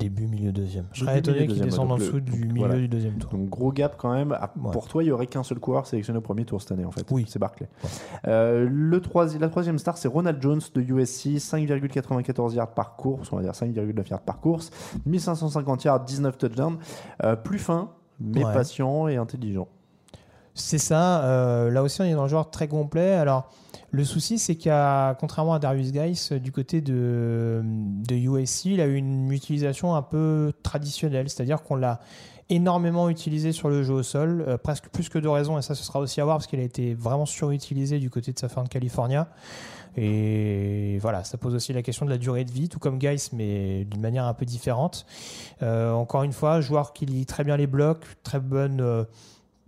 Début, 0.03 0.27
milieu, 0.27 0.53
deuxième. 0.53 0.87
Je 0.93 1.05
serais 1.05 1.19
étonné 1.21 1.47
qu'il 1.47 1.61
descende 1.61 1.93
en 1.93 1.97
dessous 1.97 2.21
du 2.21 2.33
milieu 2.47 2.59
voilà. 2.59 2.75
du 2.77 2.89
deuxième 2.89 3.15
tour. 3.19 3.31
Donc, 3.31 3.49
gros 3.49 3.73
gap 3.73 3.95
quand 3.99 4.13
même. 4.13 4.37
Ah, 4.41 4.51
Ouais. 4.63 4.71
Pour 4.73 4.89
toi, 4.89 5.03
il 5.03 5.07
n'y 5.07 5.13
aurait 5.13 5.27
qu'un 5.27 5.43
seul 5.43 5.59
coureur 5.59 5.87
sélectionné 5.87 6.19
au 6.19 6.23
premier 6.23 6.45
tour 6.45 6.61
cette 6.61 6.73
année, 6.73 6.85
en 6.85 6.91
fait. 6.91 7.07
Oui. 7.11 7.25
C'est 7.29 7.39
Barclay. 7.39 7.69
Euh, 8.27 8.69
le 8.71 9.01
troisi- 9.01 9.39
la 9.39 9.49
troisième 9.49 9.79
star, 9.79 9.97
c'est 9.99 10.09
Ronald 10.09 10.41
Jones 10.43 10.61
de 10.75 10.81
USC, 10.83 11.39
5,94 11.39 12.55
yards 12.55 12.75
par 12.75 12.97
course, 12.97 13.33
on 13.33 13.37
va 13.37 13.43
dire 13.43 13.55
5,9 13.55 14.09
yards 14.11 14.21
par 14.23 14.41
course, 14.41 14.71
1550 15.07 15.85
yards, 15.85 16.01
19 16.05 16.37
touchdowns. 16.39 16.79
Euh, 17.25 17.37
plus 17.37 17.59
fin, 17.59 17.91
mais 18.21 18.45
Ouais. 18.45 18.53
patient 18.53 19.09
et 19.09 19.17
intelligent. 19.17 19.69
C'est 20.55 20.79
ça. 20.79 21.25
euh, 21.25 21.71
là 21.71 21.83
aussi, 21.83 22.03
on 22.03 22.05
est 22.05 22.13
dans 22.15 22.23
un 22.25 22.29
joueur 22.29 22.51
très 22.51 22.69
complet. 22.69 23.13
Alors, 23.15 23.49
le 23.93 24.05
souci, 24.05 24.39
c'est 24.39 24.67
a, 24.69 25.15
contrairement 25.21 25.53
à 25.53 25.59
Darius 25.59 25.93
Guice, 25.93 26.33
euh, 26.33 26.41
du 26.41 26.51
côté 26.51 26.81
de, 26.81 27.63
USC, 28.11 28.65
il 28.65 28.81
a 28.81 28.87
eu 28.87 28.95
une 28.95 29.31
utilisation 29.31 29.95
un 29.95 30.01
peu 30.01 30.53
traditionnelle. 30.63 31.29
C'est-à-dire 31.29 31.63
qu'on 31.63 31.77
l'a 31.77 32.01
énormément 32.49 33.11
utilisé 33.11 33.53
sur 33.53 33.69
le 33.69 33.83
jeu 33.83 33.93
au 33.93 34.03
sol, 34.03 34.45
euh, 34.49 34.57
presque 34.57 34.89
plus 34.89 35.11
que 35.11 35.19
de 35.19 35.29
raison. 35.29 35.59
Et 35.59 35.63
ça, 35.63 35.75
ce 35.75 35.85
sera 35.85 36.01
aussi 36.01 36.23
à 36.23 36.25
voir 36.25 36.39
parce 36.39 36.47
qu'il 36.47 36.59
a 36.59 36.63
été 36.63 36.95
vraiment 36.95 37.27
surutilisé 37.27 37.99
du 37.99 38.09
côté 38.09 38.33
de 38.33 38.39
Southern 38.39 38.67
California. 38.67 39.29
Et 39.99 40.97
voilà, 41.03 41.23
ça 41.23 41.37
pose 41.37 41.55
aussi 41.55 41.75
la 41.75 41.83
question 41.83 42.07
de 42.07 42.11
la 42.11 42.17
durée 42.17 42.47
de 42.47 42.51
vie, 42.51 42.71
tout 42.71 42.79
comme 42.79 42.99
Guice, 42.99 43.35
mais 43.35 43.85
d'une 43.85 44.01
manière 44.01 44.25
un 44.25 44.33
peu 44.33 44.47
différente. 44.47 45.05
Euh, 45.63 45.93
encore 45.93 46.23
une 46.23 46.33
fois, 46.33 46.63
joueur 46.63 46.95
qui 46.95 47.05
lit 47.05 47.27
très 47.27 47.45
bien 47.45 47.59
les 47.59 47.67
blocs, 47.67 48.07
très 48.23 48.41
bonne 48.41 49.07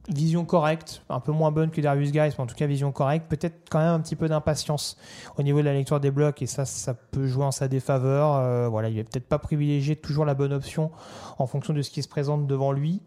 vision 0.09 0.45
correcte, 0.45 1.03
un 1.09 1.21
peu 1.21 1.33
moins 1.33 1.51
bonne 1.51 1.71
que 1.71 1.81
Darius 1.81 2.13
Guice, 2.13 2.35
mais 2.37 2.45
en 2.45 2.47
tout 2.47 2.55
cas 2.55 2.67
vision 2.67 2.93
correcte. 2.93 3.27
Peut-être 3.29 3.69
quand 3.71 3.79
même 3.79 3.89
un 3.89 4.01
petit 4.01 4.17
peu 4.17 4.29
d'impatience 4.29 4.97
au 5.39 5.43
niveau 5.43 5.61
de 5.61 5.65
la 5.65 5.73
lecture 5.73 6.01
des 6.01 6.11
blocs, 6.11 6.43
et 6.43 6.47
ça, 6.47 6.65
ça 6.65 6.95
peut 6.95 7.27
jouer 7.27 7.45
en 7.45 7.51
sa 7.51 7.69
défaveur. 7.69 8.35
Euh, 8.35 8.69
voilà, 8.69 8.89
il 8.89 8.99
est 8.99 9.05
peut-être 9.05 9.29
pas 9.29 9.39
privilégié 9.39 9.97
toujours 9.97 10.25
la 10.25 10.35
bonne 10.35 10.53
option 10.53 10.91
en 11.39 11.47
fonction 11.47 11.73
de 11.73 11.83
ce 11.83 11.91
qui 11.91 12.03
se 12.03 12.09
présente 12.09 12.47
devant 12.47 12.73
lui. 12.73 13.03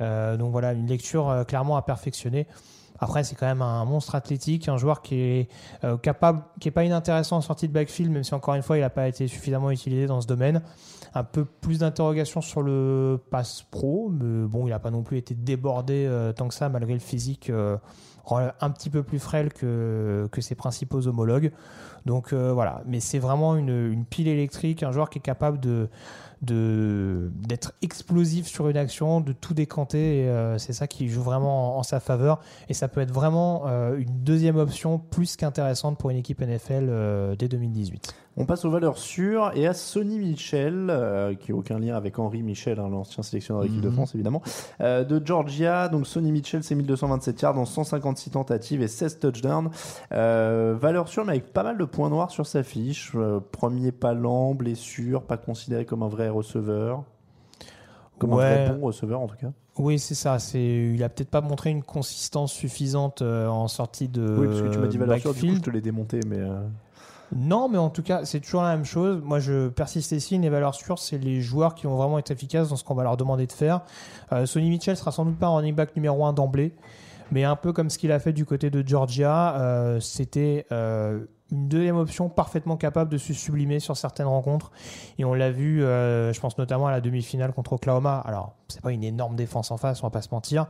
Euh, 0.00 0.36
donc 0.36 0.52
voilà, 0.52 0.72
une 0.72 0.86
lecture 0.86 1.30
euh, 1.30 1.44
clairement 1.44 1.76
à 1.76 1.82
perfectionner. 1.82 2.46
Après, 3.00 3.24
c'est 3.24 3.34
quand 3.34 3.46
même 3.46 3.62
un 3.62 3.84
monstre 3.84 4.14
athlétique, 4.14 4.68
un 4.68 4.76
joueur 4.76 5.02
qui 5.02 5.16
est 5.16 5.48
capable, 6.00 6.42
qui 6.60 6.68
est 6.68 6.70
pas 6.70 6.84
inintéressant 6.84 7.38
en 7.38 7.40
sortie 7.40 7.66
de 7.66 7.72
backfield, 7.72 8.10
même 8.10 8.22
si 8.22 8.34
encore 8.34 8.54
une 8.54 8.62
fois, 8.62 8.78
il 8.78 8.82
n'a 8.82 8.90
pas 8.90 9.08
été 9.08 9.26
suffisamment 9.26 9.72
utilisé 9.72 10.06
dans 10.06 10.20
ce 10.20 10.28
domaine. 10.28 10.62
Un 11.14 11.24
peu 11.24 11.44
plus 11.44 11.78
d'interrogations 11.78 12.40
sur 12.40 12.62
le 12.62 13.20
pass 13.30 13.62
pro, 13.70 14.10
mais 14.10 14.46
bon, 14.46 14.66
il 14.66 14.70
n'a 14.70 14.80
pas 14.80 14.90
non 14.90 15.02
plus 15.02 15.18
été 15.18 15.34
débordé 15.34 16.06
euh, 16.08 16.32
tant 16.32 16.48
que 16.48 16.54
ça, 16.54 16.68
malgré 16.68 16.92
le 16.92 16.98
physique 16.98 17.50
euh, 18.32 18.50
un 18.60 18.70
petit 18.70 18.90
peu 18.90 19.02
plus 19.02 19.18
frêle 19.18 19.52
que, 19.52 20.28
ses 20.40 20.54
principaux 20.54 21.06
homologues. 21.06 21.52
Donc 22.06 22.32
euh, 22.32 22.52
voilà, 22.52 22.82
mais 22.86 23.00
c'est 23.00 23.18
vraiment 23.18 23.56
une, 23.56 24.04
pile 24.04 24.28
électrique, 24.28 24.82
un 24.82 24.92
joueur 24.92 25.10
qui 25.10 25.18
est 25.18 25.22
capable 25.22 25.58
d'être 26.42 27.72
explosif 27.82 28.46
sur 28.46 28.68
une 28.68 28.76
action, 28.76 29.20
de 29.20 29.32
tout 29.32 29.54
décanter. 29.54 30.28
euh, 30.28 30.58
c'est 30.58 30.72
ça 30.72 30.86
qui 30.86 31.08
joue 31.08 31.22
vraiment 31.22 31.78
en, 31.78 31.82
sa 31.82 32.00
faveur. 32.00 32.40
Et 32.68 32.74
ça 32.74 32.88
peut 32.88 33.00
être 33.00 33.12
vraiment 33.12 33.66
une 33.96 34.22
deuxième 34.22 34.56
option 34.56 34.98
plus 34.98 35.36
qu'intéressante 35.36 35.98
pour 35.98 36.10
une 36.10 36.16
équipe 36.16 36.40
NFL 36.40 37.36
dès 37.38 37.48
2018. 37.48 38.14
On 38.36 38.46
passe 38.46 38.64
aux 38.64 38.70
valeurs 38.70 38.98
sûres 38.98 39.52
et 39.54 39.68
à 39.68 39.74
Sonny 39.74 40.18
Michel, 40.18 40.88
euh, 40.90 41.34
qui 41.36 41.52
n'a 41.52 41.58
aucun 41.58 41.78
lien 41.78 41.94
avec 41.94 42.18
Henri 42.18 42.42
Michel, 42.42 42.80
hein, 42.80 42.88
l'ancien 42.90 43.22
sélectionneur 43.22 43.62
de 43.62 43.68
l'équipe 43.68 43.80
de 43.80 43.88
Mhm. 43.88 43.94
France 43.94 44.14
évidemment, 44.16 44.42
euh, 44.80 45.04
de 45.04 45.24
Georgia. 45.24 45.88
Donc 45.88 46.06
Sonny 46.08 46.32
Michel, 46.32 46.64
c'est 46.64 46.74
1227 46.74 47.40
yards 47.42 47.58
en 47.58 47.64
156 47.64 48.30
tentatives 48.30 48.82
et 48.82 48.88
16 48.88 49.20
touchdowns. 49.20 49.70
Euh, 50.10 50.74
valeur 50.76 51.06
sûre, 51.06 51.24
mais 51.24 51.32
avec 51.34 51.52
pas 51.52 51.62
mal 51.62 51.78
de 51.78 51.84
points 51.84 52.08
noirs 52.10 52.32
sur 52.32 52.44
sa 52.44 52.64
fiche. 52.64 53.12
Euh, 53.14 53.38
premier 53.52 53.92
pas 53.92 54.14
lent, 54.14 54.54
blessure, 54.54 55.22
pas 55.22 55.36
considéré 55.36 55.84
comme 55.84 56.02
un 56.02 56.08
vrai 56.08 56.28
receveur. 56.28 57.04
Comme 58.18 58.32
un 58.32 58.36
vrai 58.36 58.70
bon 58.70 58.86
receveur 58.86 59.20
en 59.20 59.28
tout 59.28 59.36
cas. 59.36 59.52
Oui, 59.78 59.98
c'est 60.00 60.14
ça. 60.14 60.40
C'est, 60.40 60.60
il 60.94 61.02
a 61.04 61.08
peut-être 61.08 61.30
pas 61.30 61.40
montré 61.40 61.70
une 61.70 61.82
consistance 61.84 62.52
suffisante 62.52 63.22
en 63.22 63.68
sortie 63.68 64.08
de 64.08 64.36
oui, 64.38 64.46
parce 64.48 64.60
que 64.62 64.68
tu 64.72 64.78
m'as 64.78 64.86
dit 64.88 64.98
valeur 64.98 65.18
sûre, 65.18 65.34
du 65.34 65.40
coup 65.40 65.54
je 65.56 65.60
te 65.60 65.70
l'ai 65.70 65.80
démonté, 65.80 66.18
mais. 66.28 66.40
Non, 67.34 67.68
mais 67.68 67.78
en 67.78 67.90
tout 67.90 68.02
cas, 68.02 68.24
c'est 68.24 68.40
toujours 68.40 68.62
la 68.62 68.76
même 68.76 68.84
chose. 68.84 69.20
Moi, 69.22 69.40
je 69.40 69.68
persiste 69.68 70.12
ici. 70.12 70.38
Les 70.38 70.48
valeurs 70.48 70.74
sûres, 70.74 70.98
c'est 70.98 71.18
les 71.18 71.40
joueurs 71.40 71.74
qui 71.74 71.86
vont 71.86 71.96
vraiment 71.96 72.18
être 72.18 72.30
efficaces 72.30 72.68
dans 72.68 72.76
ce 72.76 72.84
qu'on 72.84 72.94
va 72.94 73.02
leur 73.02 73.16
demander 73.16 73.46
de 73.46 73.52
faire. 73.52 73.80
Euh, 74.32 74.46
Sonny 74.46 74.70
Mitchell 74.70 74.96
sera 74.96 75.10
sans 75.10 75.24
doute 75.24 75.38
pas 75.38 75.48
un 75.48 75.56
running 75.56 75.74
back 75.74 75.96
numéro 75.96 76.24
1 76.24 76.32
d'emblée, 76.32 76.74
mais 77.32 77.42
un 77.42 77.56
peu 77.56 77.72
comme 77.72 77.90
ce 77.90 77.98
qu'il 77.98 78.12
a 78.12 78.20
fait 78.20 78.32
du 78.32 78.44
côté 78.44 78.70
de 78.70 78.86
Georgia, 78.86 79.56
euh, 79.56 79.98
c'était 79.98 80.66
euh, 80.70 81.24
une 81.54 81.68
deuxième 81.68 81.96
option 81.96 82.28
parfaitement 82.28 82.76
capable 82.76 83.10
de 83.10 83.18
se 83.18 83.32
sublimer 83.32 83.78
sur 83.78 83.96
certaines 83.96 84.26
rencontres. 84.26 84.72
Et 85.18 85.24
on 85.24 85.34
l'a 85.34 85.50
vu, 85.50 85.82
euh, 85.82 86.32
je 86.32 86.40
pense 86.40 86.58
notamment 86.58 86.88
à 86.88 86.90
la 86.90 87.00
demi-finale 87.00 87.52
contre 87.52 87.74
Oklahoma. 87.74 88.18
Alors, 88.24 88.54
c'est 88.68 88.80
pas 88.80 88.90
une 88.90 89.04
énorme 89.04 89.36
défense 89.36 89.70
en 89.70 89.76
face, 89.76 90.02
on 90.02 90.06
va 90.06 90.10
pas 90.10 90.22
se 90.22 90.30
mentir. 90.32 90.66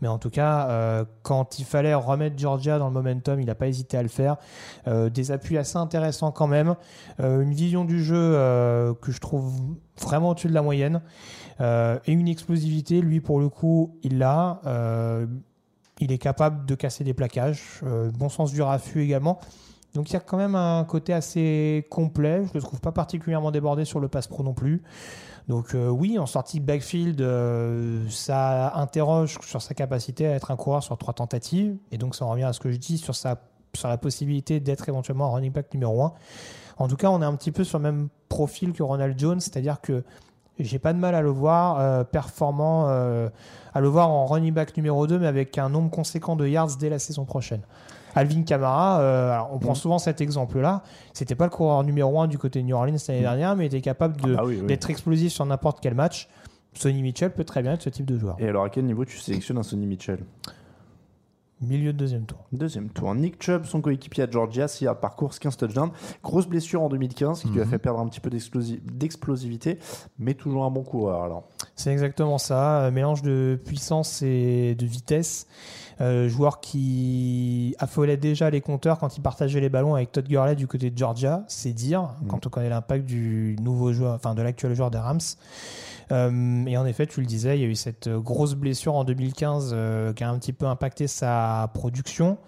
Mais 0.00 0.06
en 0.06 0.18
tout 0.18 0.30
cas, 0.30 0.68
euh, 0.68 1.04
quand 1.22 1.58
il 1.58 1.64
fallait 1.64 1.94
remettre 1.94 2.38
Georgia 2.38 2.78
dans 2.78 2.86
le 2.86 2.94
momentum, 2.94 3.40
il 3.40 3.46
n'a 3.46 3.56
pas 3.56 3.66
hésité 3.66 3.96
à 3.96 4.02
le 4.02 4.08
faire. 4.08 4.36
Euh, 4.86 5.10
des 5.10 5.32
appuis 5.32 5.58
assez 5.58 5.76
intéressants 5.76 6.30
quand 6.30 6.46
même. 6.46 6.76
Une 7.18 7.52
vision 7.52 7.84
du 7.84 8.02
jeu 8.02 8.14
que 9.00 9.10
je 9.10 9.18
trouve 9.18 9.52
vraiment 10.00 10.30
au-dessus 10.30 10.48
de 10.48 10.54
la 10.54 10.62
moyenne. 10.62 11.02
Et 11.60 12.12
une 12.12 12.28
explosivité, 12.28 13.00
lui 13.00 13.20
pour 13.20 13.40
le 13.40 13.48
coup, 13.48 13.98
il 14.02 14.18
l'a. 14.18 14.60
Il 16.00 16.12
est 16.12 16.18
capable 16.18 16.64
de 16.64 16.74
casser 16.76 17.02
des 17.02 17.14
plaquages. 17.14 17.80
Bon 18.14 18.28
sens 18.28 18.52
du 18.52 18.62
raffut 18.62 19.02
également. 19.02 19.40
Donc 19.98 20.10
il 20.10 20.12
y 20.12 20.16
a 20.16 20.20
quand 20.20 20.36
même 20.36 20.54
un 20.54 20.84
côté 20.84 21.12
assez 21.12 21.84
complet. 21.90 22.44
Je 22.44 22.50
ne 22.50 22.54
le 22.54 22.60
trouve 22.60 22.80
pas 22.80 22.92
particulièrement 22.92 23.50
débordé 23.50 23.84
sur 23.84 23.98
le 23.98 24.06
pass 24.06 24.28
pro 24.28 24.44
non 24.44 24.54
plus. 24.54 24.80
Donc 25.48 25.74
euh, 25.74 25.88
oui, 25.88 26.20
en 26.20 26.26
sortie 26.26 26.60
de 26.60 26.64
backfield, 26.64 27.20
euh, 27.20 28.06
ça 28.08 28.76
interroge 28.76 29.38
sur 29.42 29.60
sa 29.60 29.74
capacité 29.74 30.28
à 30.28 30.34
être 30.36 30.52
un 30.52 30.56
coureur 30.56 30.84
sur 30.84 30.96
trois 30.98 31.14
tentatives. 31.14 31.76
Et 31.90 31.98
donc 31.98 32.14
ça 32.14 32.26
en 32.26 32.30
revient 32.30 32.44
à 32.44 32.52
ce 32.52 32.60
que 32.60 32.70
je 32.70 32.76
dis 32.76 32.96
sur, 32.96 33.16
sa, 33.16 33.40
sur 33.74 33.88
la 33.88 33.98
possibilité 33.98 34.60
d'être 34.60 34.88
éventuellement 34.88 35.26
un 35.26 35.34
running 35.34 35.50
back 35.50 35.74
numéro 35.74 36.00
1. 36.00 36.12
En 36.76 36.86
tout 36.86 36.94
cas, 36.96 37.10
on 37.10 37.20
est 37.20 37.24
un 37.24 37.34
petit 37.34 37.50
peu 37.50 37.64
sur 37.64 37.78
le 37.78 37.82
même 37.82 38.08
profil 38.28 38.72
que 38.72 38.84
Ronald 38.84 39.18
Jones, 39.18 39.40
c'est-à-dire 39.40 39.80
que 39.80 40.04
j'ai 40.60 40.78
pas 40.78 40.92
de 40.92 40.98
mal 40.98 41.16
à 41.16 41.22
le 41.22 41.30
voir 41.30 41.80
euh, 41.80 42.04
performant, 42.04 42.86
euh, 42.88 43.28
à 43.74 43.80
le 43.80 43.88
voir 43.88 44.10
en 44.10 44.26
running 44.26 44.54
back 44.54 44.76
numéro 44.76 45.08
2, 45.08 45.18
mais 45.18 45.26
avec 45.26 45.58
un 45.58 45.68
nombre 45.68 45.90
conséquent 45.90 46.36
de 46.36 46.46
yards 46.46 46.76
dès 46.78 46.88
la 46.88 46.98
saison 46.98 47.24
prochaine. 47.24 47.62
Alvin 48.18 48.42
Kamara, 48.42 49.00
euh, 49.00 49.32
alors 49.32 49.50
on 49.52 49.58
prend 49.58 49.74
souvent 49.74 49.98
cet 49.98 50.20
exemple-là. 50.20 50.82
C'était 51.12 51.34
pas 51.34 51.44
le 51.44 51.50
coureur 51.50 51.84
numéro 51.84 52.20
1 52.20 52.26
du 52.28 52.38
côté 52.38 52.60
de 52.60 52.66
New 52.66 52.74
Orleans 52.76 52.96
l'année 53.08 53.20
dernière, 53.20 53.56
mais 53.56 53.64
il 53.64 53.66
était 53.66 53.80
capable 53.80 54.16
Ah 54.24 54.26
bah 54.28 54.42
oui, 54.44 54.58
oui. 54.60 54.66
d'être 54.66 54.90
explosif 54.90 55.32
sur 55.32 55.46
n'importe 55.46 55.78
quel 55.80 55.94
match. 55.94 56.28
Sonny 56.74 57.02
Mitchell 57.02 57.32
peut 57.32 57.44
très 57.44 57.62
bien 57.62 57.72
être 57.72 57.82
ce 57.82 57.88
type 57.90 58.06
de 58.06 58.18
joueur. 58.18 58.36
Et 58.38 58.46
alors, 58.48 58.64
à 58.64 58.70
quel 58.70 58.84
niveau 58.84 59.04
tu 59.04 59.18
sélectionnes 59.18 59.58
un 59.58 59.62
Sonny 59.62 59.86
Mitchell? 59.86 60.18
Milieu 61.60 61.92
de 61.92 61.98
deuxième 61.98 62.24
tour. 62.24 62.38
Deuxième 62.52 62.88
tour. 62.88 63.12
Nick 63.16 63.42
Chubb, 63.42 63.64
son 63.64 63.80
coéquipier 63.80 64.22
à 64.22 64.30
Georgia, 64.30 64.68
6 64.68 64.84
yards 64.84 65.00
par 65.00 65.16
course, 65.16 65.40
15 65.40 65.56
touchdowns. 65.56 65.90
Grosse 66.22 66.46
blessure 66.46 66.82
en 66.82 66.88
2015 66.88 67.40
qui 67.42 67.48
lui 67.48 67.60
a 67.60 67.64
Mhm. 67.64 67.70
fait 67.70 67.78
perdre 67.78 67.98
un 67.98 68.06
petit 68.06 68.20
peu 68.20 68.30
d'explosi- 68.30 68.78
d'explosivité, 68.84 69.80
mais 70.20 70.34
toujours 70.34 70.64
un 70.64 70.70
bon 70.70 70.84
coureur. 70.84 71.24
Alors, 71.24 71.48
C'est 71.74 71.90
exactement 71.90 72.38
ça, 72.38 72.84
un 72.86 72.92
mélange 72.92 73.22
de 73.22 73.58
puissance 73.64 74.22
et 74.22 74.76
de 74.76 74.86
vitesse. 74.86 75.48
Euh, 76.00 76.28
joueur 76.28 76.60
qui 76.60 77.74
affolait 77.80 78.16
déjà 78.16 78.50
les 78.50 78.60
compteurs 78.60 78.98
quand 78.98 79.16
il 79.16 79.20
partageait 79.20 79.58
les 79.58 79.68
ballons 79.68 79.96
avec 79.96 80.12
Todd 80.12 80.28
Gurley 80.28 80.54
du 80.54 80.68
côté 80.68 80.90
de 80.90 80.96
Georgia, 80.96 81.42
c'est 81.48 81.72
dire, 81.72 82.10
quand 82.28 82.46
on 82.46 82.50
connaît 82.50 82.68
l'impact 82.68 83.04
du 83.04 83.56
nouveau 83.60 83.92
joueur, 83.92 84.14
enfin 84.14 84.36
de 84.36 84.42
l'actuel 84.42 84.74
joueur 84.74 84.92
des 84.92 84.98
Rams. 84.98 85.18
Euh, 86.12 86.64
et 86.66 86.76
en 86.76 86.86
effet, 86.86 87.06
tu 87.06 87.20
le 87.20 87.26
disais, 87.26 87.58
il 87.58 87.62
y 87.62 87.64
a 87.64 87.68
eu 87.68 87.74
cette 87.74 88.08
grosse 88.08 88.54
blessure 88.54 88.94
en 88.94 89.04
2015 89.04 89.72
euh, 89.72 90.12
qui 90.12 90.24
a 90.24 90.30
un 90.30 90.38
petit 90.38 90.52
peu 90.52 90.66
impacté 90.66 91.06
sa 91.06 91.70
production. 91.74 92.38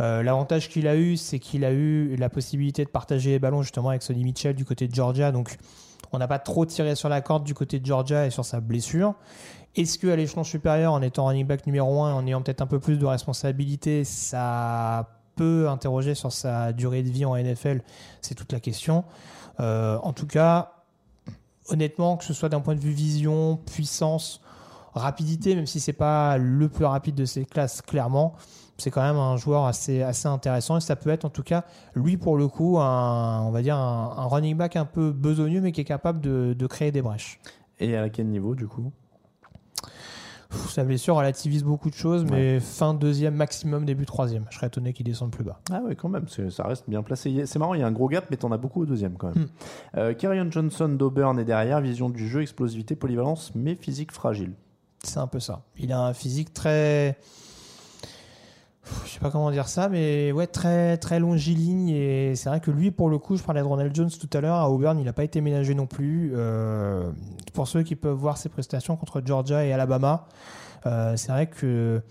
Euh, 0.00 0.22
L'avantage 0.22 0.68
qu'il 0.68 0.88
a 0.88 0.96
eu, 0.96 1.16
c'est 1.16 1.38
qu'il 1.38 1.64
a 1.64 1.72
eu 1.72 2.16
la 2.16 2.28
possibilité 2.28 2.84
de 2.84 2.90
partager 2.90 3.30
les 3.30 3.38
ballons 3.38 3.62
justement 3.62 3.90
avec 3.90 4.02
Sonny 4.02 4.24
Mitchell 4.24 4.54
du 4.54 4.64
côté 4.64 4.88
de 4.88 4.94
Georgia. 4.94 5.30
Donc, 5.32 5.56
on 6.12 6.18
n'a 6.18 6.28
pas 6.28 6.38
trop 6.38 6.66
tiré 6.66 6.94
sur 6.94 7.08
la 7.08 7.20
corde 7.20 7.44
du 7.44 7.54
côté 7.54 7.78
de 7.78 7.86
Georgia 7.86 8.26
et 8.26 8.30
sur 8.30 8.44
sa 8.44 8.60
blessure. 8.60 9.14
Est-ce 9.76 9.98
qu'à 9.98 10.16
l'échelon 10.16 10.42
supérieur, 10.42 10.92
en 10.92 11.02
étant 11.02 11.26
running 11.26 11.46
back 11.46 11.66
numéro 11.66 12.02
1, 12.02 12.14
en 12.14 12.26
ayant 12.26 12.42
peut-être 12.42 12.60
un 12.60 12.66
peu 12.66 12.80
plus 12.80 12.98
de 12.98 13.06
responsabilité, 13.06 14.04
ça 14.04 15.08
peut 15.36 15.68
interroger 15.68 16.14
sur 16.14 16.32
sa 16.32 16.72
durée 16.72 17.02
de 17.02 17.08
vie 17.08 17.24
en 17.24 17.36
NFL 17.36 17.82
C'est 18.20 18.34
toute 18.34 18.52
la 18.52 18.60
question. 18.60 19.04
Euh, 19.60 19.98
en 20.02 20.12
tout 20.12 20.26
cas, 20.26 20.72
honnêtement, 21.68 22.16
que 22.16 22.24
ce 22.24 22.34
soit 22.34 22.48
d'un 22.48 22.60
point 22.60 22.74
de 22.74 22.80
vue 22.80 22.90
vision, 22.90 23.56
puissance, 23.56 24.40
rapidité, 24.94 25.54
même 25.54 25.66
si 25.66 25.78
c'est 25.78 25.92
pas 25.92 26.36
le 26.36 26.68
plus 26.68 26.84
rapide 26.84 27.14
de 27.14 27.24
ces 27.24 27.44
classes, 27.44 27.80
clairement, 27.80 28.34
c'est 28.80 28.90
quand 28.90 29.02
même 29.02 29.16
un 29.16 29.36
joueur 29.36 29.64
assez, 29.66 30.02
assez 30.02 30.26
intéressant 30.28 30.76
et 30.76 30.80
ça 30.80 30.96
peut 30.96 31.10
être 31.10 31.24
en 31.24 31.30
tout 31.30 31.42
cas, 31.42 31.64
lui 31.94 32.16
pour 32.16 32.36
le 32.36 32.48
coup, 32.48 32.78
un, 32.78 33.42
on 33.42 33.50
va 33.50 33.62
dire 33.62 33.76
un, 33.76 34.14
un 34.16 34.26
running 34.26 34.56
back 34.56 34.76
un 34.76 34.84
peu 34.84 35.12
besogneux 35.12 35.60
mais 35.60 35.72
qui 35.72 35.80
est 35.80 35.84
capable 35.84 36.20
de, 36.20 36.54
de 36.58 36.66
créer 36.66 36.90
des 36.92 37.02
brèches. 37.02 37.40
et 37.78 37.96
à 37.96 38.08
quel 38.08 38.26
niveau 38.28 38.54
du 38.54 38.66
coup? 38.66 38.92
Sa 40.70 40.82
blessure 40.82 41.14
relativise 41.14 41.62
beaucoup 41.62 41.90
de 41.90 41.94
choses, 41.94 42.24
mais 42.24 42.58
fin 42.58 42.92
deuxième, 42.92 43.36
maximum 43.36 43.84
début 43.84 44.04
troisième. 44.04 44.46
Je 44.50 44.56
serais 44.56 44.66
étonné 44.66 44.92
qu'il 44.92 45.06
descende 45.06 45.30
plus 45.30 45.44
bas. 45.44 45.60
Ah 45.70 45.80
ouais, 45.82 45.94
quand 45.94 46.08
même, 46.08 46.26
ça 46.26 46.64
reste 46.64 46.90
bien 46.90 47.04
placé. 47.04 47.46
C'est 47.46 47.60
marrant, 47.60 47.74
il 47.74 47.80
y 47.80 47.84
a 47.84 47.86
un 47.86 47.92
gros 47.92 48.08
gap, 48.08 48.26
mais 48.32 48.36
t'en 48.36 48.50
as 48.50 48.56
beaucoup 48.56 48.82
au 48.82 48.86
deuxième 48.86 49.16
quand 49.16 49.32
même. 49.32 49.46
Euh, 49.96 50.12
Kerryon 50.12 50.50
Johnson 50.50 50.88
d'Auburn 50.88 51.38
est 51.38 51.44
derrière, 51.44 51.80
vision 51.80 52.10
du 52.10 52.28
jeu, 52.28 52.42
explosivité, 52.42 52.96
polyvalence, 52.96 53.52
mais 53.54 53.76
physique 53.76 54.10
fragile. 54.10 54.54
C'est 55.04 55.20
un 55.20 55.28
peu 55.28 55.38
ça. 55.38 55.62
Il 55.78 55.92
a 55.92 56.00
un 56.00 56.14
physique 56.14 56.52
très. 56.52 57.16
Je 59.04 59.10
sais 59.10 59.20
pas 59.20 59.30
comment 59.30 59.50
dire 59.50 59.68
ça, 59.68 59.88
mais 59.88 60.32
ouais, 60.32 60.46
très, 60.46 60.96
très 60.96 61.18
longiligne. 61.18 61.88
Et 61.90 62.34
c'est 62.36 62.48
vrai 62.48 62.60
que 62.60 62.70
lui, 62.70 62.90
pour 62.90 63.08
le 63.08 63.18
coup, 63.18 63.36
je 63.36 63.42
parlais 63.42 63.60
de 63.60 63.66
Ronald 63.66 63.94
Jones 63.94 64.10
tout 64.10 64.28
à 64.36 64.40
l'heure, 64.40 64.56
à 64.56 64.70
Auburn, 64.70 64.98
il 64.98 65.04
n'a 65.04 65.12
pas 65.12 65.24
été 65.24 65.40
ménagé 65.40 65.74
non 65.74 65.86
plus. 65.86 66.32
Euh, 66.34 67.10
pour 67.52 67.68
ceux 67.68 67.82
qui 67.82 67.96
peuvent 67.96 68.16
voir 68.16 68.38
ses 68.38 68.48
prestations 68.48 68.96
contre 68.96 69.22
Georgia 69.24 69.64
et 69.64 69.72
Alabama, 69.72 70.26
euh, 70.86 71.16
c'est 71.16 71.32
vrai 71.32 71.46
que 71.46 72.02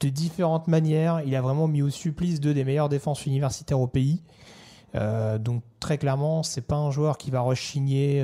de 0.00 0.08
différentes 0.08 0.68
manières, 0.68 1.22
il 1.24 1.34
a 1.34 1.40
vraiment 1.40 1.68
mis 1.68 1.82
au 1.82 1.90
supplice 1.90 2.40
deux 2.40 2.52
des 2.52 2.64
meilleures 2.64 2.88
défenses 2.88 3.24
universitaires 3.26 3.80
au 3.80 3.86
pays. 3.86 4.22
Euh, 4.94 5.38
donc 5.38 5.62
très 5.80 5.98
clairement, 5.98 6.42
c'est 6.42 6.66
pas 6.66 6.76
un 6.76 6.90
joueur 6.90 7.18
qui 7.18 7.30
va 7.30 7.40
rechigner 7.40 8.22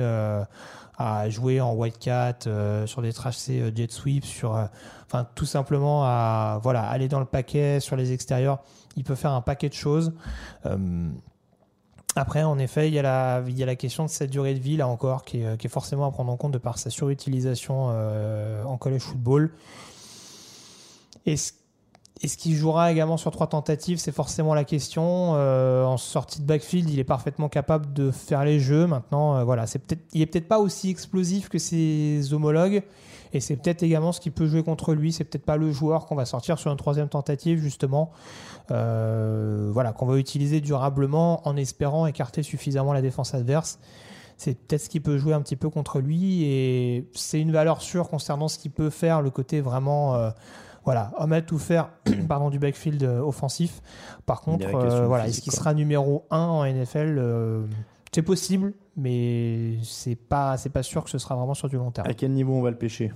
à 0.97 1.29
jouer 1.29 1.59
en 1.61 1.73
wildcat 1.73 2.37
euh, 2.47 2.85
sur 2.85 3.01
des 3.01 3.13
tracés 3.13 3.59
euh, 3.59 3.71
jet 3.75 3.91
sweep, 3.91 4.25
sur, 4.25 4.55
euh, 4.55 4.65
tout 5.35 5.45
simplement 5.45 6.03
à 6.03 6.59
voilà 6.61 6.83
aller 6.83 7.07
dans 7.07 7.19
le 7.19 7.25
paquet 7.25 7.79
sur 7.79 7.95
les 7.95 8.11
extérieurs. 8.11 8.59
Il 8.95 9.03
peut 9.03 9.15
faire 9.15 9.31
un 9.31 9.41
paquet 9.41 9.69
de 9.69 9.73
choses. 9.73 10.13
Euh, 10.65 11.09
après, 12.15 12.43
en 12.43 12.59
effet, 12.59 12.89
il 12.89 12.93
y, 12.93 12.99
a 12.99 13.01
la, 13.01 13.43
il 13.47 13.57
y 13.57 13.63
a 13.63 13.65
la 13.65 13.75
question 13.75 14.05
de 14.05 14.09
cette 14.09 14.29
durée 14.29 14.53
de 14.53 14.59
vie, 14.59 14.77
là 14.77 14.87
encore, 14.87 15.25
qui 15.25 15.41
est, 15.41 15.67
forcément 15.67 16.05
à 16.05 16.11
prendre 16.11 16.31
en 16.31 16.37
compte 16.37 16.51
de 16.51 16.59
par 16.59 16.77
sa 16.77 16.91
surutilisation 16.91 17.87
en 18.67 18.77
college 18.77 19.01
football. 19.01 19.51
Est-ce 21.25 21.53
est-ce 22.23 22.37
qu'il 22.37 22.55
jouera 22.55 22.89
également 22.89 23.17
sur 23.17 23.31
trois 23.31 23.47
tentatives? 23.47 23.97
C'est 23.97 24.13
forcément 24.13 24.53
la 24.53 24.63
question. 24.63 25.33
Euh, 25.35 25.83
en 25.83 25.97
sortie 25.97 26.39
de 26.41 26.45
backfield, 26.45 26.89
il 26.89 26.97
est 26.97 27.03
parfaitement 27.03 27.49
capable 27.49 27.91
de 27.91 28.11
faire 28.11 28.45
les 28.45 28.61
jeux. 28.61 28.87
Maintenant, 28.87 29.35
euh, 29.35 29.43
voilà, 29.43 29.67
c'est 29.67 29.79
peut-être, 29.79 30.01
il 30.13 30.21
est 30.21 30.25
peut-être 30.25 30.47
pas 30.47 30.59
aussi 30.59 30.89
explosif 30.89 31.49
que 31.49 31.57
ses 31.57 32.33
homologues, 32.33 32.83
et 33.33 33.41
c'est 33.41 33.57
peut-être 33.57 33.83
également 33.83 34.13
ce 34.13 34.21
qui 34.21 34.31
peut 34.31 34.47
jouer 34.47 34.63
contre 34.63 34.93
lui. 34.93 35.11
C'est 35.11 35.25
peut-être 35.25 35.43
pas 35.43 35.57
le 35.57 35.73
joueur 35.73 36.05
qu'on 36.05 36.15
va 36.15 36.23
sortir 36.23 36.57
sur 36.57 36.71
une 36.71 36.77
troisième 36.77 37.09
tentative, 37.09 37.59
justement. 37.59 38.11
Euh, 38.71 39.69
voilà, 39.73 39.91
qu'on 39.91 40.05
va 40.05 40.17
utiliser 40.17 40.61
durablement 40.61 41.45
en 41.45 41.57
espérant 41.57 42.05
écarter 42.07 42.41
suffisamment 42.41 42.93
la 42.93 43.01
défense 43.01 43.33
adverse. 43.33 43.79
C'est 44.37 44.57
peut-être 44.57 44.83
ce 44.83 44.89
qui 44.89 45.01
peut 45.01 45.17
jouer 45.17 45.33
un 45.33 45.41
petit 45.41 45.57
peu 45.57 45.69
contre 45.69 45.99
lui, 45.99 46.45
et 46.45 47.05
c'est 47.13 47.41
une 47.41 47.51
valeur 47.51 47.81
sûre 47.81 48.07
concernant 48.07 48.47
ce 48.47 48.57
qu'il 48.57 48.71
peut 48.71 48.89
faire, 48.89 49.21
le 49.21 49.29
côté 49.29 49.59
vraiment. 49.59 50.31
Voilà, 50.85 51.11
homme 51.17 51.33
à 51.33 51.41
tout 51.41 51.59
faire 51.59 51.89
pardon, 52.27 52.49
du 52.49 52.59
backfield 52.59 53.03
euh, 53.03 53.19
offensif. 53.19 53.81
Par 54.25 54.41
contre, 54.41 54.67
euh, 54.73 55.07
voilà, 55.07 55.27
est-ce 55.27 55.41
qu'il 55.41 55.53
sera 55.53 55.73
numéro 55.73 56.25
1 56.29 56.37
en 56.37 56.65
NFL 56.65 57.17
euh, 57.17 57.65
C'est 58.11 58.21
possible, 58.21 58.73
mais 58.97 59.77
c'est 59.83 60.15
pas, 60.15 60.57
c'est 60.57 60.69
pas 60.69 60.83
sûr 60.83 61.03
que 61.03 61.09
ce 61.09 61.17
sera 61.17 61.35
vraiment 61.35 61.53
sur 61.53 61.69
du 61.69 61.77
long 61.77 61.91
terme. 61.91 62.07
À 62.07 62.13
quel 62.13 62.31
niveau 62.31 62.53
on 62.53 62.61
va 62.61 62.69
le 62.69 62.77
pêcher? 62.77 63.11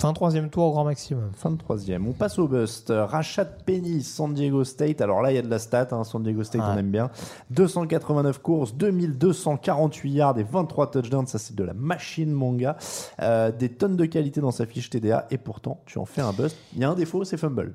Fin 0.00 0.12
troisième 0.12 0.48
tour 0.48 0.62
au 0.66 0.70
grand 0.70 0.84
maximum. 0.84 1.32
Fin 1.34 1.50
de 1.50 1.56
troisième. 1.56 2.06
On 2.06 2.12
passe 2.12 2.38
au 2.38 2.46
bust. 2.46 2.92
Rashad 2.96 3.64
Penny, 3.66 4.04
San 4.04 4.32
Diego 4.32 4.62
State. 4.62 5.00
Alors 5.00 5.22
là, 5.22 5.32
il 5.32 5.34
y 5.34 5.38
a 5.38 5.42
de 5.42 5.50
la 5.50 5.58
stat. 5.58 5.88
hein. 5.90 6.04
San 6.04 6.22
Diego 6.22 6.44
State, 6.44 6.60
Ouais. 6.62 6.68
on 6.72 6.78
aime 6.78 6.92
bien. 6.92 7.10
289 7.50 8.38
courses, 8.38 8.72
2248 8.76 10.10
yards 10.12 10.38
et 10.38 10.44
23 10.44 10.92
touchdowns. 10.92 11.26
Ça, 11.26 11.40
c'est 11.40 11.56
de 11.56 11.64
la 11.64 11.74
machine, 11.74 12.30
mon 12.30 12.52
gars. 12.52 12.76
Euh, 13.20 13.50
des 13.50 13.70
tonnes 13.70 13.96
de 13.96 14.04
qualité 14.04 14.40
dans 14.40 14.52
sa 14.52 14.66
fiche 14.66 14.88
TDA. 14.88 15.26
Et 15.32 15.36
pourtant, 15.38 15.80
tu 15.84 15.98
en 15.98 16.04
fais 16.04 16.20
un 16.20 16.32
bust. 16.32 16.56
Il 16.74 16.78
y 16.80 16.84
a 16.84 16.90
un 16.90 16.94
défaut, 16.94 17.24
c'est 17.24 17.36
fumble. 17.36 17.74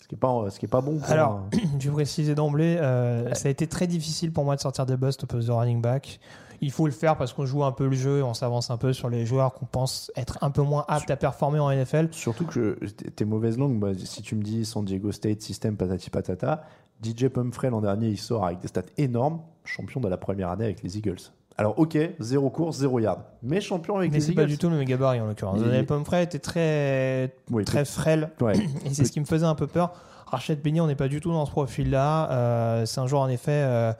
Ce 0.00 0.06
qui 0.06 0.14
est 0.14 0.18
pas, 0.18 0.44
ce 0.50 0.58
qui 0.60 0.66
est 0.66 0.68
pas 0.68 0.80
bon. 0.82 0.98
Pour 0.98 1.10
Alors, 1.10 1.32
un- 1.32 1.48
je 1.80 1.88
vais 1.88 1.94
préciser 1.94 2.36
d'emblée, 2.36 2.76
euh, 2.80 3.34
ça 3.34 3.48
a 3.48 3.50
été 3.50 3.66
très 3.66 3.88
difficile 3.88 4.32
pour 4.32 4.44
moi 4.44 4.54
de 4.54 4.60
sortir 4.60 4.86
des 4.86 4.96
busts 4.96 5.24
au 5.24 5.26
poste 5.26 5.48
de 5.48 5.52
running 5.52 5.80
back. 5.82 6.20
Il 6.62 6.70
faut 6.70 6.86
le 6.86 6.92
faire 6.92 7.16
parce 7.16 7.32
qu'on 7.32 7.46
joue 7.46 7.64
un 7.64 7.72
peu 7.72 7.86
le 7.86 7.94
jeu 7.96 8.18
et 8.18 8.22
on 8.22 8.34
s'avance 8.34 8.70
un 8.70 8.76
peu 8.76 8.92
sur 8.92 9.08
les 9.08 9.24
joueurs 9.24 9.54
qu'on 9.54 9.64
pense 9.66 10.12
être 10.16 10.38
un 10.42 10.50
peu 10.50 10.62
moins 10.62 10.84
aptes 10.88 11.10
à 11.10 11.16
performer 11.16 11.58
en 11.58 11.70
NFL. 11.70 12.08
Surtout 12.12 12.44
que 12.46 12.78
tes 13.16 13.24
mauvaises 13.24 13.56
langues, 13.58 13.78
bah, 13.78 13.92
si 13.96 14.20
tu 14.22 14.34
me 14.34 14.42
dis 14.42 14.64
San 14.66 14.84
Diego 14.84 15.10
State, 15.12 15.40
système 15.40 15.76
patati 15.76 16.10
patata, 16.10 16.62
DJ 17.02 17.28
Pumphrey 17.28 17.70
l'an 17.70 17.80
dernier, 17.80 18.08
il 18.08 18.18
sort 18.18 18.44
avec 18.44 18.58
des 18.60 18.68
stats 18.68 18.82
énormes, 18.98 19.40
champion 19.64 20.00
de 20.00 20.08
la 20.08 20.18
première 20.18 20.50
année 20.50 20.64
avec 20.64 20.82
les 20.82 20.98
Eagles. 20.98 21.32
Alors 21.56 21.78
ok, 21.78 21.98
zéro 22.20 22.48
course, 22.50 22.78
zéro 22.78 22.98
yard, 23.00 23.20
mais 23.42 23.60
champion 23.60 23.96
avec 23.98 24.10
Mais 24.12 24.18
les 24.18 24.24
c'est 24.24 24.32
Eagles. 24.32 24.42
pas 24.42 24.46
du 24.46 24.56
tout 24.58 24.68
le 24.70 24.76
même 24.76 24.84
gabarit 24.86 25.20
en 25.20 25.26
l'occurrence. 25.26 25.60
Daniel 25.60 25.84
Pumphrey 25.86 26.22
était 26.24 26.38
très, 26.38 27.34
Oui, 27.50 27.64
très 27.64 27.84
frêle. 27.84 28.30
Ouais. 28.40 28.54
Et 28.86 28.94
c'est 28.94 29.04
ce 29.04 29.12
qui 29.12 29.20
me 29.20 29.26
faisait 29.26 29.46
un 29.46 29.54
peu 29.54 29.66
peur. 29.66 29.92
Rachid 30.30 30.60
Penny, 30.62 30.80
on 30.80 30.86
n'est 30.86 30.94
pas 30.94 31.08
du 31.08 31.20
tout 31.20 31.32
dans 31.32 31.44
ce 31.44 31.50
profil-là. 31.50 32.30
Euh, 32.30 32.86
c'est 32.86 33.00
un 33.00 33.06
joueur 33.08 33.22
en 33.22 33.28
effet 33.28 33.50
euh, 33.64 33.92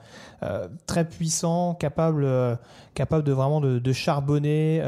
euh, 0.43 0.67
très 0.87 1.03
puissant, 1.05 1.73
capable, 1.75 2.25
capable 2.93 3.23
de 3.25 3.33
vraiment 3.33 3.59
de, 3.59 3.79
de 3.79 3.93
charbonner, 3.93 4.81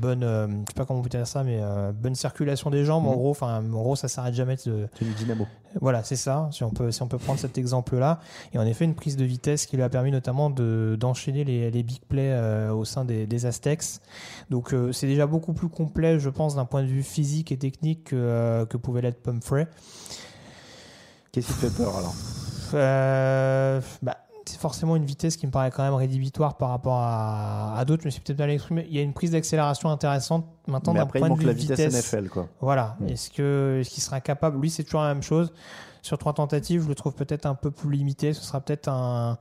bonne, 0.00 0.20
je 0.20 0.68
sais 0.68 0.74
pas 0.76 0.84
comment 0.84 1.00
vous 1.00 1.08
dire 1.08 1.26
ça, 1.26 1.42
mais 1.42 1.60
bonne 2.00 2.14
circulation 2.14 2.70
des 2.70 2.84
jambes. 2.84 3.06
En 3.06 3.10
Mhm. 3.10 3.16
gros, 3.16 3.30
enfin, 3.30 3.58
en 3.58 3.68
gros, 3.82 3.96
ça 3.96 4.06
s'arrête 4.08 4.34
jamais. 4.34 4.54
De, 4.64 4.88
C'est 4.98 5.04
une 5.04 5.12
dynamo. 5.14 5.46
voilà, 5.80 6.04
c'est 6.04 6.16
ça. 6.16 6.48
Si 6.52 6.62
on 6.62 6.70
peut, 6.70 6.92
si 6.92 7.02
on 7.02 7.08
peut 7.08 7.18
prendre 7.18 7.40
cet 7.40 7.58
exemple-là, 7.58 8.20
et 8.54 8.58
en 8.58 8.64
effet 8.66 8.84
une 8.84 8.94
prise 8.94 9.16
de 9.16 9.24
vitesse 9.24 9.66
qui 9.66 9.76
lui 9.76 9.82
a 9.82 9.88
permis 9.88 10.12
notamment 10.12 10.48
de 10.48 10.96
d'enchaîner 10.98 11.42
les, 11.44 11.70
les 11.72 11.82
big 11.82 12.00
plays 12.08 12.38
au 12.70 12.84
sein 12.84 13.04
des, 13.04 13.26
des 13.26 13.46
Aztecs. 13.46 14.00
Donc 14.50 14.74
c'est 14.92 15.06
déjà 15.08 15.26
beaucoup 15.26 15.52
plus 15.54 15.68
complet, 15.68 16.20
je 16.20 16.30
pense, 16.30 16.54
d'un 16.54 16.66
point 16.66 16.82
de 16.82 16.88
vue 16.88 17.02
physique 17.02 17.50
et 17.50 17.58
technique 17.58 18.04
que, 18.04 18.64
que 18.70 18.76
pouvait 18.76 19.00
l'être 19.02 19.20
Pumphrey. 19.22 19.66
Qu'est-ce 21.32 21.46
qui 21.48 21.52
te 21.54 21.58
fait 21.66 21.82
peur 21.82 21.96
alors 21.96 22.14
Euh, 22.74 23.80
bah, 24.02 24.16
c'est 24.46 24.58
forcément 24.60 24.96
une 24.96 25.04
vitesse 25.04 25.36
qui 25.36 25.46
me 25.46 25.52
paraît 25.52 25.70
quand 25.70 25.82
même 25.82 25.94
rédhibitoire 25.94 26.56
par 26.56 26.70
rapport 26.70 26.98
à, 26.98 27.74
à 27.78 27.84
d'autres. 27.84 28.02
Je 28.02 28.06
me 28.08 28.10
suis 28.10 28.20
peut-être 28.20 28.38
mal 28.38 28.50
exprimé. 28.50 28.86
Il 28.90 28.94
y 28.96 28.98
a 28.98 29.02
une 29.02 29.12
prise 29.12 29.30
d'accélération 29.30 29.88
intéressante 29.90 30.46
maintenant 30.66 30.94
d'un 30.94 31.00
après, 31.00 31.20
il 31.20 31.26
point 31.26 31.34
de 31.34 31.40
vue 31.40 31.46
la 31.46 31.52
vitesse, 31.52 31.78
vitesse. 31.78 32.12
NFL 32.12 32.28
quoi. 32.28 32.48
Voilà. 32.60 32.96
Mm. 33.00 33.08
Est-ce 33.08 33.30
que 33.30 33.78
est-ce 33.80 33.90
qu'il 33.90 34.02
sera 34.02 34.20
capable? 34.20 34.60
Lui, 34.60 34.70
c'est 34.70 34.84
toujours 34.84 35.02
la 35.02 35.14
même 35.14 35.22
chose. 35.22 35.52
Sur 36.02 36.18
trois 36.18 36.32
tentatives, 36.32 36.82
je 36.82 36.88
le 36.88 36.94
trouve 36.94 37.14
peut-être 37.14 37.46
un 37.46 37.54
peu 37.54 37.70
plus 37.70 37.90
limité. 37.90 38.32
Ce 38.34 38.42
sera 38.42 38.60
peut-être 38.60 38.88
un 38.88 39.38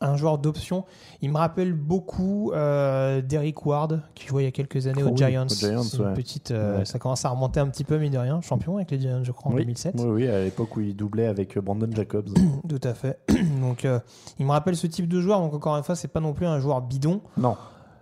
un 0.00 0.16
joueur 0.16 0.38
d'option. 0.38 0.84
Il 1.22 1.30
me 1.32 1.36
rappelle 1.38 1.72
beaucoup 1.72 2.52
euh, 2.52 3.20
d'Eric 3.20 3.64
Ward 3.66 4.02
qui 4.14 4.26
jouait 4.26 4.42
il 4.42 4.46
y 4.46 4.48
a 4.48 4.52
quelques 4.52 4.86
années 4.86 5.02
Oh 5.04 5.08
aux 5.08 5.12
oui, 5.12 5.16
Giants. 5.18 5.46
aux 5.46 5.54
Giants, 5.54 5.82
C'est 5.82 5.96
une 5.98 6.04
ouais. 6.06 6.14
petite, 6.14 6.50
euh, 6.50 6.78
Ouais. 6.78 6.84
Ça 6.84 6.98
commence 6.98 7.24
à 7.24 7.30
remonter 7.30 7.60
un 7.60 7.68
petit 7.68 7.84
peu, 7.84 7.98
mine 7.98 8.12
de 8.12 8.18
rien. 8.18 8.40
Champion 8.40 8.76
avec 8.76 8.90
les 8.90 9.00
Giants, 9.00 9.24
je 9.24 9.32
crois, 9.32 9.50
en 9.50 9.54
oui. 9.54 9.62
2007. 9.62 9.94
Oui, 9.98 10.04
oui, 10.06 10.28
à 10.28 10.42
l'époque 10.44 10.76
où 10.76 10.80
il 10.80 10.94
doublait 10.94 11.26
avec 11.26 11.56
euh, 11.56 11.60
Brandon 11.60 11.88
Jacobs. 11.92 12.28
Tout 12.68 12.80
à 12.82 12.94
fait. 12.94 13.18
Donc, 13.60 13.84
euh, 13.84 13.98
il 14.38 14.46
me 14.46 14.50
rappelle 14.52 14.76
ce 14.76 14.86
type 14.86 15.08
de 15.08 15.20
joueur. 15.20 15.40
Donc, 15.40 15.54
encore 15.54 15.76
une 15.76 15.82
fois, 15.84 15.96
c'est 15.96 16.08
pas 16.08 16.20
non 16.20 16.32
plus 16.32 16.46
un 16.46 16.58
joueur 16.60 16.80
bidon. 16.82 17.20
non. 17.36 17.56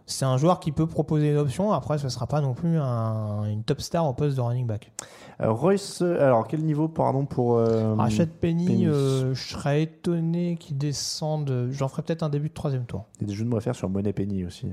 C'est 0.06 0.24
un 0.24 0.36
joueur 0.36 0.60
qui 0.60 0.70
peut 0.72 0.86
proposer 0.86 1.30
une 1.32 1.36
option. 1.38 1.72
Après, 1.72 1.98
ce 1.98 2.08
sera 2.08 2.26
pas 2.28 2.40
non 2.40 2.54
plus 2.54 2.78
un- 2.78 3.44
une 3.44 3.64
top 3.64 3.80
star 3.80 4.06
au 4.06 4.12
poste 4.14 4.36
de 4.36 4.40
running 4.40 4.66
back. 4.66 4.92
Euh, 5.40 5.50
Royce, 5.50 6.00
euh, 6.02 6.22
alors 6.24 6.46
quel 6.46 6.60
niveau, 6.62 6.86
pardon, 6.88 7.26
pour. 7.26 7.56
euh, 7.58 7.94
Penny, 7.96 8.66
Penny. 8.66 8.86
euh, 8.86 9.34
je 9.34 9.48
serais 9.52 9.82
étonné 9.82 10.56
qu'il 10.56 10.78
descende. 10.78 11.68
J'en 11.72 11.88
ferai 11.88 12.02
peut-être 12.02 12.22
un 12.22 12.28
début 12.28 12.48
de 12.48 12.54
troisième 12.54 12.84
tour. 12.86 13.04
Il 13.16 13.22
y 13.22 13.24
a 13.24 13.28
des 13.28 13.34
jeux 13.34 13.44
de 13.44 13.56
à 13.56 13.60
faire 13.60 13.74
sur 13.74 13.90
Money 13.90 14.12
Penny 14.12 14.44
aussi. 14.46 14.66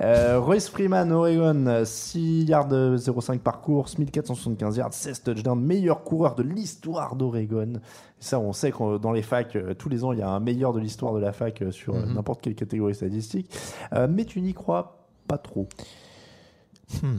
Euh, 0.00 0.38
Royce 0.40 0.68
Freeman, 0.68 1.10
Oregon, 1.12 1.82
6 1.84 2.44
yards 2.44 2.68
euh, 2.72 2.96
0,5 2.96 3.38
par 3.38 3.60
course, 3.60 3.96
1475 3.98 4.76
yards, 4.76 4.92
16 4.92 5.22
touchdowns, 5.22 5.60
meilleur 5.60 6.02
coureur 6.04 6.34
de 6.34 6.42
l'histoire 6.42 7.16
d'Oregon. 7.16 7.74
Ça, 8.20 8.38
on 8.38 8.52
sait 8.52 8.70
que 8.72 8.98
dans 8.98 9.12
les 9.12 9.22
facs, 9.22 9.56
euh, 9.56 9.74
tous 9.74 9.88
les 9.88 10.04
ans, 10.04 10.12
il 10.12 10.18
y 10.18 10.22
a 10.22 10.28
un 10.28 10.40
meilleur 10.40 10.72
de 10.72 10.80
l'histoire 10.80 11.12
de 11.14 11.18
la 11.20 11.32
fac 11.32 11.62
euh, 11.62 11.70
sur 11.70 11.94
euh, 11.94 12.04
Mhm. 12.06 12.14
n'importe 12.14 12.42
quelle 12.42 12.54
catégorie 12.54 12.94
statistique. 12.94 13.50
Euh, 13.94 14.06
mais 14.10 14.24
tu 14.24 14.40
n'y 14.40 14.54
crois 14.54 15.06
pas 15.28 15.38
trop. 15.38 15.68
Hmm. 17.02 17.18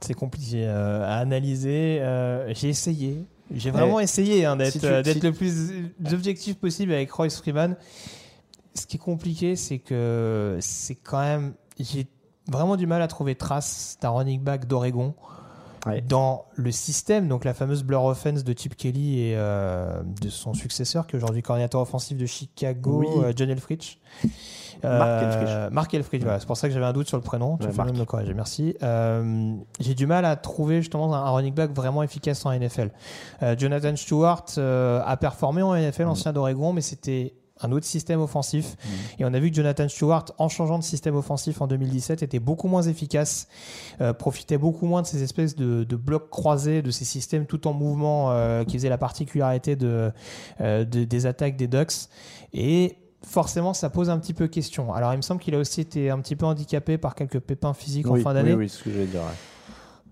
C'est 0.00 0.14
compliqué 0.14 0.64
euh, 0.66 1.04
à 1.04 1.18
analyser. 1.18 1.98
Euh, 2.00 2.52
J'ai 2.54 2.70
essayé. 2.70 3.24
J'ai 3.54 3.70
vraiment 3.70 4.00
essayé 4.00 4.46
hein, 4.46 4.56
d'être 4.56 4.80
si 4.80 4.86
euh, 4.86 5.02
si- 5.04 5.20
le 5.20 5.32
plus 5.32 5.54
objectif 6.12 6.56
possible 6.58 6.92
avec 6.92 7.10
Royce 7.12 7.36
Freeman. 7.38 7.76
Ce 8.74 8.86
qui 8.86 8.96
est 8.96 9.00
compliqué, 9.00 9.56
c'est 9.56 9.78
que 9.78 10.56
c'est 10.60 10.94
quand 10.94 11.20
même. 11.20 11.54
J'ai 11.78 12.06
vraiment 12.50 12.76
du 12.76 12.86
mal 12.86 13.02
à 13.02 13.08
trouver 13.08 13.34
trace 13.34 13.98
d'un 14.00 14.10
running 14.10 14.40
back 14.40 14.66
d'Oregon 14.66 15.14
Ouais. 15.84 16.00
dans 16.00 16.44
le 16.54 16.70
système, 16.70 17.26
donc 17.26 17.44
la 17.44 17.54
fameuse 17.54 17.82
Blur 17.82 18.04
Offense 18.04 18.44
de 18.44 18.54
Chip 18.56 18.76
Kelly 18.76 19.18
et 19.18 19.34
euh, 19.36 20.00
de 20.04 20.28
son 20.28 20.54
successeur, 20.54 21.08
qui 21.08 21.16
est 21.16 21.18
aujourd'hui 21.18 21.42
coordinateur 21.42 21.80
offensif 21.80 22.16
de 22.16 22.24
Chicago, 22.24 23.00
Oui. 23.00 23.08
euh, 23.24 23.32
John 23.34 23.50
Elfrich. 23.50 23.98
Mark 24.84 25.22
Elfrich. 25.22 25.72
Mark 25.72 25.94
Elfrich, 25.94 26.22
voilà, 26.22 26.38
c'est 26.40 26.46
pour 26.46 26.56
ça 26.56 26.68
que 26.68 26.74
j'avais 26.74 26.86
un 26.86 26.92
doute 26.92 27.08
sur 27.08 27.16
le 27.16 27.22
prénom. 27.24 27.56
Tu 27.56 27.64
Ouais, 27.64 27.70
fais 27.70 27.74
bien 27.74 27.84
Mark. 27.86 27.94
de 27.96 28.00
me 28.00 28.04
corriger, 28.04 28.32
merci. 28.34 28.76
Euh, 28.84 29.54
J'ai 29.80 29.94
du 29.94 30.06
mal 30.06 30.24
à 30.24 30.36
trouver 30.36 30.82
justement 30.82 31.12
un, 31.14 31.24
un 31.24 31.30
running 31.30 31.52
back 31.54 31.72
vraiment 31.72 32.04
efficace 32.04 32.46
en 32.46 32.52
NFL. 32.52 32.90
Euh, 33.42 33.56
Jonathan 33.58 33.96
Stewart 33.96 34.44
euh, 34.58 35.02
a 35.04 35.16
performé 35.16 35.62
en 35.62 35.74
NFL, 35.74 36.04
ancien 36.04 36.32
d'Oregon, 36.32 36.72
mais 36.72 36.80
c'était 36.80 37.34
un 37.64 37.72
autre 37.72 37.86
système 37.86 38.20
offensif. 38.20 38.76
Et 39.18 39.24
on 39.24 39.32
a 39.34 39.38
vu 39.40 39.50
que 39.50 39.56
Jonathan 39.56 39.88
Stewart, 39.88 40.24
en 40.38 40.48
changeant 40.48 40.78
de 40.78 40.84
système 40.84 41.16
offensif 41.16 41.60
en 41.60 41.66
2017, 41.66 42.22
était 42.22 42.38
beaucoup 42.38 42.68
moins 42.68 42.82
efficace, 42.82 43.48
euh, 44.00 44.12
profitait 44.12 44.58
beaucoup 44.58 44.86
moins 44.86 45.02
de 45.02 45.06
ces 45.06 45.22
espèces 45.22 45.54
de, 45.56 45.84
de 45.84 45.96
blocs 45.96 46.30
croisés, 46.30 46.82
de 46.82 46.90
ces 46.90 47.04
systèmes 47.04 47.46
tout 47.46 47.66
en 47.66 47.72
mouvement 47.72 48.30
euh, 48.32 48.64
qui 48.64 48.76
faisaient 48.76 48.88
la 48.88 48.98
particularité 48.98 49.76
de, 49.76 50.10
euh, 50.60 50.84
de- 50.84 51.04
des 51.04 51.26
attaques 51.26 51.56
des 51.56 51.66
Ducks. 51.68 52.08
Et 52.52 52.96
forcément, 53.24 53.72
ça 53.74 53.88
pose 53.90 54.10
un 54.10 54.18
petit 54.18 54.34
peu 54.34 54.48
question. 54.48 54.92
Alors, 54.92 55.12
il 55.12 55.16
me 55.16 55.22
semble 55.22 55.40
qu'il 55.40 55.54
a 55.54 55.58
aussi 55.58 55.80
été 55.80 56.10
un 56.10 56.18
petit 56.20 56.34
peu 56.36 56.44
handicapé 56.46 56.98
par 56.98 57.14
quelques 57.14 57.38
pépins 57.40 57.72
physiques 57.74 58.06
en 58.08 58.16
fin 58.16 58.34
d'année. 58.34 58.52
oui, 58.54 58.64
oui, 58.64 58.68
ce 58.68 58.82
que 58.82 58.90
j'allais 58.90 59.06
dire. 59.06 59.20
ouais. 59.20 59.26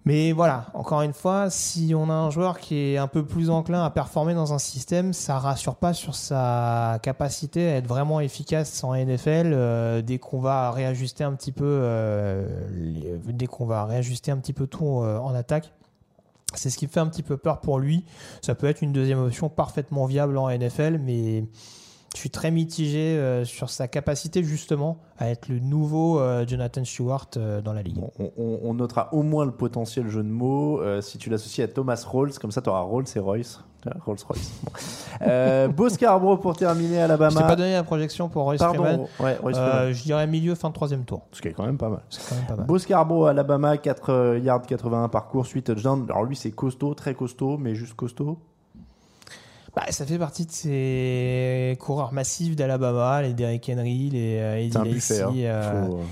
Mais 0.06 0.32
voilà, 0.32 0.66
encore 0.72 1.02
une 1.02 1.12
fois, 1.12 1.50
si 1.50 1.92
on 1.94 2.08
a 2.08 2.14
un 2.14 2.30
joueur 2.30 2.58
qui 2.58 2.74
est 2.74 2.96
un 2.96 3.06
peu 3.06 3.22
plus 3.22 3.50
enclin 3.50 3.84
à 3.84 3.90
performer 3.90 4.32
dans 4.32 4.54
un 4.54 4.58
système, 4.58 5.12
ça 5.12 5.38
rassure 5.38 5.76
pas 5.76 5.92
sur 5.92 6.14
sa 6.14 6.98
capacité 7.02 7.68
à 7.68 7.76
être 7.76 7.86
vraiment 7.86 8.20
efficace 8.20 8.82
en 8.82 8.94
NFL 8.94 9.52
euh, 9.52 10.00
dès 10.00 10.18
qu'on 10.18 10.40
va 10.40 10.70
réajuster 10.70 11.22
un 11.22 11.34
petit 11.34 11.52
peu, 11.52 11.66
euh, 11.66 12.46
dès 13.26 13.46
qu'on 13.46 13.66
va 13.66 13.84
réajuster 13.84 14.32
un 14.32 14.38
petit 14.38 14.54
peu 14.54 14.66
tout 14.66 15.02
euh, 15.02 15.18
en 15.18 15.34
attaque. 15.34 15.70
C'est 16.54 16.70
ce 16.70 16.78
qui 16.78 16.86
fait 16.86 17.00
un 17.00 17.06
petit 17.06 17.22
peu 17.22 17.36
peur 17.36 17.60
pour 17.60 17.78
lui. 17.78 18.04
Ça 18.40 18.54
peut 18.54 18.66
être 18.68 18.80
une 18.80 18.92
deuxième 18.92 19.20
option 19.20 19.50
parfaitement 19.50 20.06
viable 20.06 20.38
en 20.38 20.48
NFL, 20.48 20.98
mais 20.98 21.44
je 22.14 22.18
suis 22.18 22.30
très 22.30 22.50
mitigé 22.50 23.16
euh, 23.16 23.44
sur 23.44 23.70
sa 23.70 23.86
capacité 23.86 24.42
justement 24.42 24.98
à 25.18 25.28
être 25.28 25.48
le 25.48 25.60
nouveau 25.60 26.18
euh, 26.18 26.44
Jonathan 26.46 26.84
Stewart 26.84 27.28
euh, 27.36 27.60
dans 27.60 27.72
la 27.72 27.82
ligue. 27.82 27.98
Bon, 27.98 28.32
on, 28.36 28.74
notera 28.74 29.14
au 29.14 29.22
moins 29.22 29.44
le 29.44 29.52
potentiel 29.52 30.08
jeu 30.08 30.22
de 30.22 30.28
mots 30.28 30.80
si 31.02 31.18
tu 31.18 31.30
l'associes 31.30 31.62
à 31.64 31.68
Thomas 31.68 32.04
Rawls, 32.06 32.32
comme 32.40 32.50
ça 32.50 32.62
tu 32.62 32.68
auras 32.68 32.80
Rawls 32.80 33.04
et 33.14 33.18
Royce. 33.18 33.60
Ah, 33.86 33.92
Rolls 34.04 34.18
Royce. 34.28 34.52
Bon. 34.62 35.72
Beau 35.74 35.88
Scarborough 35.88 36.40
pour 36.40 36.54
terminer 36.54 36.96
Je 36.96 37.00
Alabama. 37.00 37.40
t'ai 37.40 37.46
pas 37.46 37.56
donné 37.56 37.72
la 37.72 37.82
projection 37.82 38.28
pour 38.28 38.42
Royce 38.42 38.58
Pardon, 38.58 38.82
Freeman. 38.82 39.06
ouais, 39.20 39.36
Royce 39.40 39.56
Freeman. 39.56 39.92
je 39.92 40.02
dirais 40.02 40.26
milieu, 40.26 40.54
fin 40.54 40.68
de 40.68 40.74
troisième 40.74 41.04
tour. 41.04 41.22
Ce 41.32 41.40
qui 41.40 41.48
est 41.48 41.52
quand 41.52 41.64
même 41.64 41.78
pas 41.78 41.88
mal. 41.88 42.02
C'est 42.10 42.28
quand 42.28 42.34
même 42.34 42.46
pas 42.46 42.56
mal. 42.56 42.66
Beau 42.66 42.78
Scarborough, 42.78 43.28
Alabama, 43.28 43.78
4 43.78 44.10
euh, 44.10 44.38
yards 44.38 44.62
81 44.62 45.08
par 45.08 45.28
course, 45.28 45.50
8 45.50 45.62
touchdowns. 45.62 46.06
Alors 46.10 46.24
lui 46.24 46.36
c'est 46.36 46.50
costaud, 46.50 46.92
très 46.94 47.14
costaud, 47.14 47.56
mais 47.56 47.74
juste 47.74 47.94
costaud. 47.94 48.38
Bah, 49.74 49.84
ça 49.90 50.04
fait 50.04 50.18
partie 50.18 50.46
de 50.46 50.50
ces 50.50 51.76
coureurs 51.80 52.12
massifs 52.12 52.56
d'Alabama, 52.56 53.22
les 53.22 53.34
Derrick 53.34 53.70
Henry, 53.72 54.10
les 54.10 54.36
euh, 54.38 54.58
Eddie 54.58 54.94
Lacy, 54.94 55.22
hein. 55.22 55.32
euh, 55.36 55.86
Faut, 55.86 55.94
euh, 55.98 56.02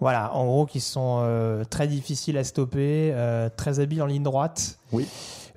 Voilà, 0.00 0.34
en 0.34 0.44
gros, 0.44 0.66
qui 0.66 0.80
sont 0.80 1.20
euh, 1.22 1.64
très 1.64 1.86
difficiles 1.88 2.36
à 2.36 2.44
stopper, 2.44 3.14
très 3.56 3.80
habiles 3.80 4.02
en 4.02 4.06
ligne 4.06 4.22
droite. 4.22 4.78
Oui. 4.92 5.06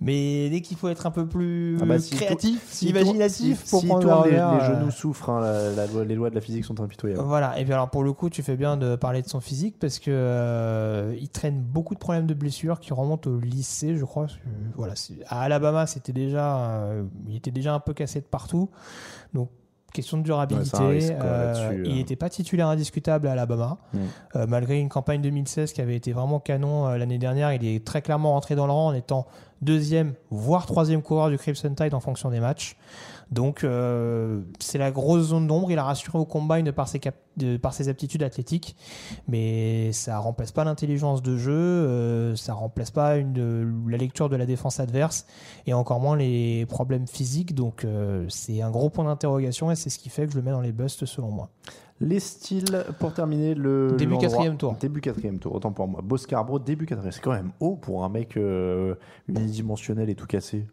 Mais 0.02 0.50
dès 0.50 0.62
qu'il 0.62 0.78
faut 0.78 0.88
être 0.88 1.06
un 1.06 1.12
peu 1.12 1.26
plus 1.28 1.78
Ah 1.82 1.86
bah, 1.86 1.95
créatif, 2.00 2.82
imaginatif 2.82 3.58
tourne- 3.58 3.70
pour 3.70 3.80
s'il 3.82 3.89
prendre 3.89 4.04
tourne, 4.08 4.24
le 4.26 4.30
les, 4.32 4.36
les 4.38 4.41
euh, 4.41 4.80
genoux 4.80 4.91
souffrent. 4.91 5.30
hein, 5.30 5.41
la- 5.41 5.72
la 5.74 5.88
loi- 5.88 6.06
les 6.06 6.16
lois 6.16 6.30
de 6.30 6.36
la 6.36 6.41
physique 6.41 6.64
sont 6.66 6.80
impitoyables. 6.80 7.22
Voilà, 7.22 7.60
et 7.60 7.64
puis 7.64 7.74
alors 7.74 7.89
pour 7.89 8.04
le 8.04 8.14
coup, 8.14 8.30
tu 8.30 8.41
fais 8.43 8.56
bien 8.56 8.78
de 8.78 8.95
parler 8.95 9.22
de 9.22 9.28
son 9.28 9.41
physique 9.41 9.78
parce 9.80 10.00
que 10.00 10.12
euh, 10.12 11.16
il 11.20 11.30
traîne 11.30 11.60
beaucoup 11.62 11.93
de 11.93 12.00
problèmes 12.00 12.28
de 12.28 12.34
blessures 12.34 12.80
qui 12.80 12.93
remontent 12.93 13.30
au 13.30 13.39
lycée, 13.39 13.95
je 13.97 14.06
crois. 14.06 14.28
Que, 14.28 14.32
Voilà, 14.76 14.93
à 15.28 15.41
Alabama, 15.41 15.86
c'était 15.88 16.14
déjà, 16.14 16.82
euh, 16.84 17.04
il 17.28 17.36
était 17.36 17.52
déjà 17.52 17.74
un 17.74 17.80
peu 17.80 17.93
cassé 17.93 18.22
de 18.22 18.26
partout. 18.26 18.70
Donc 19.34 19.50
question 19.92 20.18
de 20.18 20.24
durabilité. 20.24 20.78
Ouais, 20.78 20.88
risque, 20.88 21.14
euh, 21.14 21.82
il 21.86 21.92
euh. 21.92 21.96
n'était 21.96 22.16
pas 22.16 22.30
titulaire 22.30 22.68
indiscutable 22.68 23.28
à 23.28 23.34
Alabama, 23.34 23.78
Mm. 23.94 23.98
Euh, 24.36 24.46
malgré 24.48 24.80
une 24.80 24.90
campagne 24.90 25.22
2016 25.22 25.74
qui 25.74 25.82
avait 25.82 25.96
été 25.96 26.12
vraiment 26.12 26.40
canon 26.40 26.88
euh, 26.88 26.98
l'année 26.98 27.18
dernière. 27.18 27.54
Il 27.54 27.66
est 27.66 27.86
très 27.86 28.02
clairement 28.02 28.34
rentré 28.34 28.56
dans 28.56 28.66
le 28.66 28.72
rang 28.72 28.88
en 28.88 28.94
étant 28.94 29.26
deuxième, 29.62 30.14
voire 30.30 30.66
troisième 30.66 31.02
coureur 31.02 31.30
du 31.30 31.38
Crimson 31.38 31.74
Tide 31.76 31.94
en 31.94 32.00
fonction 32.00 32.30
des 32.30 32.40
matchs. 32.40 32.76
Donc 33.32 33.63
euh, 33.63 34.41
c'est 34.59 34.80
la 34.80 34.89
grosse 34.89 35.27
zone 35.27 35.45
d'ombre. 35.45 35.71
Il 35.71 35.77
a 35.77 35.84
rassuré 35.84 36.17
au 36.17 36.25
combine 36.25 36.63
de 36.63 36.71
par 36.71 36.88
ses, 36.88 36.99
cap- 36.99 37.15
de 37.38 37.57
par 37.57 37.73
ses 37.73 37.88
aptitudes 37.88 38.23
athlétiques, 38.23 38.75
mais 39.27 39.91
ça 39.91 40.17
remplace 40.17 40.51
pas 40.51 40.63
l'intelligence 40.63 41.21
de 41.21 41.38
jeu, 41.38 41.51
euh, 41.53 42.36
ça 42.36 42.53
remplace 42.53 42.89
pas 42.89 43.17
une, 43.17 43.88
la 43.88 43.97
lecture 43.97 44.30
de 44.30 44.36
la 44.36 44.47
défense 44.47 44.80
adverse 44.80 45.27
et 45.67 45.73
encore 45.73 45.99
moins 45.99 46.17
les 46.17 46.65
problèmes 46.65 47.05
physiques. 47.07 47.53
Donc 47.53 47.86
euh, 47.86 48.25
c'est 48.30 48.61
un 48.63 48.71
gros 48.71 48.89
point 48.89 49.05
d'interrogation 49.05 49.69
et 49.69 49.75
c'est 49.75 49.91
ce 49.91 49.99
qui 49.99 50.09
fait 50.09 50.25
que 50.25 50.32
je 50.34 50.38
le 50.38 50.43
mets 50.43 50.51
dans 50.51 50.61
les 50.61 50.71
busts 50.71 51.05
selon 51.05 51.30
moi. 51.30 51.49
Les 52.01 52.21
styles 52.21 52.86
pour 52.97 53.13
terminer 53.13 53.53
le 53.55 53.95
Début 53.97 54.17
quatrième 54.17 54.55
tour. 54.57 54.73
Début 54.80 55.01
quatrième 55.01 55.38
tour, 55.38 55.53
autant 55.53 55.73
pour 55.73 55.86
moi. 55.88 56.01
Beau 56.01 56.15
Scarborough, 56.15 56.63
début 56.63 56.86
quatrième. 56.86 57.11
C'est 57.11 57.19
quand 57.21 57.34
même 57.34 57.51
haut 57.59 57.75
pour 57.75 58.05
un 58.05 58.09
mec 58.09 58.38
euh, 58.38 58.95
unidimensionnel 59.27 60.09
et 60.09 60.15
tout 60.15 60.25
cassé. 60.25 60.65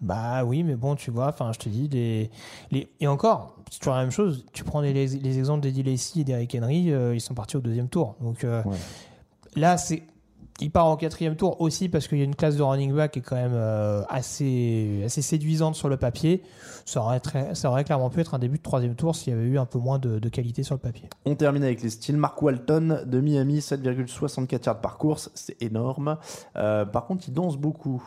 Bah 0.00 0.44
oui, 0.44 0.62
mais 0.62 0.74
bon, 0.76 0.94
tu 0.94 1.10
vois, 1.10 1.28
enfin, 1.28 1.52
je 1.52 1.58
te 1.58 1.68
dis, 1.68 1.88
les, 1.88 2.30
les... 2.70 2.88
et 3.00 3.06
encore, 3.06 3.56
c'est 3.70 3.78
toujours 3.78 3.94
la 3.94 4.02
même 4.02 4.10
chose. 4.10 4.44
Tu 4.52 4.62
prends 4.62 4.80
les, 4.80 4.92
les 4.92 5.38
exemples 5.38 5.62
d'Eddie 5.62 5.82
Lacy 5.82 6.20
et 6.20 6.24
d'Eric 6.24 6.54
Henry, 6.60 6.92
euh, 6.92 7.14
ils 7.14 7.20
sont 7.20 7.34
partis 7.34 7.56
au 7.56 7.60
deuxième 7.60 7.88
tour. 7.88 8.14
Donc 8.20 8.44
euh, 8.44 8.62
Ouais. 8.64 8.76
là, 9.54 9.76
c'est. 9.78 10.02
Il 10.62 10.70
part 10.70 10.86
en 10.86 10.96
quatrième 10.96 11.36
tour 11.36 11.60
aussi 11.60 11.90
parce 11.90 12.08
qu'il 12.08 12.16
y 12.16 12.22
a 12.22 12.24
une 12.24 12.34
classe 12.34 12.56
de 12.56 12.62
running 12.62 12.90
back 12.94 13.12
qui 13.12 13.18
est 13.18 13.22
quand 13.22 13.36
même 13.36 13.52
euh, 13.54 14.02
assez, 14.08 15.02
assez 15.04 15.20
séduisante 15.20 15.74
sur 15.74 15.90
le 15.90 15.98
papier. 15.98 16.42
Ça 16.86 17.02
aurait, 17.02 17.20
très- 17.20 17.54
ça 17.54 17.68
aurait 17.68 17.84
clairement 17.84 18.08
pu 18.08 18.20
être 18.20 18.32
un 18.32 18.38
début 18.38 18.56
de 18.56 18.62
troisième 18.62 18.94
tour 18.94 19.14
s'il 19.14 19.34
y 19.34 19.36
avait 19.36 19.44
eu 19.44 19.58
un 19.58 19.66
peu 19.66 19.78
moins 19.78 19.98
de, 19.98 20.18
de 20.18 20.28
qualité 20.30 20.62
sur 20.62 20.74
le 20.74 20.78
papier. 20.80 21.10
On 21.26 21.34
termine 21.34 21.62
avec 21.62 21.82
les 21.82 21.90
styles. 21.90 22.16
Mark 22.16 22.40
Walton 22.40 23.00
de 23.04 23.20
Miami, 23.20 23.58
7,64 23.58 24.64
yards 24.64 24.80
par 24.80 24.96
course, 24.96 25.30
c'est 25.34 25.60
énorme. 25.62 26.16
Par 26.54 27.04
contre, 27.06 27.24
il 27.28 27.34
danse 27.34 27.58
beaucoup, 27.58 28.02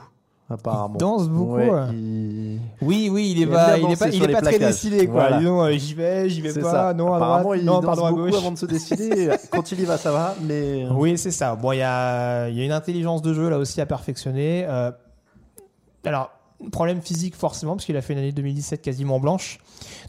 apparemment. 0.49 0.95
Il 0.95 0.99
danse 0.99 1.29
beaucoup, 1.29 1.55
Ouais, 1.55 1.69
ouais. 1.69 1.85
il- 1.93 2.59
Oui, 2.81 3.09
oui, 3.11 3.31
il 3.35 3.39
est 3.39 3.41
Il 3.43 3.49
pas, 3.49 3.77
il 3.77 3.91
est 3.91 3.95
pas, 3.99 4.07
il 4.09 4.23
est 4.23 4.31
pas 4.31 4.41
très 4.41 4.59
décidé 4.59 5.05
quoi. 5.07 5.21
Voilà. 5.21 5.37
Disons, 5.39 5.61
euh, 5.63 5.71
j'y 5.73 5.93
vais, 5.93 6.29
j'y 6.29 6.41
vais 6.41 6.53
pas, 6.59 6.71
ça. 6.71 6.93
non 6.93 7.13
à 7.13 7.19
droite, 7.41 7.59
il 7.59 7.65
non 7.65 7.75
danse 7.81 7.85
pardon 7.85 8.05
à 8.05 8.11
gauche. 8.11 8.33
avant 8.35 8.51
de 8.51 8.57
se 8.57 8.65
décider. 8.65 9.29
Quand 9.51 9.71
il 9.71 9.79
y 9.81 9.85
va, 9.85 9.97
ça 9.97 10.11
va, 10.11 10.35
mais 10.41 10.85
euh, 10.85 10.89
Oui, 10.95 11.17
c'est 11.17 11.31
ça. 11.31 11.55
Bon, 11.55 11.71
il 11.71 11.77
y 11.77 11.81
a, 11.81 12.49
y 12.49 12.61
a 12.61 12.65
une 12.65 12.71
intelligence 12.71 13.21
de 13.21 13.33
jeu 13.33 13.49
là 13.49 13.57
aussi 13.57 13.79
à 13.81 13.85
perfectionner. 13.85 14.65
Euh, 14.67 14.91
alors, 16.05 16.31
problème 16.71 17.01
physique 17.01 17.35
forcément, 17.35 17.73
parce 17.75 17.85
qu'il 17.85 17.95
a 17.97 18.01
fait 18.01 18.13
une 18.13 18.19
année 18.19 18.31
2017 18.31 18.81
quasiment 18.81 19.19
blanche. 19.19 19.59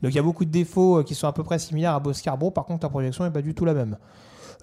Donc 0.03 0.12
il 0.12 0.16
y 0.16 0.18
a 0.18 0.22
beaucoup 0.22 0.45
de 0.45 0.51
défauts 0.51 1.03
qui 1.05 1.14
sont 1.14 1.26
à 1.28 1.32
peu 1.32 1.43
près 1.45 1.59
similaires 1.59 1.95
à 1.95 2.01
Boscarbo. 2.01 2.51
Par 2.51 2.64
contre, 2.64 2.84
la 2.84 2.91
projection 2.91 3.24
n'est 3.24 3.30
pas 3.30 3.43
du 3.43 3.55
tout 3.55 3.64
la 3.64 3.74
même. 3.74 3.97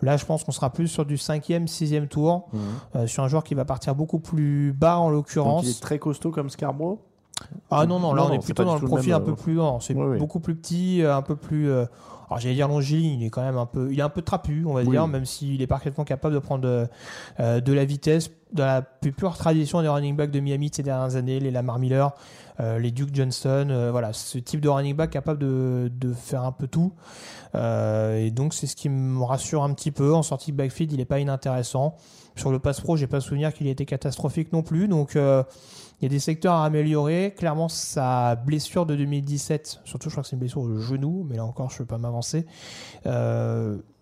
Là, 0.02 0.16
je 0.18 0.26
pense 0.26 0.44
qu'on 0.44 0.52
sera 0.52 0.72
plus 0.72 0.88
sur 0.88 1.06
du 1.06 1.18
cinquième, 1.18 1.68
sixième 1.68 2.08
tour, 2.08 2.48
Mhm. 2.54 2.60
euh, 2.96 3.08
sur 3.08 3.24
un 3.24 3.28
joueur 3.28 3.44
qui 3.44 3.56
va 3.56 3.66
partir 3.66 3.96
beaucoup 3.96 4.20
plus 4.20 4.74
bas 4.74 4.98
en 5.00 5.10
l'occurrence. 5.10 5.66
il 5.66 5.70
est 5.72 5.82
très 5.82 5.98
costaud 6.00 6.32
comme 6.32 6.50
Scarborough. 6.50 7.00
Ah 7.70 7.86
non, 7.86 8.00
non, 8.00 8.14
là 8.14 8.24
Non, 8.24 8.30
on 8.30 8.34
est 8.34 8.44
plutôt 8.44 8.64
dans 8.64 8.76
le 8.80 8.82
profil 8.82 9.12
même, 9.14 9.22
un 9.22 9.26
peu 9.26 9.32
euh, 9.32 9.36
plus 9.36 9.56
grand. 9.56 9.80
C'est 9.80 9.94
oui, 9.96 10.06
oui. 10.08 10.18
beaucoup 10.18 10.40
plus 10.40 10.56
petit, 10.56 11.04
euh, 11.04 11.16
un 11.16 11.22
peu 11.22 11.36
plus. 11.36 11.70
euh, 11.70 11.86
alors 12.30 12.40
j'allais 12.40 12.56
dire 12.56 12.68
longiligne, 12.68 13.20
il 13.22 13.26
est 13.26 13.30
quand 13.30 13.44
même 13.44 13.58
un 13.58 13.66
peu. 13.68 13.90
Il 13.92 14.00
est 14.00 14.04
un 14.04 14.10
peu 14.10 14.22
trapu, 14.24 14.64
on 14.68 14.74
va 14.74 14.82
Oui. 14.82 14.90
dire, 14.90 15.08
même 15.08 15.26
s'il 15.26 15.62
est 15.62 15.68
parfaitement 15.68 16.04
capable 16.04 16.34
de 16.34 16.40
prendre 16.40 16.64
de, 16.64 16.88
euh, 17.40 17.62
de 17.62 17.74
la 17.74 17.86
vitesse. 17.86 18.30
Dans 18.54 18.66
la 18.66 18.82
plus 18.82 19.12
pure 19.12 19.38
tradition 19.38 19.82
des 19.82 19.90
running 19.90 20.16
backs 20.16 20.32
de 20.32 20.40
Miami 20.40 20.72
ces 20.74 20.84
dernières 20.84 21.18
années, 21.18 21.40
les 21.40 21.52
Lamar 21.52 21.80
Miller, 21.80 22.14
euh, 22.60 22.80
les 22.80 22.92
Duke 22.92 23.14
Johnson, 23.14 23.68
euh, 23.70 23.92
voilà, 23.92 24.14
ce 24.14 24.38
type 24.38 24.62
de 24.62 24.70
running 24.70 24.96
back 24.96 25.10
capable 25.10 25.40
de, 25.40 26.14
faire 26.14 26.44
un 26.44 26.54
peu 26.54 26.68
tout. 26.68 26.94
Euh, 27.56 28.18
et 28.18 28.32
donc 28.32 28.54
c'est 28.54 28.68
ce 28.68 28.76
qui 28.76 28.88
me 28.88 29.22
rassure 29.24 29.64
un 29.64 29.74
petit 29.74 29.92
peu. 29.92 30.14
En 30.14 30.24
sortie 30.24 30.54
de 30.54 30.58
backfield, 30.58 30.94
il 30.94 30.98
n'est 30.98 31.06
pas 31.06 31.20
inintéressant. 31.20 31.96
Sur 32.36 32.52
le 32.52 32.60
pass 32.60 32.80
pro, 32.80 32.96
j'ai 32.96 33.08
pas 33.08 33.20
souvenir 33.20 33.54
qu'il 33.54 33.68
ait 33.68 33.72
été 33.72 33.86
catastrophique 33.86 34.54
non 34.54 34.64
plus. 34.64 34.88
Donc 34.88 35.16
il 35.16 36.04
y 36.04 36.06
a 36.06 36.10
des 36.10 36.20
secteurs 36.20 36.54
à 36.54 36.66
améliorer. 36.66 37.34
Clairement, 37.38 37.68
sa 37.68 38.36
blessure 38.36 38.86
de 38.86 38.96
2017, 38.96 39.82
surtout 39.84 40.10
je 40.10 40.14
crois 40.14 40.24
que 40.24 40.30
c'est 40.30 40.36
une 40.36 40.40
blessure 40.40 40.62
au 40.62 40.80
genou, 40.80 41.26
mais 41.30 41.36
là 41.36 41.44
encore, 41.44 41.70
je 41.70 41.76
ne 41.76 41.80
peux 41.80 41.86
pas 41.86 41.98
m'avancer. 41.98 42.46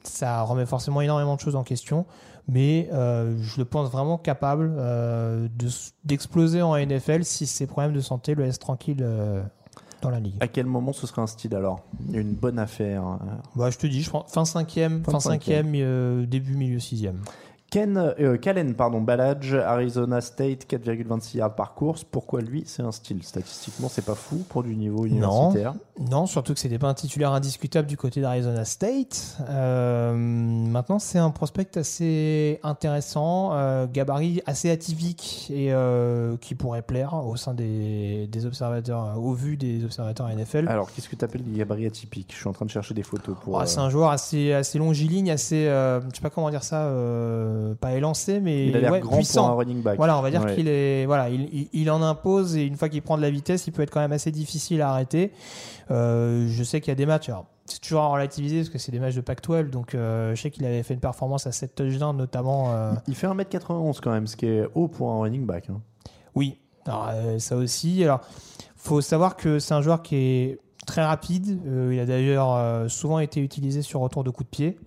Ça 0.08 0.42
remet 0.44 0.66
forcément 0.66 1.02
énormément 1.02 1.36
de 1.36 1.42
choses 1.42 1.56
en 1.56 1.64
question. 1.64 2.06
Mais 2.48 2.90
euh, 2.94 3.36
je 3.42 3.58
le 3.58 3.66
pense 3.66 3.90
vraiment 3.90 4.18
capable 4.18 4.74
euh, 4.78 5.48
de 5.58 5.68
d'exploser 6.04 6.62
en 6.62 6.78
NFL 6.78 7.24
si 7.24 7.48
ses 7.48 7.66
problèmes 7.66 7.94
de 7.94 8.02
santé 8.02 8.36
le 8.36 8.44
laissent 8.44 8.60
tranquille 8.60 9.02
euh, 9.02 9.42
dans 10.02 10.12
la 10.12 10.20
ligue. 10.20 10.36
À 10.42 10.48
quel 10.48 10.68
moment 10.68 10.94
ce 10.94 11.08
serait 11.08 11.24
un 11.24 11.28
style 11.28 11.56
alors? 11.56 11.82
Une 12.14 12.34
bonne 12.34 12.60
affaire. 12.60 13.04
Bah, 13.56 13.72
je 13.72 13.78
te 13.78 13.88
dis, 13.88 14.04
je 14.04 14.12
pense 14.12 14.32
fin 14.32 14.46
cinquième, 14.46 15.04
Fin 15.04 15.20
début 16.28 16.56
milieu 16.56 16.80
sixième. 16.80 17.22
Ken, 17.76 17.98
euh, 17.98 18.38
Kalen, 18.38 18.74
pardon, 18.74 19.02
Balladge, 19.02 19.54
Arizona 19.54 20.22
State, 20.22 20.66
4,26 20.66 21.36
yards 21.40 21.56
par 21.56 21.74
course. 21.74 22.06
Pourquoi 22.06 22.40
lui, 22.40 22.64
c'est 22.66 22.84
un 22.84 22.94
style 22.94 23.22
Statistiquement, 23.22 23.90
c'est 23.90 24.06
pas 24.06 24.16
fou 24.16 24.46
pour 24.48 24.64
du 24.64 24.78
niveau 24.78 25.06
universitaire. 25.06 25.74
Non, 26.00 26.26
surtout 26.26 26.54
que 26.54 26.60
c'était 26.62 26.80
pas 26.80 26.88
un 26.88 26.94
titulaire 26.94 27.34
indiscutable 27.34 27.86
du 27.86 27.98
côté 27.98 28.22
d'Arizona 28.22 28.64
State. 28.64 29.38
Euh, 29.50 30.14
maintenant, 30.16 31.00
c'est 31.00 31.20
un 31.20 31.32
prospect 31.32 31.78
assez 31.78 32.62
intéressant, 32.64 33.50
euh, 33.52 33.88
gabarit 33.92 34.42
assez 34.46 34.72
atypique 34.72 35.52
et 35.54 35.74
qui 36.40 36.56
pourrait 36.56 36.82
plaire 36.82 37.14
au 37.14 37.36
sein 37.36 37.54
des, 37.54 38.28
des 38.28 38.46
observateurs, 38.46 39.22
au 39.22 39.34
vu 39.34 39.58
des 39.58 39.84
observateurs 39.84 40.30
NFL. 40.30 40.70
Alors, 40.70 40.90
qu'est-ce 40.94 41.10
que 41.10 41.18
tu 41.18 41.26
appelles 41.26 41.44
les 41.46 41.58
gabarits 41.58 41.88
atypiques 41.88 42.32
Je 42.32 42.38
suis 42.38 42.48
en 42.48 42.54
train 42.54 42.66
de 42.66 42.72
chercher 42.72 42.94
des 42.94 43.04
photos 43.04 43.36
pour. 43.44 43.60
Euh, 43.60 43.66
C'est 43.66 43.80
un 43.80 43.90
joueur 43.90 44.12
assez, 44.12 44.54
assez 44.54 44.78
longiligne, 44.78 45.30
assez, 45.30 45.66
je 45.66 46.16
sais 46.16 46.22
pas 46.22 46.30
comment 46.30 46.50
dire 46.50 46.64
ça, 46.64 46.88
euh, 47.65 47.65
pas 47.74 47.94
élancé, 47.94 48.40
mais 48.40 48.68
il 48.68 48.76
a 48.78 48.80
l'air 48.80 48.92
ouais, 48.92 49.00
grand 49.00 49.16
puissant. 49.18 49.44
pour 49.48 49.52
un 49.52 49.56
running 49.56 49.82
back. 49.82 49.98
Voilà, 49.98 50.18
on 50.18 50.22
va 50.22 50.30
dire 50.32 50.44
Ouais. 50.44 50.56
qu'il 50.56 50.68
est, 50.68 51.06
voilà, 51.06 51.30
il, 51.30 51.42
il- 51.54 51.70
il 51.74 51.90
en 51.92 52.02
impose 52.02 52.56
et 52.56 52.64
une 52.66 52.76
fois 52.78 52.90
qu'il 52.90 53.02
prend 53.02 53.18
de 53.18 53.22
la 53.22 53.30
vitesse, 53.32 53.66
il 53.68 53.72
peut 53.72 53.82
être 53.82 53.92
quand 53.92 54.00
même 54.02 54.12
assez 54.12 54.32
difficile 54.32 54.82
à 54.82 54.90
arrêter. 54.92 55.32
Euh, 55.92 56.48
je 56.50 56.64
sais 56.64 56.80
qu'il 56.82 56.90
y 56.90 56.92
a 56.92 56.96
des 56.96 57.06
matchs. 57.06 57.30
alors, 57.30 57.46
C'est 57.68 57.80
toujours 57.82 58.02
à 58.02 58.08
relativiser 58.10 58.58
parce 58.60 58.70
que 58.70 58.78
c'est 58.78 58.92
des 58.92 59.00
matchs 59.00 59.16
de 59.16 59.22
Pac-12, 59.22 59.70
donc 59.72 59.96
euh, 59.96 60.36
je 60.36 60.42
sais 60.42 60.52
qu'il 60.52 60.66
avait 60.66 60.84
fait 60.84 60.94
une 60.94 61.00
performance 61.00 61.48
à 61.48 61.52
7 61.52 61.74
touchdowns 61.76 62.16
notamment. 62.18 62.72
euh, 62.74 62.94
Il 63.08 63.16
fait 63.16 63.28
1m91 63.28 64.00
quand 64.02 64.12
même, 64.12 64.28
ce 64.28 64.36
qui 64.36 64.46
est 64.46 64.66
haut 64.76 64.88
pour 64.88 65.12
un 65.12 65.22
running 65.22 65.46
back. 65.46 65.70
hein. 65.70 65.82
Oui, 66.36 66.60
alors, 66.86 67.10
euh, 67.12 67.40
ça 67.40 67.56
aussi. 67.56 68.04
Alors, 68.04 68.22
faut 68.76 69.02
savoir 69.02 69.36
que 69.36 69.58
c'est 69.58 69.74
un 69.74 69.82
joueur 69.82 70.04
qui 70.04 70.16
est 70.16 70.60
très 70.86 71.04
rapide. 71.04 71.60
Euh, 71.66 71.90
il 71.94 72.00
a 72.00 72.06
d'ailleurs 72.06 72.54
euh, 72.54 72.88
souvent 72.88 73.18
été 73.18 73.40
utilisé 73.40 73.82
sur 73.82 74.00
retour 74.02 74.24
de 74.24 74.30
coup 74.30 74.44
de 74.44 74.50
pied. 74.50 74.78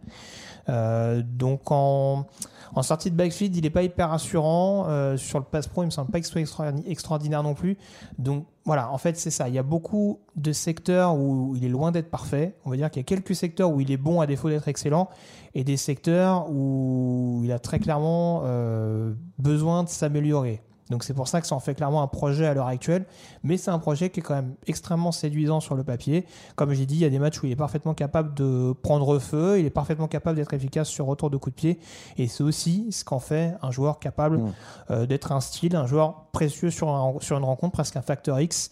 Euh, 0.69 1.23
donc 1.25 1.71
en, 1.73 2.27
en 2.75 2.83
sortie 2.83 3.11
de 3.11 3.17
backfield, 3.17 3.55
il 3.57 3.63
n'est 3.63 3.71
pas 3.71 3.83
hyper 3.83 4.11
rassurant. 4.11 4.87
Euh, 4.89 5.17
sur 5.17 5.39
le 5.39 5.45
pass 5.45 5.67
pro, 5.67 5.83
il 5.83 5.87
me 5.87 5.91
semble 5.91 6.11
pas 6.11 6.23
ce 6.23 6.31
soit 6.31 6.41
extra- 6.41 6.73
extraordinaire 6.87 7.43
non 7.43 7.55
plus. 7.55 7.77
Donc 8.19 8.47
voilà, 8.65 8.93
en 8.93 8.99
fait, 8.99 9.17
c'est 9.17 9.31
ça. 9.31 9.49
Il 9.49 9.55
y 9.55 9.59
a 9.59 9.63
beaucoup 9.63 10.21
de 10.37 10.53
secteurs 10.53 11.17
où 11.17 11.55
il 11.57 11.65
est 11.65 11.71
loin 11.71 11.91
d'être 11.91 12.11
parfait. 12.11 12.55
On 12.65 12.71
va 12.71 12.77
dire 12.77 12.91
qu'il 12.91 13.01
y 13.01 13.05
a 13.05 13.05
quelques 13.05 13.35
secteurs 13.35 13.71
où 13.71 13.81
il 13.81 13.91
est 13.91 13.97
bon 13.97 14.21
à 14.21 14.27
défaut 14.27 14.49
d'être 14.51 14.69
excellent 14.69 15.09
et 15.55 15.65
des 15.65 15.77
secteurs 15.77 16.51
où 16.51 17.41
il 17.45 17.53
a 17.53 17.59
très 17.59 17.79
clairement 17.79 18.43
euh, 18.45 19.15
besoin 19.39 19.85
de 19.85 19.89
s'améliorer. 19.89 20.63
Donc 20.91 21.05
c'est 21.05 21.13
pour 21.15 21.29
ça 21.29 21.41
que 21.41 21.47
ça 21.47 21.55
en 21.55 21.61
fait 21.61 21.75
clairement 21.75 22.03
un 22.03 22.07
projet 22.07 22.47
à 22.47 22.55
l'heure 22.55 22.67
actuelle, 22.67 23.05
mais 23.43 23.57
c'est 23.59 23.71
un 23.71 23.79
projet 23.79 24.09
qui 24.11 24.21
est 24.21 24.23
quand 24.23 24.35
même 24.35 24.55
extrêmement 24.67 25.13
séduisant 25.13 25.61
sur 25.61 25.75
le 25.75 25.85
papier. 25.85 26.25
Comme 26.57 26.73
j'ai 26.73 26.87
dit, 26.87 26.95
il 26.95 27.01
y 27.01 27.05
a 27.05 27.11
des 27.11 27.19
matchs 27.19 27.43
où 27.43 27.47
il 27.47 27.53
est 27.53 27.57
parfaitement 27.57 27.93
capable 27.93 28.35
de 28.35 28.73
prendre 28.83 29.19
feu, 29.19 29.61
il 29.61 29.67
est 29.67 29.71
parfaitement 29.71 30.09
capable 30.09 30.37
d'être 30.37 30.55
efficace 30.55 30.89
sur 30.89 31.05
retour 31.07 31.29
de 31.31 31.37
coup 31.37 31.51
de 31.51 31.55
pied, 31.55 31.79
et 32.17 32.27
c'est 32.27 32.43
aussi 32.43 32.91
ce 32.91 33.05
qu'en 33.05 33.19
fait 33.21 33.55
un 33.63 33.71
joueur 33.71 33.99
capable 33.99 34.39
Mm. 34.39 34.53
euh, 34.91 35.07
d'être 35.07 35.33
un 35.33 35.41
style, 35.41 35.77
un 35.77 35.87
joueur 35.87 36.27
précieux 36.33 36.71
sur, 36.71 36.89
un- 36.89 37.15
sur 37.21 37.37
une 37.37 37.45
rencontre, 37.45 37.73
presque 37.73 37.97
un 37.97 38.03
facteur 38.03 38.41
X. 38.41 38.71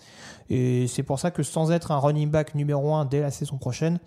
Et 0.49 0.87
c'est 0.89 1.03
pour 1.03 1.19
ça 1.19 1.31
que 1.31 1.43
sans 1.43 1.71
être 1.73 1.91
un 1.93 1.99
running 1.99 2.31
back 2.31 2.55
numéro 2.55 2.95
1 2.95 3.05
dès 3.05 3.21
la 3.21 3.31
saison 3.31 3.57
prochaine, 3.59 3.99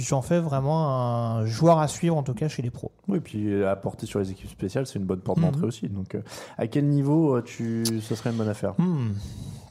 j'en 0.00 0.22
fais 0.22 0.40
vraiment 0.40 0.88
un 0.90 1.46
joueur 1.46 1.78
à 1.78 1.88
suivre, 1.88 2.16
en 2.16 2.22
tout 2.22 2.34
cas 2.34 2.48
chez 2.48 2.62
les 2.62 2.70
pros. 2.70 2.92
Oui, 3.08 3.18
et 3.18 3.20
puis 3.20 3.64
apporter 3.64 4.06
sur 4.06 4.18
les 4.20 4.30
équipes 4.30 4.50
spéciales, 4.50 4.86
c'est 4.86 4.98
une 4.98 5.04
bonne 5.04 5.20
porte 5.20 5.38
Mhm. 5.38 5.44
d'entrée 5.44 5.66
aussi. 5.66 5.88
Donc, 5.88 6.14
euh, 6.14 6.22
à 6.58 6.66
quel 6.66 6.86
niveau 6.86 7.36
euh, 7.36 7.42
tu... 7.42 7.84
ce 8.00 8.14
serait 8.14 8.30
une 8.30 8.36
bonne 8.36 8.48
affaire? 8.48 8.74
Hmm. 8.78 9.12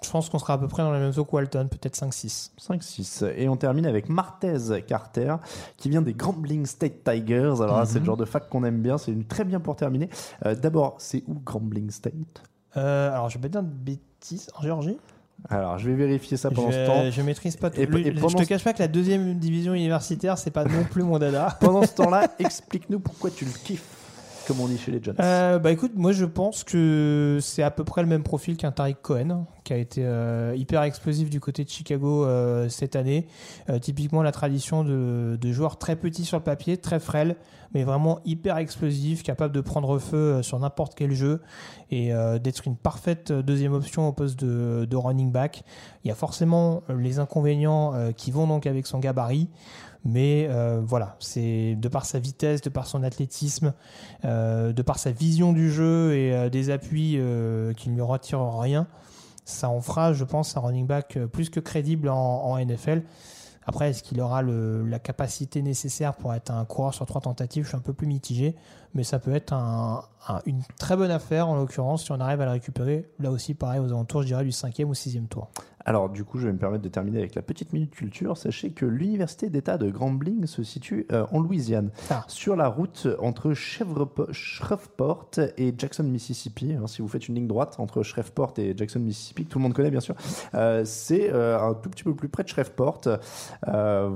Je 0.01 0.09
pense 0.09 0.29
qu'on 0.29 0.39
sera 0.39 0.53
à 0.53 0.57
peu 0.57 0.67
près 0.69 0.81
dans 0.81 0.93
les 0.93 0.99
mêmes 0.99 1.11
eaux 1.17 1.25
que 1.25 1.35
Walton, 1.35 1.67
peut-être 1.69 1.95
5-6. 1.97 2.51
5-6. 2.57 3.25
Et 3.35 3.49
on 3.49 3.57
termine 3.57 3.85
avec 3.85 4.07
Martez 4.07 4.81
Carter, 4.87 5.35
qui 5.75 5.89
vient 5.89 6.01
des 6.01 6.13
Grambling 6.13 6.65
State 6.65 7.03
Tigers. 7.03 7.55
Alors 7.61 7.85
c'est 7.85 7.95
le 7.95 7.99
Mhm. 8.01 8.05
genre 8.05 8.17
de 8.17 8.23
fac 8.25 8.47
qu'on 8.47 8.63
aime 8.63 8.81
bien. 8.81 8.97
C'est 8.97 9.11
une 9.11 9.25
très 9.25 9.43
bien 9.43 9.59
pour 9.59 9.75
terminer. 9.75 10.09
Euh, 10.45 10.55
D'abord, 10.55 10.95
c'est 10.99 11.23
où 11.27 11.33
Grambling 11.35 11.89
State? 11.91 12.13
Euh, 12.77 13.11
alors, 13.11 13.29
je 13.29 13.37
vais 13.37 13.41
pas 13.41 13.49
dire 13.49 13.63
de 13.63 13.67
bêtises. 13.67 14.47
En 14.57 14.61
Géorgie? 14.61 14.97
Alors, 15.49 15.77
je 15.77 15.89
vais 15.89 15.95
vérifier 15.95 16.35
ça 16.37 16.49
pendant 16.51 16.69
je, 16.71 16.75
ce 16.75 16.85
temps. 16.85 17.11
je 17.11 17.21
maîtrise 17.21 17.55
pas 17.55 17.69
tout. 17.69 17.79
Et- 17.79 17.83
et 17.83 18.13
je 18.15 18.35
te 18.35 18.43
cache 18.43 18.63
pas 18.63 18.73
que 18.73 18.79
la 18.79 18.87
deuxième 18.87 19.35
division 19.39 19.73
universitaire, 19.73 20.37
c'est 20.37 20.51
pas 20.51 20.65
non 20.65 20.83
plus 20.83 21.03
mon 21.03 21.17
dada. 21.17 21.57
Pendant 21.61 21.83
ce 21.83 21.93
temps-là, 21.93 22.27
explique-nous 22.39 22.99
pourquoi 22.99 23.29
tu 23.31 23.45
le 23.45 23.51
kiffes, 23.51 23.83
comme 24.49 24.61
on 24.61 24.67
dit 24.67 24.79
chez 24.79 24.91
les 24.91 24.99
Jones. 25.01 25.15
Euh, 25.19 25.59
bah 25.59 25.71
écoute, 25.71 25.91
moi 25.95 26.11
je 26.11 26.25
pense 26.25 26.63
que 26.63 27.37
c'est 27.39 27.61
à 27.61 27.69
peu 27.69 27.83
près 27.83 28.01
le 28.01 28.07
même 28.07 28.23
profil 28.23 28.57
qu'un 28.57 28.71
Tariq 28.71 28.97
Cohen, 28.99 29.45
qui 29.63 29.73
a 29.73 29.77
été 29.77 30.01
euh, 30.03 30.55
hyper 30.57 30.81
explosif 30.81 31.29
du 31.29 31.39
côté 31.39 31.63
de 31.63 31.69
Chicago 31.69 32.25
euh, 32.25 32.67
cette 32.67 32.95
année. 32.95 33.27
Typiquement 33.79 34.23
la 34.23 34.31
tradition 34.31 34.83
de, 34.83 35.37
joueurs 35.51 35.77
très 35.77 35.95
petits 35.95 36.25
sur 36.25 36.37
le 36.37 36.43
papier, 36.43 36.77
très 36.77 36.99
frêles, 36.99 37.35
mais 37.75 37.83
vraiment 37.83 38.21
hyper 38.25 38.57
explosifs, 38.57 39.21
capables 39.21 39.53
de 39.53 39.61
prendre 39.61 39.99
feu 39.99 40.41
sur 40.41 40.57
n'importe 40.57 40.95
quel 40.95 41.11
jeu 41.11 41.41
et 41.91 42.11
d'être 42.41 42.65
une 42.65 42.75
parfaite 42.75 43.31
deuxième 43.31 43.73
option 43.73 44.07
au 44.07 44.13
poste 44.13 44.39
de, 44.39 44.85
de 44.89 44.95
running 44.95 45.31
back. 45.31 45.63
Il 46.03 46.07
y 46.07 46.11
a 46.11 46.15
forcément 46.15 46.81
les 46.89 47.19
inconvénients 47.19 47.93
qui 48.17 48.31
vont 48.31 48.47
donc 48.47 48.65
avec 48.65 48.87
son 48.87 48.97
gabarit. 48.97 49.49
Mais 50.05 50.47
euh, 50.49 50.81
voilà, 50.83 51.15
c'est 51.19 51.75
de 51.75 51.87
par 51.89 52.05
sa 52.05 52.19
vitesse, 52.19 52.61
de 52.61 52.69
par 52.69 52.87
son 52.87 53.03
athlétisme, 53.03 53.73
euh, 54.23 54.71
de 54.71 54.81
par 54.81 54.97
sa 54.97 55.11
vision 55.11 55.51
du 55.51 55.69
jeu 55.71 56.13
et 56.15 56.33
euh, 56.33 56.49
des 56.49 56.69
appuis 56.69 57.19
qui 57.75 57.89
ne 57.89 57.95
lui 57.95 58.01
retirent 58.01 58.59
rien, 58.59 58.87
ça 59.45 59.69
en 59.69 59.81
fera, 59.81 60.13
je 60.13 60.23
pense, 60.23 60.55
un 60.55 60.61
running 60.61 60.87
back 60.87 61.17
plus 61.31 61.49
que 61.49 61.59
crédible 61.59 62.09
en, 62.09 62.57
NFL. 62.57 63.03
Après, 63.65 63.89
est-ce 63.89 64.03
qu'il 64.03 64.21
aura 64.21 64.41
la 64.41 64.99
capacité 64.99 65.61
nécessaire 65.61 66.15
pour 66.15 66.33
être 66.33 66.51
un 66.51 66.65
coureur 66.65 66.93
sur 66.93 67.05
trois 67.05 67.21
tentatives? 67.21 67.63
Je 67.63 67.69
suis 67.69 67.77
un 67.77 67.81
peu 67.81 67.93
plus 67.93 68.07
mitigé, 68.07 68.55
mais 68.93 69.03
ça 69.03 69.19
peut 69.19 69.33
être 69.33 69.53
un, 69.53 70.03
un- 70.27 70.41
une 70.45 70.61
très 70.77 70.95
bonne 70.97 71.11
affaire 71.11 71.47
en 71.47 71.55
l'occurrence 71.55 72.03
si 72.05 72.11
on 72.11 72.19
arrive 72.19 72.41
à 72.41 72.45
le 72.45 72.51
récupérer. 72.51 73.09
Là 73.19 73.31
aussi, 73.31 73.53
pareil, 73.53 73.79
aux 73.79 73.87
alentours, 73.89 74.21
je 74.23 74.27
dirais 74.27 74.43
du 74.43 74.51
cinquième 74.51 74.89
ou 74.89 74.93
sixième 74.93 75.27
tour. 75.27 75.49
Alors, 75.85 76.09
du 76.09 76.23
coup, 76.25 76.37
je 76.37 76.45
vais 76.47 76.53
me 76.53 76.57
permettre 76.59 76.83
de 76.83 76.89
terminer 76.89 77.19
avec 77.19 77.35
la 77.35 77.41
petite 77.41 77.71
minute 77.73 77.91
culture. 77.95 78.37
Sachez 78.37 78.71
que 78.71 78.85
l'université 78.85 79.49
d'État 79.49 79.77
de 79.77 79.89
Grambling 79.89 80.45
se 80.45 80.61
situe 80.61 81.07
euh, 81.11 81.25
en 81.31 81.39
Louisiane, 81.39 81.89
Ah. 82.11 82.25
sur 82.27 82.55
la 82.57 82.67
route 82.67 83.07
entre 83.19 83.51
Shrevep- 83.53 84.31
Shreveport 84.31 85.29
et 85.57 85.73
Jackson, 85.75 86.03
Mississippi. 86.03 86.73
hein, 86.73 86.85
si 86.85 87.01
vous 87.01 87.07
faites 87.07 87.27
une 87.29 87.35
ligne 87.35 87.47
droite 87.47 87.75
entre 87.79 88.03
Shreveport 88.03 88.53
et 88.57 88.75
Jackson, 88.77 88.99
Mississippi, 88.99 89.45
que 89.45 89.49
tout 89.51 89.57
le 89.57 89.63
monde 89.63 89.73
connaît 89.73 89.89
bien 89.89 90.01
sûr, 90.01 90.15
euh, 90.53 90.83
c'est 90.85 91.31
euh, 91.33 91.57
un 91.59 91.73
tout 91.73 91.89
petit 91.89 92.03
peu 92.03 92.13
plus 92.13 92.27
près 92.29 92.43
de 92.43 92.49
Shreveport. 92.49 93.01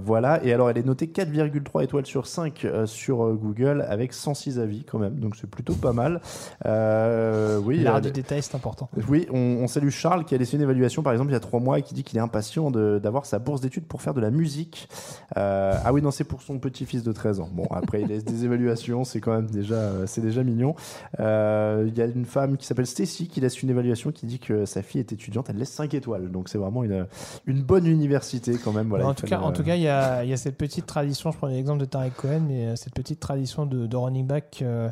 Voilà. 0.03 0.43
Et 0.43 0.53
alors, 0.53 0.69
elle 0.69 0.77
est 0.77 0.85
notée 0.85 1.07
4,3 1.07 1.83
étoiles 1.83 2.05
sur 2.05 2.27
5 2.27 2.65
euh, 2.65 2.85
sur 2.85 3.33
Google 3.35 3.85
avec 3.87 4.13
106 4.13 4.59
avis 4.63 4.83
quand 4.83 4.97
même. 4.99 5.19
Donc, 5.19 5.35
c'est 5.35 5.49
plutôt 5.49 5.75
pas 5.75 5.93
mal. 5.93 6.21
Euh, 6.65 7.59
oui. 7.63 7.79
L'art 7.81 7.97
euh, 7.97 8.01
du 8.01 8.11
détail, 8.11 8.41
c'est 8.41 8.55
important. 8.55 8.89
oui, 9.09 9.27
on, 9.31 9.37
on 9.61 9.67
salue 9.67 9.89
Charles 9.89 10.25
qui 10.25 10.33
a 10.33 10.37
laissé 10.37 10.55
une 10.57 10.63
évaluation 10.63 11.03
par 11.03 11.13
exemple 11.13 11.31
il 11.31 11.33
y 11.33 11.37
a 11.37 11.39
trois 11.39 11.59
mois 11.59 11.79
et 11.79 11.81
qui 11.81 11.93
dit 11.93 12.03
qu'il 12.03 12.17
est 12.17 12.21
impatient 12.21 12.71
d'avoir 12.71 13.25
sa 13.25 13.39
bourse 13.39 13.61
d'études 13.61 13.85
pour 13.85 14.01
faire 14.01 14.13
de 14.13 14.21
la 14.21 14.31
musique. 14.31 14.89
Euh, 15.37 15.73
ah 15.83 15.93
oui, 15.93 16.01
non, 16.01 16.11
c'est 16.11 16.23
pour 16.23 16.41
son 16.41 16.59
petit-fils 16.59 17.03
de 17.03 17.11
13 17.11 17.39
ans. 17.39 17.49
Bon, 17.51 17.67
après 17.71 18.01
il 18.01 18.07
laisse 18.07 18.25
des 18.25 18.45
évaluations, 18.45 19.03
c'est 19.03 19.19
quand 19.19 19.33
même 19.33 19.49
déjà, 19.49 20.05
c'est 20.07 20.21
déjà 20.21 20.43
mignon. 20.43 20.75
Euh, 21.19 21.85
Il 21.87 21.97
y 21.97 22.01
a 22.01 22.05
une 22.05 22.25
femme 22.25 22.57
qui 22.57 22.65
s'appelle 22.65 22.87
Stacy 22.87 23.27
qui 23.27 23.41
laisse 23.41 23.61
une 23.61 23.69
évaluation 23.69 24.11
qui 24.11 24.25
dit 24.25 24.39
que 24.39 24.65
sa 24.65 24.81
fille 24.81 24.99
est 24.99 25.11
étudiante, 25.11 25.49
elle 25.49 25.57
laisse 25.57 25.71
5 25.71 25.93
étoiles. 25.93 26.31
Donc 26.31 26.49
c'est 26.49 26.57
vraiment 26.57 26.83
une, 26.83 27.07
une 27.45 27.61
bonne 27.61 27.85
université 27.85 28.57
quand 28.63 28.71
même. 28.71 28.89
Voilà, 28.89 29.07
en, 29.07 29.13
tout 29.13 29.25
cas, 29.25 29.39
en 29.39 29.51
tout 29.51 29.63
cas, 29.63 29.75
il 29.75 29.83
y 29.83 29.87
a, 29.87 30.23
y 30.23 30.33
a 30.33 30.37
cette 30.37 30.57
petite 30.57 30.85
tradition, 30.85 31.31
je 31.31 31.37
prenais 31.37 31.55
l'exemple 31.55 31.79
de 31.79 31.85
Tarek 31.85 32.15
Cohen, 32.15 32.41
mais 32.47 32.75
cette 32.75 32.93
petite 32.93 33.19
tradition 33.19 33.65
de, 33.65 33.87
de 33.87 33.95
running 33.95 34.27
back 34.27 34.52
euh, 34.61 34.89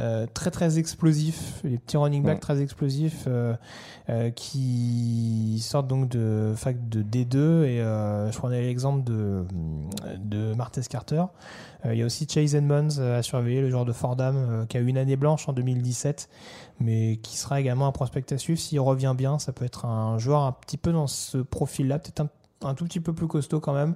euh, 0.00 0.26
très 0.32 0.50
très 0.50 0.78
explosif, 0.78 1.60
les 1.64 1.78
petits 1.78 1.98
running 1.98 2.22
backs 2.22 2.34
Ouais. 2.34 2.40
très 2.40 2.62
explosifs 2.62 3.24
euh, 3.28 3.54
qui 4.30 5.60
sortent 5.62 5.86
donc 5.86 6.08
de 6.08 6.54
fac 6.56 6.88
de 6.88 7.02
D2 7.02 7.64
et 7.64 7.78
je 7.78 8.36
prenais 8.38 8.62
l'exemple 8.62 9.04
de, 9.04 9.44
de 10.18 10.54
Martez 10.54 10.80
Carter. 10.88 11.24
Il 11.84 11.94
y 11.94 12.02
a 12.02 12.06
aussi 12.06 12.26
Chase 12.28 12.54
Edmonds 12.54 12.98
à 12.98 13.22
surveiller, 13.22 13.60
le 13.60 13.70
joueur 13.70 13.84
de 13.84 13.92
Fordham 13.92 14.66
qui 14.68 14.78
a 14.78 14.80
eu 14.80 14.86
une 14.86 14.98
année 14.98 15.16
blanche 15.16 15.48
en 15.48 15.52
2017, 15.52 16.28
mais 16.80 17.18
qui 17.22 17.36
sera 17.36 17.60
également 17.60 17.86
un 17.86 17.92
prospect 17.92 18.32
à 18.32 18.38
suivre. 18.38 18.58
S'il 18.58 18.80
revient 18.80 19.14
bien, 19.16 19.38
ça 19.38 19.52
peut 19.52 19.64
être 19.64 19.84
un 19.84 20.18
joueur 20.18 20.42
un 20.42 20.52
petit 20.52 20.78
peu 20.78 20.92
dans 20.92 21.06
ce 21.06 21.38
profil-là, 21.38 21.98
peut-être 21.98 22.20
un, 22.22 22.30
un 22.66 22.74
tout 22.74 22.84
petit 22.84 23.00
peu 23.00 23.12
plus 23.12 23.26
costaud 23.26 23.60
quand 23.60 23.74
même, 23.74 23.94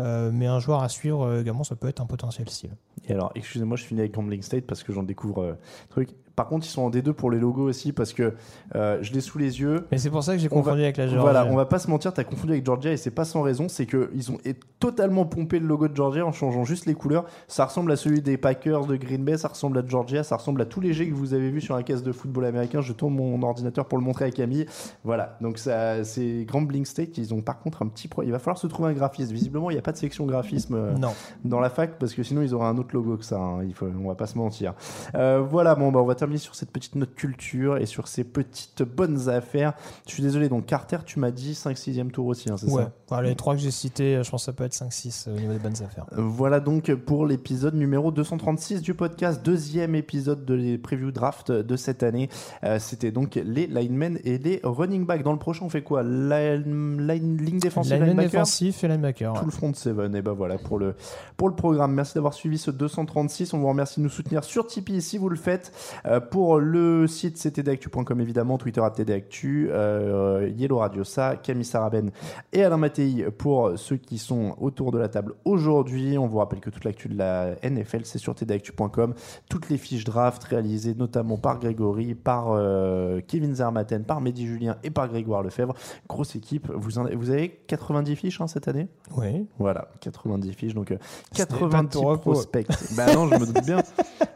Euh, 0.00 0.30
mais 0.32 0.46
un 0.46 0.58
joueur 0.58 0.82
à 0.82 0.88
suivre 0.88 1.22
euh, 1.26 1.42
également, 1.42 1.64
ça 1.64 1.76
peut 1.76 1.88
être 1.88 2.00
un 2.00 2.06
potentiel 2.06 2.48
style. 2.48 2.70
Et 3.08 3.12
alors, 3.12 3.30
excusez-moi, 3.34 3.76
je 3.76 3.84
finis 3.84 4.00
avec 4.00 4.14
Gambling 4.14 4.42
State 4.42 4.64
parce 4.66 4.82
que 4.82 4.92
j'en 4.92 5.02
découvre 5.02 5.42
euh, 5.42 5.52
truc. 5.90 6.10
Par 6.36 6.48
contre, 6.48 6.66
ils 6.66 6.70
sont 6.70 6.82
en 6.82 6.90
D2 6.90 7.12
pour 7.12 7.30
les 7.30 7.38
logos 7.38 7.64
aussi 7.68 7.92
parce 7.92 8.12
que 8.12 8.32
euh, 8.74 8.98
je 9.02 9.12
l'ai 9.12 9.20
sous 9.20 9.38
les 9.38 9.60
yeux. 9.60 9.86
Mais 9.92 9.98
c'est 9.98 10.10
pour 10.10 10.22
ça 10.24 10.32
que 10.32 10.38
j'ai 10.38 10.48
va- 10.48 10.56
confondu 10.56 10.82
avec 10.82 10.96
la 10.96 11.06
Géorgie. 11.06 11.22
Voilà, 11.22 11.46
on 11.46 11.56
va 11.56 11.66
pas 11.66 11.78
se 11.78 11.90
mentir, 11.90 12.12
t'as 12.14 12.24
confondu 12.24 12.52
avec 12.52 12.64
Georgia 12.64 12.90
et 12.92 12.96
c'est 12.96 13.10
pas 13.10 13.24
sans 13.24 13.42
raison, 13.42 13.68
c'est 13.68 13.86
que 13.86 14.10
ils 14.14 14.30
ont 14.30 14.38
totalement 14.78 15.24
pompé 15.26 15.58
le 15.58 15.66
logo 15.66 15.88
de 15.88 15.94
Georgia 15.96 16.24
en 16.24 16.32
changeant 16.32 16.64
juste 16.64 16.86
les 16.86 16.94
couleurs. 16.94 17.24
Ça 17.48 17.64
ressemble 17.66 17.92
à 17.92 17.96
celui 17.96 18.22
des 18.22 18.36
Packers 18.36 18.86
de 18.86 18.96
Green 18.96 19.24
Bay, 19.24 19.36
ça 19.36 19.48
ressemble 19.48 19.78
à 19.78 19.86
Georgia, 19.86 20.22
ça 20.24 20.36
ressemble 20.36 20.60
à 20.62 20.64
tous 20.64 20.80
les 20.80 20.92
jets 20.92 21.08
que 21.08 21.14
vous 21.14 21.34
avez 21.34 21.50
vus 21.50 21.60
sur 21.60 21.74
un 21.76 21.82
caisse 21.82 22.02
de 22.02 22.12
football 22.12 22.44
américain. 22.46 22.80
Je 22.80 22.92
tourne 22.92 23.14
mon 23.14 23.40
ordinateur 23.42 23.86
pour 23.86 23.98
le 23.98 24.04
montrer 24.04 24.24
à 24.24 24.30
Camille. 24.30 24.66
Voilà, 25.04 25.36
donc 25.40 25.58
ça, 25.58 26.02
c'est 26.04 26.44
Grambling 26.46 26.84
State. 26.84 27.18
Ils 27.18 27.34
ont 27.34 27.42
par 27.42 27.60
contre 27.60 27.82
un 27.82 27.86
petit. 27.88 28.08
Il 28.24 28.32
va 28.32 28.38
falloir 28.38 28.58
se 28.58 28.66
trouver 28.66 28.90
un 28.90 28.92
graphiste. 28.94 29.30
Visiblement, 29.32 29.70
il 29.70 29.74
n'y 29.74 29.78
a 29.78 29.82
pas 29.82 29.92
de 29.92 29.96
section 29.98 30.26
graphisme 30.26 30.74
euh, 30.74 30.92
Non. 30.96 31.12
dans 31.44 31.60
la 31.60 31.70
fac 31.70 31.98
parce 31.98 32.14
que 32.14 32.22
sinon 32.22 32.42
ils 32.42 32.54
auraient 32.54 32.66
un 32.68 32.78
autre 32.78 32.90
logo 32.94 33.16
que 33.16 33.24
ça. 33.24 33.38
hein. 33.38 33.62
Il 33.64 33.74
faut, 33.74 33.86
on 33.86 34.08
va 34.08 34.14
pas 34.14 34.26
se 34.26 34.36
mentir. 34.38 34.74
Euh, 35.14 35.40
voilà, 35.48 35.74
bon, 35.74 35.92
bah, 35.92 36.00
on 36.00 36.04
va 36.06 36.14
terminer 36.22 36.38
sur 36.38 36.54
cette 36.54 36.70
petite 36.70 36.94
note 36.94 37.14
culture 37.16 37.76
et 37.78 37.86
sur 37.86 38.06
ces 38.06 38.22
petites 38.22 38.82
bonnes 38.84 39.28
affaires. 39.28 39.72
Je 40.06 40.12
suis 40.12 40.22
désolé, 40.22 40.48
donc 40.48 40.66
Carter, 40.66 40.98
tu 41.04 41.18
m'as 41.18 41.32
dit 41.32 41.52
5-6e 41.54 42.10
tour 42.10 42.26
aussi, 42.26 42.48
hein, 42.50 42.56
c'est 42.56 42.70
Ouais, 42.70 42.84
ça? 42.84 42.92
Voilà, 43.08 43.28
les 43.28 43.34
trois 43.34 43.54
que 43.54 43.60
j'ai 43.60 43.70
cités, 43.72 44.20
je 44.22 44.30
pense 44.30 44.42
que 44.42 44.46
ça 44.46 44.52
peut 44.52 44.62
être 44.64 44.72
5-6 44.74 45.28
au 45.28 45.32
niveau 45.38 45.52
des 45.52 45.58
bonnes 45.58 45.72
affaires. 45.82 46.06
Euh, 46.12 46.22
Voilà 46.22 46.60
donc 46.60 46.94
pour 46.94 47.26
l'épisode 47.26 47.74
numéro 47.74 48.10
236 48.12 48.82
du 48.82 48.94
podcast, 48.94 49.42
deuxième 49.44 49.94
épisode 49.96 50.44
de 50.44 50.54
les 50.54 50.78
preview 50.78 51.10
draft 51.10 51.50
de 51.50 51.76
cette 51.76 52.02
année. 52.04 52.28
Euh, 52.64 52.78
C'était 52.78 53.10
donc 53.10 53.34
les 53.34 53.66
linemen 53.66 54.18
et 54.24 54.38
les 54.38 54.60
running 54.62 55.04
backs. 55.06 55.22
Dans 55.24 55.32
le 55.32 55.38
prochain, 55.38 55.64
on 55.64 55.68
fait 55.68 55.82
quoi? 55.82 56.02
Line, 56.04 57.06
line- 57.06 57.36
ligne 57.36 57.58
défensive, 57.58 57.98
défensif 58.16 58.84
et 58.84 58.88
linebacker. 58.88 59.32
tout 59.32 59.38
ouais. 59.40 59.44
le 59.46 59.50
front 59.50 59.74
seven 59.74 60.14
et 60.14 60.22
ben 60.22 60.32
voilà 60.32 60.56
pour 60.58 60.78
le 60.78 60.94
pour 61.36 61.48
le 61.48 61.54
programme 61.54 61.92
merci 61.92 62.14
d'avoir 62.14 62.34
suivi 62.34 62.58
ce 62.58 62.70
236 62.70 63.54
on 63.54 63.58
vous 63.58 63.68
remercie 63.68 64.00
de 64.00 64.04
nous 64.04 64.10
soutenir 64.10 64.44
sur 64.44 64.66
Tipeee 64.66 65.00
si 65.02 65.18
vous 65.18 65.28
le 65.28 65.36
faites 65.36 65.72
Euh, 66.06 66.11
pour 66.20 66.58
le 66.58 67.06
site 67.06 67.36
c'est 67.38 67.50
tdactu.com 67.58 68.20
évidemment 68.20 68.58
Twitter 68.58 68.80
à 68.80 68.90
tdactu 68.90 69.68
euh, 69.70 70.50
Yellow 70.56 70.78
Radio 70.78 71.04
ça 71.04 71.36
Camille 71.36 71.64
Saraben 71.64 72.10
et 72.52 72.62
Alain 72.64 72.76
Mattei 72.76 73.26
pour 73.36 73.72
ceux 73.76 73.96
qui 73.96 74.18
sont 74.18 74.54
autour 74.60 74.90
de 74.92 74.98
la 74.98 75.08
table 75.08 75.34
aujourd'hui 75.44 76.18
on 76.18 76.26
vous 76.26 76.38
rappelle 76.38 76.60
que 76.60 76.70
toute 76.70 76.84
l'actu 76.84 77.08
de 77.08 77.16
la 77.18 77.54
NFL 77.62 78.00
c'est 78.04 78.18
sur 78.18 78.34
tdactu.com 78.34 79.14
toutes 79.48 79.68
les 79.70 79.78
fiches 79.78 80.04
draft 80.04 80.42
réalisées 80.44 80.94
notamment 80.94 81.36
par 81.38 81.58
Grégory 81.58 82.14
par 82.14 82.46
euh, 82.52 83.20
Kevin 83.26 83.54
Zermaten 83.54 84.04
par 84.04 84.20
Mehdi 84.20 84.46
Julien 84.46 84.76
et 84.82 84.90
par 84.90 85.08
Grégoire 85.08 85.42
Lefebvre 85.42 85.74
grosse 86.08 86.36
équipe 86.36 86.70
vous, 86.74 86.98
en- 86.98 87.06
vous 87.14 87.30
avez 87.30 87.50
90 87.66 88.16
fiches 88.16 88.40
hein, 88.40 88.46
cette 88.46 88.68
année? 88.68 88.88
Oui. 89.16 89.46
voilà, 89.58 89.88
90 90.00 90.52
fiches, 90.52 90.74
donc 90.74 90.90
euh, 90.90 90.96
Ce 91.32 91.40
n'est 91.42 91.46
pas 91.46 91.54
de 91.54 91.58
90 91.60 91.88
ton 91.90 92.00
repos. 92.06 92.30
prospects. 92.32 92.66
bah 92.96 93.14
non, 93.14 93.28
je 93.28 93.34
me 93.34 93.46
doute 93.46 93.64
bien. 93.64 93.78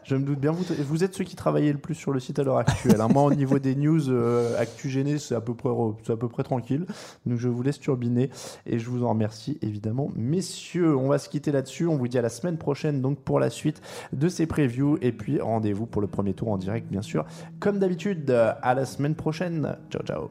Je 0.07 0.15
me 0.15 0.23
doute 0.23 0.39
bien. 0.39 0.53
Vous, 0.53 1.03
êtes 1.03 1.13
ceux 1.13 1.25
qui 1.25 1.35
travaillez 1.35 1.73
le 1.73 1.79
plus 1.79 1.93
sur 1.93 2.13
le 2.13 2.21
site 2.21 2.39
à 2.39 2.43
l'heure 2.43 2.57
actuelle. 2.57 3.01
hein. 3.01 3.09
Moi, 3.11 3.23
au 3.23 3.33
niveau 3.33 3.59
des 3.59 3.75
news, 3.75 4.09
euh, 4.09 4.57
actu 4.57 4.89
gêné, 4.89 5.17
c'est 5.17 5.35
à 5.35 5.41
peu 5.41 5.53
près, 5.53 6.43
tranquille. 6.43 6.85
Donc, 7.25 7.37
je 7.37 7.49
vous 7.49 7.61
laisse 7.61 7.77
turbiner 7.77 8.29
et 8.65 8.79
je 8.79 8.89
vous 8.89 9.03
en 9.03 9.09
remercie 9.09 9.57
évidemment, 9.61 10.09
messieurs. 10.15 10.95
On 10.95 11.09
va 11.09 11.17
se 11.17 11.27
quitter 11.27 11.51
là-dessus. 11.51 11.87
On 11.87 11.97
vous 11.97 12.07
dit 12.07 12.17
à 12.17 12.21
la 12.21 12.29
semaine 12.29 12.57
prochaine, 12.57 13.01
donc 13.01 13.19
pour 13.19 13.41
la 13.41 13.49
suite 13.49 13.81
de 14.13 14.29
ces 14.29 14.47
previews 14.47 14.97
et 15.01 15.11
puis 15.11 15.41
rendez-vous 15.41 15.85
pour 15.85 16.01
le 16.01 16.07
premier 16.07 16.33
tour 16.33 16.49
en 16.51 16.57
direct, 16.57 16.87
bien 16.89 17.01
sûr. 17.01 17.25
Comme 17.59 17.79
d'habitude, 17.79 18.29
euh, 18.31 18.53
à 18.61 18.75
la 18.75 18.85
semaine 18.85 19.15
prochaine. 19.15 19.75
Ciao, 19.89 20.03
ciao. 20.03 20.29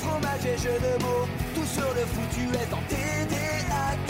Fromage 0.00 0.46
et 0.46 0.80
de 0.80 1.02
mots, 1.02 1.26
sur 1.76 1.92
le 1.92 2.04
foutu 2.12 2.44
est 2.56 2.72
en 2.72 2.82
TDAQ. 2.88 4.08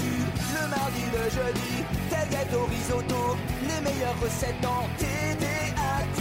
Le 0.56 0.64
mardi, 0.70 1.04
le 1.16 1.24
jeudi, 1.36 1.74
tel 2.10 2.26
gâteau 2.30 2.64
risotto, 2.70 3.36
les 3.68 3.80
meilleures 3.86 4.18
recettes 4.22 4.64
en 4.64 4.86
TDAQ. 5.00 6.18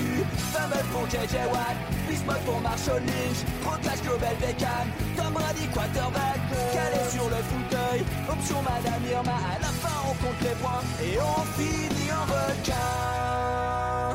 Fameux 0.53 0.85
pour 0.91 1.05
JJ 1.07 1.35
Watt, 1.53 1.77
Bismuth 2.07 2.43
pour 2.45 2.59
Marshall 2.61 3.03
Lynch, 3.05 3.41
Rocklash 3.63 4.01
Global 4.01 4.35
Beckham, 4.41 4.87
Tom 5.15 5.33
Brady 5.33 5.67
quarterback, 5.73 6.39
calé 6.73 7.01
sur 7.13 7.27
le 7.29 7.41
fauteuil, 7.51 8.01
option 8.29 8.59
Madame 8.63 9.03
Irma, 9.11 9.37
à 9.53 9.59
la 9.61 9.71
fin 9.81 9.97
on 10.09 10.15
compte 10.21 10.41
les 10.41 10.55
points 10.61 10.83
et 11.03 11.17
on 11.19 11.41
finit 11.57 12.11
en 12.11 12.25
requin. 12.25 14.14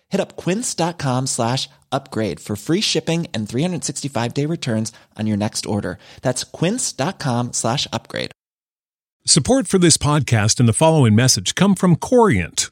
Hit 0.11 0.21
up 0.21 0.35
quince.com 0.35 1.27
slash 1.27 1.69
upgrade 1.91 2.39
for 2.39 2.55
free 2.55 2.81
shipping 2.81 3.27
and 3.33 3.47
365 3.49 4.33
day 4.33 4.45
returns 4.45 4.91
on 5.17 5.27
your 5.27 5.37
next 5.37 5.65
order. 5.65 5.97
That's 6.21 6.43
quince.com 6.43 7.53
slash 7.53 7.87
upgrade. 7.91 8.31
Support 9.25 9.67
for 9.67 9.77
this 9.77 9.97
podcast 9.97 10.59
and 10.59 10.67
the 10.67 10.73
following 10.73 11.15
message 11.15 11.53
come 11.53 11.75
from 11.75 11.95
Corient. 11.95 12.71